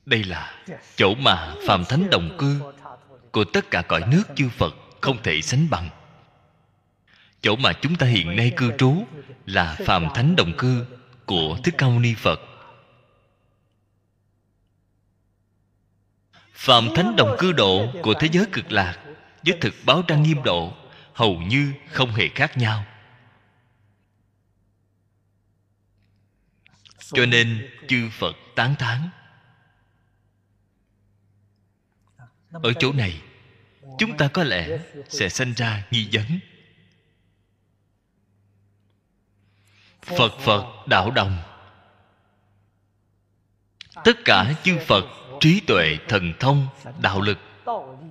[0.05, 0.55] Đây là
[0.95, 2.61] chỗ mà phàm thánh đồng cư
[3.31, 5.89] của tất cả cõi nước chư phật không thể sánh bằng.
[7.41, 9.05] Chỗ mà chúng ta hiện nay cư trú
[9.45, 10.85] là phàm thánh đồng cư
[11.25, 12.39] của thích ca mâu ni phật.
[16.57, 19.03] Phạm thánh đồng cư độ của thế giới cực lạc,
[19.45, 20.73] với thực báo trang nghiêm độ,
[21.13, 22.85] hầu như không hề khác nhau.
[26.99, 29.09] Cho nên chư phật tán thán,
[32.51, 33.21] ở chỗ này,
[33.97, 34.79] chúng ta có lẽ
[35.09, 36.39] sẽ sinh ra nghi vấn.
[40.01, 41.37] Phật phật đạo đồng
[44.07, 45.05] tất cả chư phật
[45.39, 46.67] trí tuệ thần thông,
[47.01, 47.37] đạo lực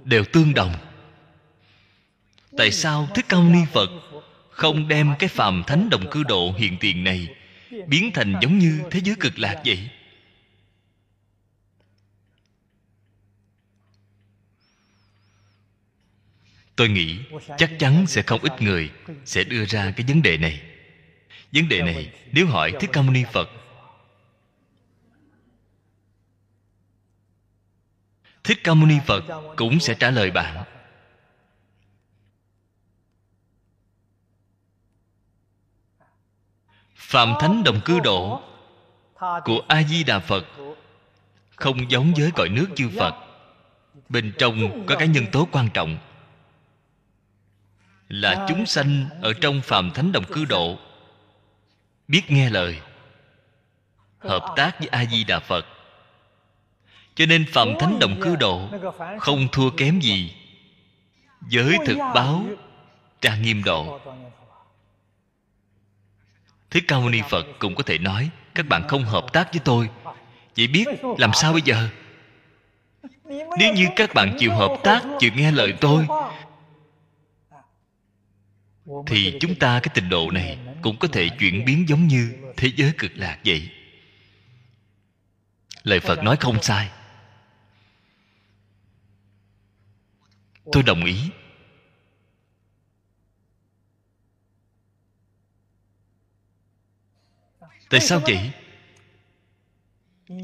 [0.04, 0.74] đều tương đồng.
[2.56, 3.90] Tại sao thích ca mâu ni phật
[4.50, 7.28] không đem cái phàm thánh đồng cư độ hiện tiền này
[7.86, 9.88] biến thành giống như thế giới cực lạc vậy?
[16.76, 17.18] Tôi nghĩ
[17.58, 18.90] chắc chắn sẽ không ít người
[19.24, 20.60] sẽ đưa ra cái vấn đề này.
[21.52, 23.50] Vấn đề này, nếu hỏi thích ca mâu ni phật
[28.46, 29.24] thích ca mâu ni phật
[29.56, 30.64] cũng sẽ trả lời bạn.
[36.94, 38.42] Phạm thánh đồng cư độ
[39.44, 40.44] của a di đà phật
[41.56, 43.14] không giống với cõi nước chư phật.
[44.08, 45.98] Bên trong có cái nhân tố quan trọng.
[48.08, 50.78] Là chúng sanh ở trong phạm thánh đồng cư độ.
[52.08, 52.80] Biết nghe lời.
[54.18, 55.66] Hợp tác với a di đà phật
[57.16, 58.68] cho nên phạm thánh đồng cư độ
[59.20, 60.34] không thua kém gì.
[61.40, 62.44] Với thực báo
[63.20, 64.00] trang nghiêm độ.
[66.70, 69.60] Thích Ca Mâu Ni Phật cũng có thể nói Các bạn không hợp tác với
[69.64, 69.88] tôi.
[70.56, 70.84] Vậy biết
[71.18, 71.88] làm sao bây giờ?
[73.58, 76.06] Nếu như các bạn chịu hợp tác Chịu nghe lời tôi
[79.06, 82.72] Thì chúng ta cái tình độ này Cũng có thể chuyển biến giống như Thế
[82.76, 83.68] giới cực lạc vậy.
[85.82, 86.88] Lời Phật nói không sai
[90.72, 91.30] Tôi đồng ý.
[97.90, 98.50] Tại sao vậy?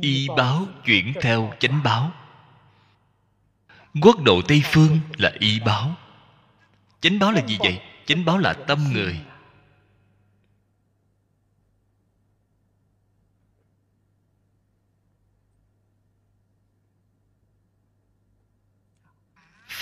[0.01, 2.13] Y báo chuyển theo chánh báo.
[4.03, 5.95] Quốc độ tây phương là y báo.
[7.01, 7.81] Chánh báo là gì vậy?
[8.07, 9.21] Chánh báo là tâm người.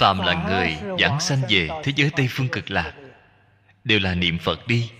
[0.01, 2.93] Phàm là người giảng sanh về thế giới tây phương cực lạc
[3.85, 4.91] đều là niệm phật đi.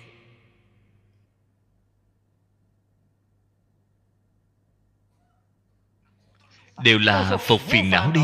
[6.83, 8.21] Đều là phục phiền não đi.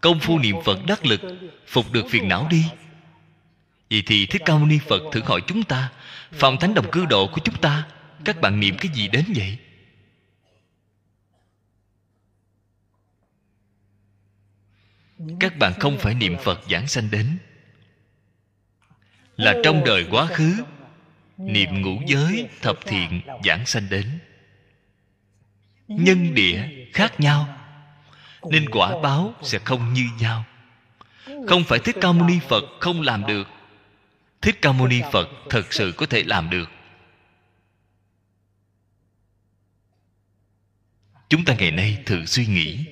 [0.00, 1.20] công phu niệm phật đắc lực
[1.66, 2.64] phục được phiền não đi.
[3.90, 5.92] vậy thì thích ca mâu ni phật thử hỏi chúng ta
[6.32, 7.86] phòng thánh đồng cư độ của chúng ta
[8.24, 9.58] các bạn niệm cái gì đến vậy
[15.40, 17.38] các bạn không phải niệm phật giảng sanh đến.
[19.36, 20.54] Là trong đời quá khứ,
[21.36, 24.18] niệm ngũ giới, thập thiện giảng sanh đến.
[25.88, 27.58] Nhân địa khác nhau,
[28.50, 30.44] nên quả báo sẽ không như nhau.
[31.48, 33.48] Không phải thích ca mâu ni phật không làm được.
[34.40, 36.70] Thích ca mâu ni phật thật sự có thể làm được.
[41.28, 42.86] Chúng ta ngày nay thử suy nghĩ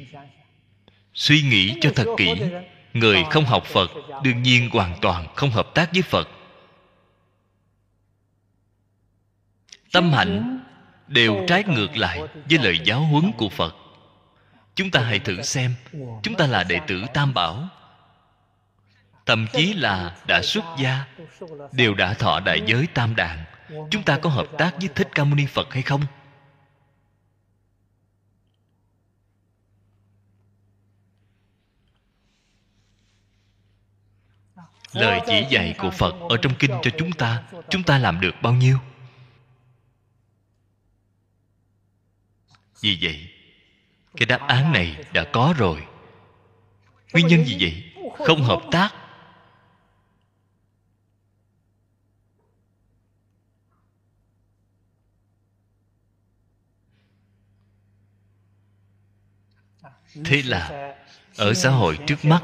[1.15, 2.35] suy nghĩ cho thật kỹ
[2.95, 3.91] người không học phật
[4.23, 6.29] đương nhiên hoàn toàn không hợp tác với phật.
[9.93, 10.61] Tâm hạnh
[11.09, 13.77] đều trái ngược lại với lời giáo huấn của phật.
[14.75, 15.75] Chúng ta hãy thử xem
[16.23, 17.69] chúng ta là đệ tử tam bảo.
[19.27, 21.05] Thậm chí là đã xuất gia
[21.73, 23.45] đều đã thọ đại giới tam đàn.
[23.91, 26.01] chúng ta có hợp tác với thích ca mâu ni phật hay không
[34.95, 38.35] lời chỉ dạy của phật ở trong kinh cho chúng ta chúng ta làm được
[38.43, 38.79] bao nhiêu?
[42.81, 43.29] Vì vậy
[44.17, 45.87] cái đáp án này đã có rồi.
[47.13, 47.93] Nguyên nhân gì vậy
[48.27, 48.95] không hợp tác.
[60.25, 60.95] Thế là
[61.37, 62.43] ở xã hội trước mắt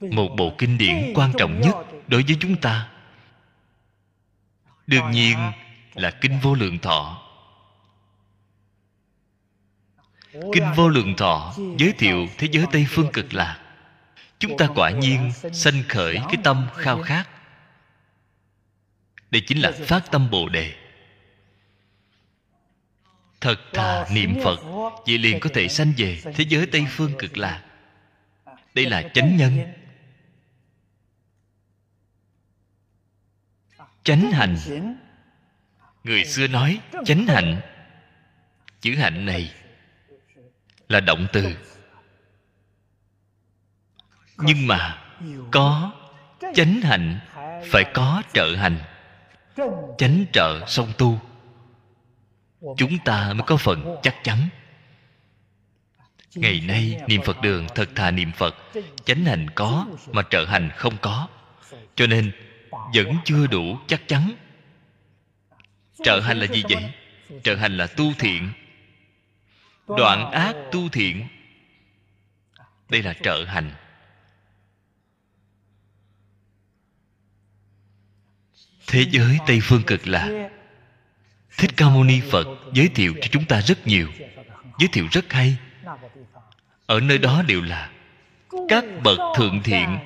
[0.00, 1.76] một bộ kinh điển quan trọng nhất
[2.08, 2.88] đối với chúng ta.
[4.86, 5.38] Đương nhiên
[5.94, 7.22] là kinh vô lượng thọ.
[10.32, 13.60] Kinh vô lượng thọ giới thiệu thế giới tây phương cực lạc.
[14.38, 17.28] Chúng ta quả nhiên sanh khởi cái tâm khao khát.
[19.30, 20.74] Đây chính là phát tâm bồ đề.
[23.40, 24.60] Thật thà niệm phật,
[25.06, 27.62] vậy liền có thể sanh về thế giới tây phương cực lạc.
[28.74, 29.58] Đây là chánh nhân.
[34.04, 34.56] Chánh hạnh.
[36.04, 37.60] Người xưa nói, chánh hạnh.
[38.80, 39.52] Chữ hạnh này
[40.88, 41.56] là động từ.
[44.38, 45.02] Nhưng mà
[45.50, 45.92] có
[46.54, 47.18] chánh hạnh,
[47.70, 48.78] phải có trợ hành.
[49.98, 51.20] Chánh trợ song tu.
[52.76, 54.48] Chúng ta mới có phần chắc chắn.
[56.34, 58.54] Ngày nay, niệm phật đường thật thà niệm phật.
[59.04, 61.28] Chánh hành có mà trợ hành không có.
[61.94, 62.32] Cho nên
[62.94, 64.32] vẫn chưa đủ chắc chắn.
[66.04, 66.92] Trợ hành là gì vậy?
[67.42, 68.52] Trợ hành là tu thiện.
[69.88, 71.26] Đoạn ác tu thiện.
[72.88, 73.72] Đây là trợ hành.
[78.86, 80.50] Thế giới tây phương cực lạc
[81.58, 84.08] thích ca mâu ni phật giới thiệu cho chúng ta rất nhiều,
[84.78, 85.56] giới thiệu rất hay.
[86.86, 87.90] Ở nơi đó đều là
[88.68, 89.98] các bậc thượng thiện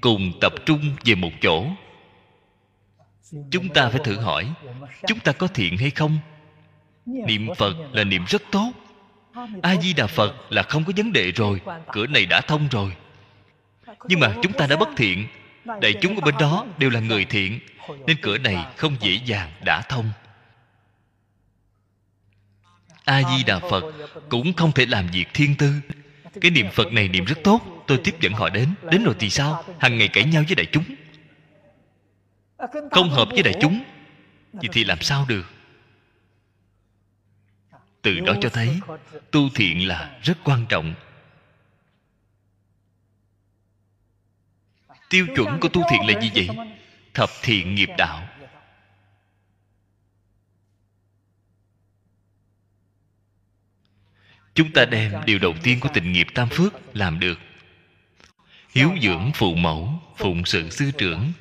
[0.00, 1.66] cùng tập trung về một chỗ
[3.50, 4.52] chúng ta phải thử hỏi,
[5.06, 6.18] chúng ta có thiện hay không?
[7.06, 8.72] Niệm phật là niệm rất tốt.
[9.62, 11.60] A di đà phật là không có vấn đề rồi,
[11.92, 12.92] cửa này đã thông rồi.
[14.08, 15.26] Nhưng mà chúng ta đã bất thiện,
[15.80, 17.60] đại chúng ở bên đó đều là người thiện,
[18.06, 20.12] nên cửa này không dễ dàng đã thông.
[23.04, 23.84] A di đà phật
[24.28, 25.72] cũng không thể làm việc thiên tư.
[26.40, 29.30] Cái niệm phật này niệm rất tốt, tôi tiếp dẫn họ đến đến rồi thì
[29.30, 29.64] sao?
[29.78, 30.84] Hàng ngày cãi nhau với đại chúng
[32.90, 33.84] không hợp với đại chúng
[34.52, 35.46] vậy thì làm sao được?
[38.02, 38.80] Từ đó cho thấy,
[39.30, 40.94] tu thiện là rất quan trọng.
[45.10, 46.48] Tiêu chuẩn của tu thiện là gì vậy?
[47.14, 48.28] Thập thiện nghiệp đạo.
[54.54, 57.38] Chúng ta đem điều đầu tiên của tình nghiệp tam phước làm được.
[58.70, 61.32] Hiếu dưỡng phụ mẫu, phụng sự sư trưởng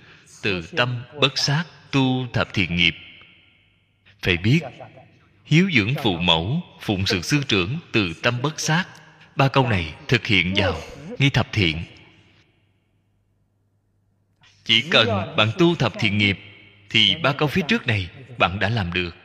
[0.42, 2.96] từ tâm bất sát tu thập thiện nghiệp.
[4.22, 4.60] Phải biết
[5.46, 8.86] hiếu dưỡng phụ mẫu phụng sự sư trưởng từ tâm bất sát
[9.36, 10.82] ba câu này thực hiện vào
[11.20, 11.84] nghi thập thiện.
[14.64, 16.40] Chỉ cần bạn tu thập thiện nghiệp
[16.90, 19.16] thì ba câu phía trước này bạn đã làm được.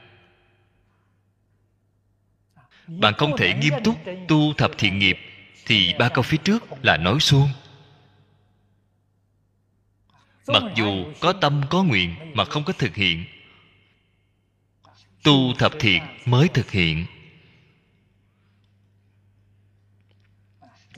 [2.87, 3.97] Bạn không thể nghiêm túc
[4.29, 5.19] tu thập thiện nghiệp
[5.67, 7.49] thì ba câu phía trước là nói suông
[10.49, 13.25] mặc dù có tâm có nguyện mà không có thực hiện,
[15.23, 17.07] tu thập thiện mới thực hiện.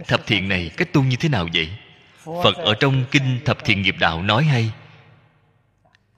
[0.07, 1.71] Thập thiện này cách tu như thế nào vậy?
[2.25, 4.73] Phật ở trong kinh thập thiện nghiệp đạo nói hay.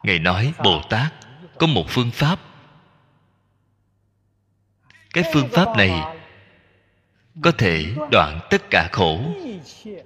[0.03, 1.15] Ngài nói, bồ tát,
[1.59, 2.41] có một phương pháp.
[5.15, 6.19] Cái phương pháp này
[7.43, 9.21] có thể đoạn tất cả khổ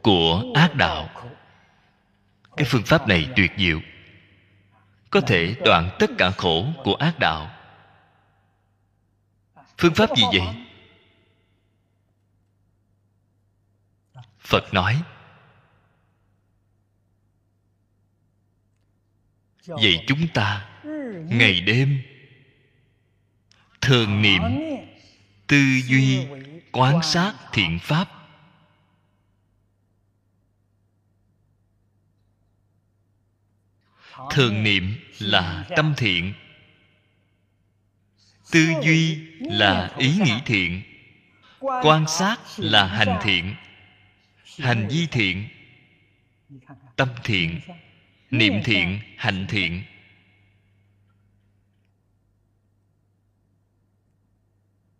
[0.02, 1.08] của ác đạo
[2.56, 3.80] cái phương pháp này tuyệt diệu.
[5.10, 7.50] Có thể đoạn tất cả khổ của ác đạo.
[9.78, 10.46] Phương pháp gì vậy?
[14.40, 15.02] Phật nói,
[19.66, 20.68] vậy chúng ta
[21.28, 22.02] ngày đêm
[23.80, 24.42] thường niệm
[25.46, 25.56] tư
[25.86, 26.26] duy
[26.72, 28.21] quán sát thiện pháp
[34.30, 36.34] thường niệm là tâm thiện.
[38.50, 40.82] Tư duy là ý nghĩ thiện.
[41.60, 43.54] Quan sát là hành thiện.
[44.58, 45.48] Hành vi thiện.
[46.96, 47.60] Tâm thiện.
[48.30, 49.82] Niệm thiện hành thiện.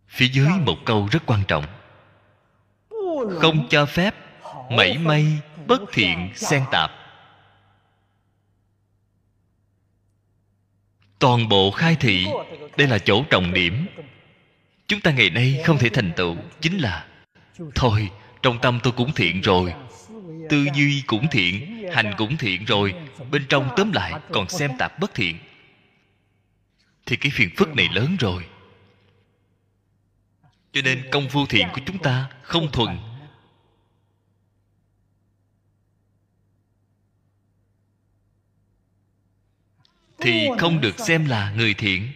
[0.07, 1.65] Phía dưới một câu rất quan trọng.
[3.41, 4.15] Không cho phép
[4.69, 7.02] mảy may bất thiện xen tạp
[11.23, 12.27] toàn bộ khai thị.
[12.77, 13.85] Đây là chỗ trọng điểm.
[14.87, 17.05] chúng ta ngày nay không thể thành tựu chính là
[17.75, 18.09] thôi
[18.41, 19.73] trong tâm tôi cũng thiện rồi.
[20.49, 22.93] Tư duy cũng thiện hành cũng thiện rồi.
[23.31, 25.37] Bên trong tóm lại còn xem tạp bất thiện.
[27.05, 28.45] Thì cái phiền phức này lớn rồi.
[30.73, 32.97] Cho nên công phu thiện của chúng ta không thuần
[40.23, 42.09] thì không được xem là người thiện.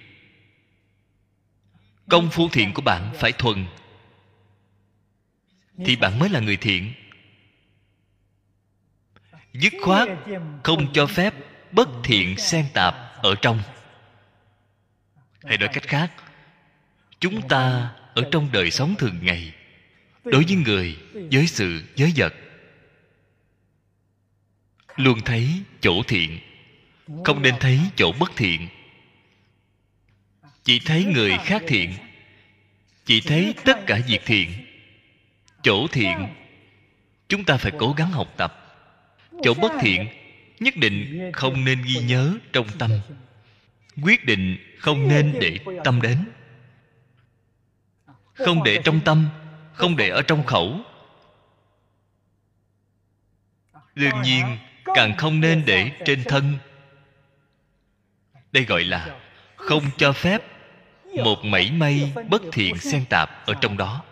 [2.09, 3.65] Công phu thiện của bạn phải thuần.
[5.85, 6.93] Thì bạn mới là người thiện.
[9.53, 10.09] Dứt khoát
[10.63, 11.33] không cho phép
[11.71, 13.59] bất thiện xen tạp ở trong.
[15.43, 16.11] Hay nói cách khác
[17.19, 19.53] chúng ta ở trong đời sống thường ngày
[20.23, 20.97] đối với người
[21.31, 22.33] với sự với vật
[24.95, 25.49] luôn thấy
[25.81, 26.39] chỗ thiện
[27.25, 28.67] không nên thấy chỗ bất thiện.
[30.63, 31.93] Chỉ thấy người khác thiện.
[33.05, 34.49] Chỉ thấy tất cả việc thiện.
[35.63, 36.27] Chỗ thiện,
[37.27, 38.63] chúng ta phải cố gắng học tập.
[39.43, 40.07] Chỗ bất thiện,
[40.59, 42.91] nhất định không nên ghi nhớ trong tâm.
[44.03, 46.17] Quyết định không nên để tâm đến.
[48.33, 49.29] Không để trong tâm,
[49.73, 50.79] không để ở trong khẩu.
[53.95, 54.57] Đương nhiên,
[54.95, 56.57] càng không nên để trên thân
[58.57, 59.19] đây gọi là
[59.55, 60.41] không cho phép
[61.23, 64.03] một mảy may bất thiện xen tạp ở trong đó.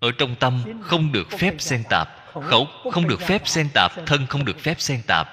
[0.00, 2.08] Ở trong tâm không được phép xen tạp,
[2.42, 5.28] khẩu không được phép xen tạp, thân không được phép xen tạp.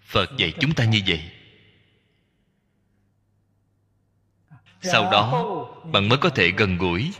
[0.00, 1.30] Phật dạy chúng ta như vậy.
[4.82, 5.44] Sau đó,
[5.92, 7.12] bạn mới có thể gần gũi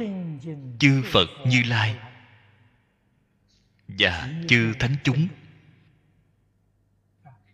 [0.78, 1.96] chư phật như lai
[3.88, 5.28] và chư thánh chúng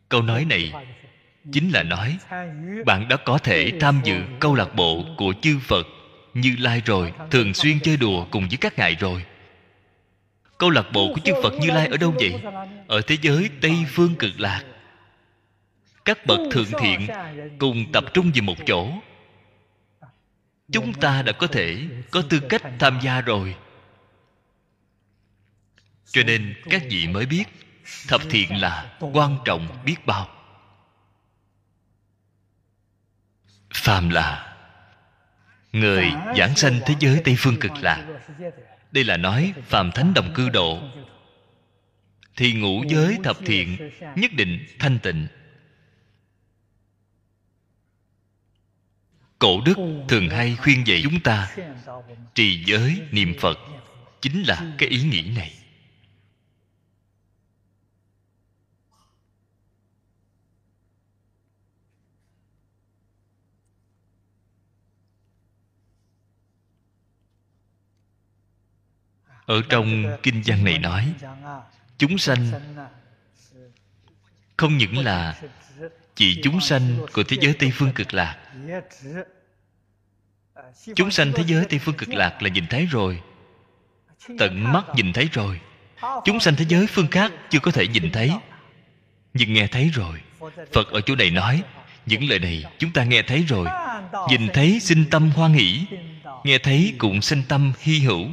[0.08, 0.72] câu nói này
[1.52, 2.18] chính là nói,
[2.86, 5.86] bạn đã có thể tham dự câu lạc bộ của chư phật
[6.34, 9.24] như lai rồi, thường xuyên chơi đùa cùng với các ngài rồi.
[10.58, 12.34] Câu lạc bộ của chư phật như lai ở đâu vậy?
[12.88, 14.62] Ở thế giới tây phương cực lạc.
[16.04, 17.06] Các bậc thượng thiện
[17.58, 18.88] cùng tập trung về một chỗ.
[20.72, 21.78] Chúng ta đã có thể
[22.10, 23.54] có tư cách tham gia rồi.
[26.06, 27.44] Cho nên các vị mới biết
[28.08, 30.28] thập thiện là quan trọng biết bao.
[33.74, 34.56] Phàm là
[35.72, 38.06] người giảng sanh thế giới tây phương cực lạc.
[38.92, 40.82] Đây là nói phàm thánh đồng cư độ.
[42.36, 45.26] Thì ngũ giới thập thiện nhất định thanh tịnh.
[49.38, 49.74] Cổ đức
[50.08, 51.50] thường hay khuyên dạy chúng ta
[52.34, 53.58] trì giới niệm phật.
[54.20, 55.52] Chính là cái ý nghĩ này.
[69.47, 71.12] Ở trong kinh văn này nói,
[71.98, 72.47] chúng sanh
[74.56, 75.40] không những là
[76.14, 78.36] chỉ chúng sanh của thế giới tây phương cực lạc.
[80.94, 83.20] Chúng sanh thế giới tây phương cực lạc là nhìn thấy rồi,
[84.39, 85.60] tận mắt nhìn thấy rồi.
[86.24, 88.32] Chúng sanh thế giới phương khác chưa có thể nhìn thấy,
[89.35, 90.20] nhưng nghe thấy rồi.
[90.73, 91.62] Phật ở chỗ này nói,
[92.06, 93.66] những lời này chúng ta nghe thấy rồi.
[94.31, 95.86] Nhìn thấy sinh tâm hoan hỷ,
[96.44, 98.27] nghe thấy cũng sinh tâm hy hữu.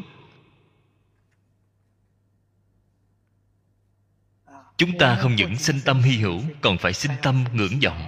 [4.86, 8.02] Chúng ta không những sinh tâm hy hữu, còn phải sinh tâm ngưỡng vọng.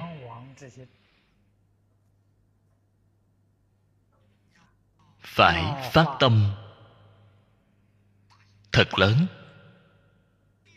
[5.22, 6.52] Phải phát tâm.
[8.72, 9.28] Thật lớn.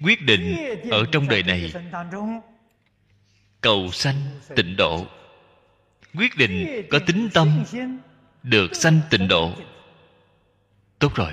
[0.01, 0.57] Quyết định
[0.91, 1.73] ở trong đời này.
[3.61, 4.17] Cầu sanh
[4.57, 5.07] tịnh độ.
[6.15, 7.65] Quyết định có tính tâm,
[8.43, 9.53] được sanh tịnh độ.
[10.99, 11.33] Tốt rồi.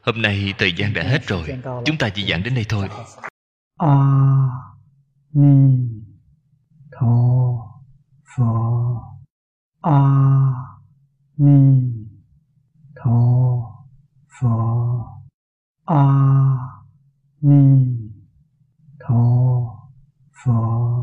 [0.00, 1.44] Hôm nay thời gian đã hết rồi.
[1.84, 2.88] Chúng ta chỉ giảng đến đây thôi.
[3.78, 4.74] 阿
[5.30, 6.04] 弥
[6.90, 7.84] 陀
[8.24, 9.18] 佛。
[9.82, 10.80] 阿
[11.36, 12.08] 弥
[12.96, 13.86] 陀
[14.26, 15.22] 佛。
[15.84, 16.82] 阿
[17.38, 18.12] 弥
[18.98, 19.88] 陀
[20.32, 20.98] 佛。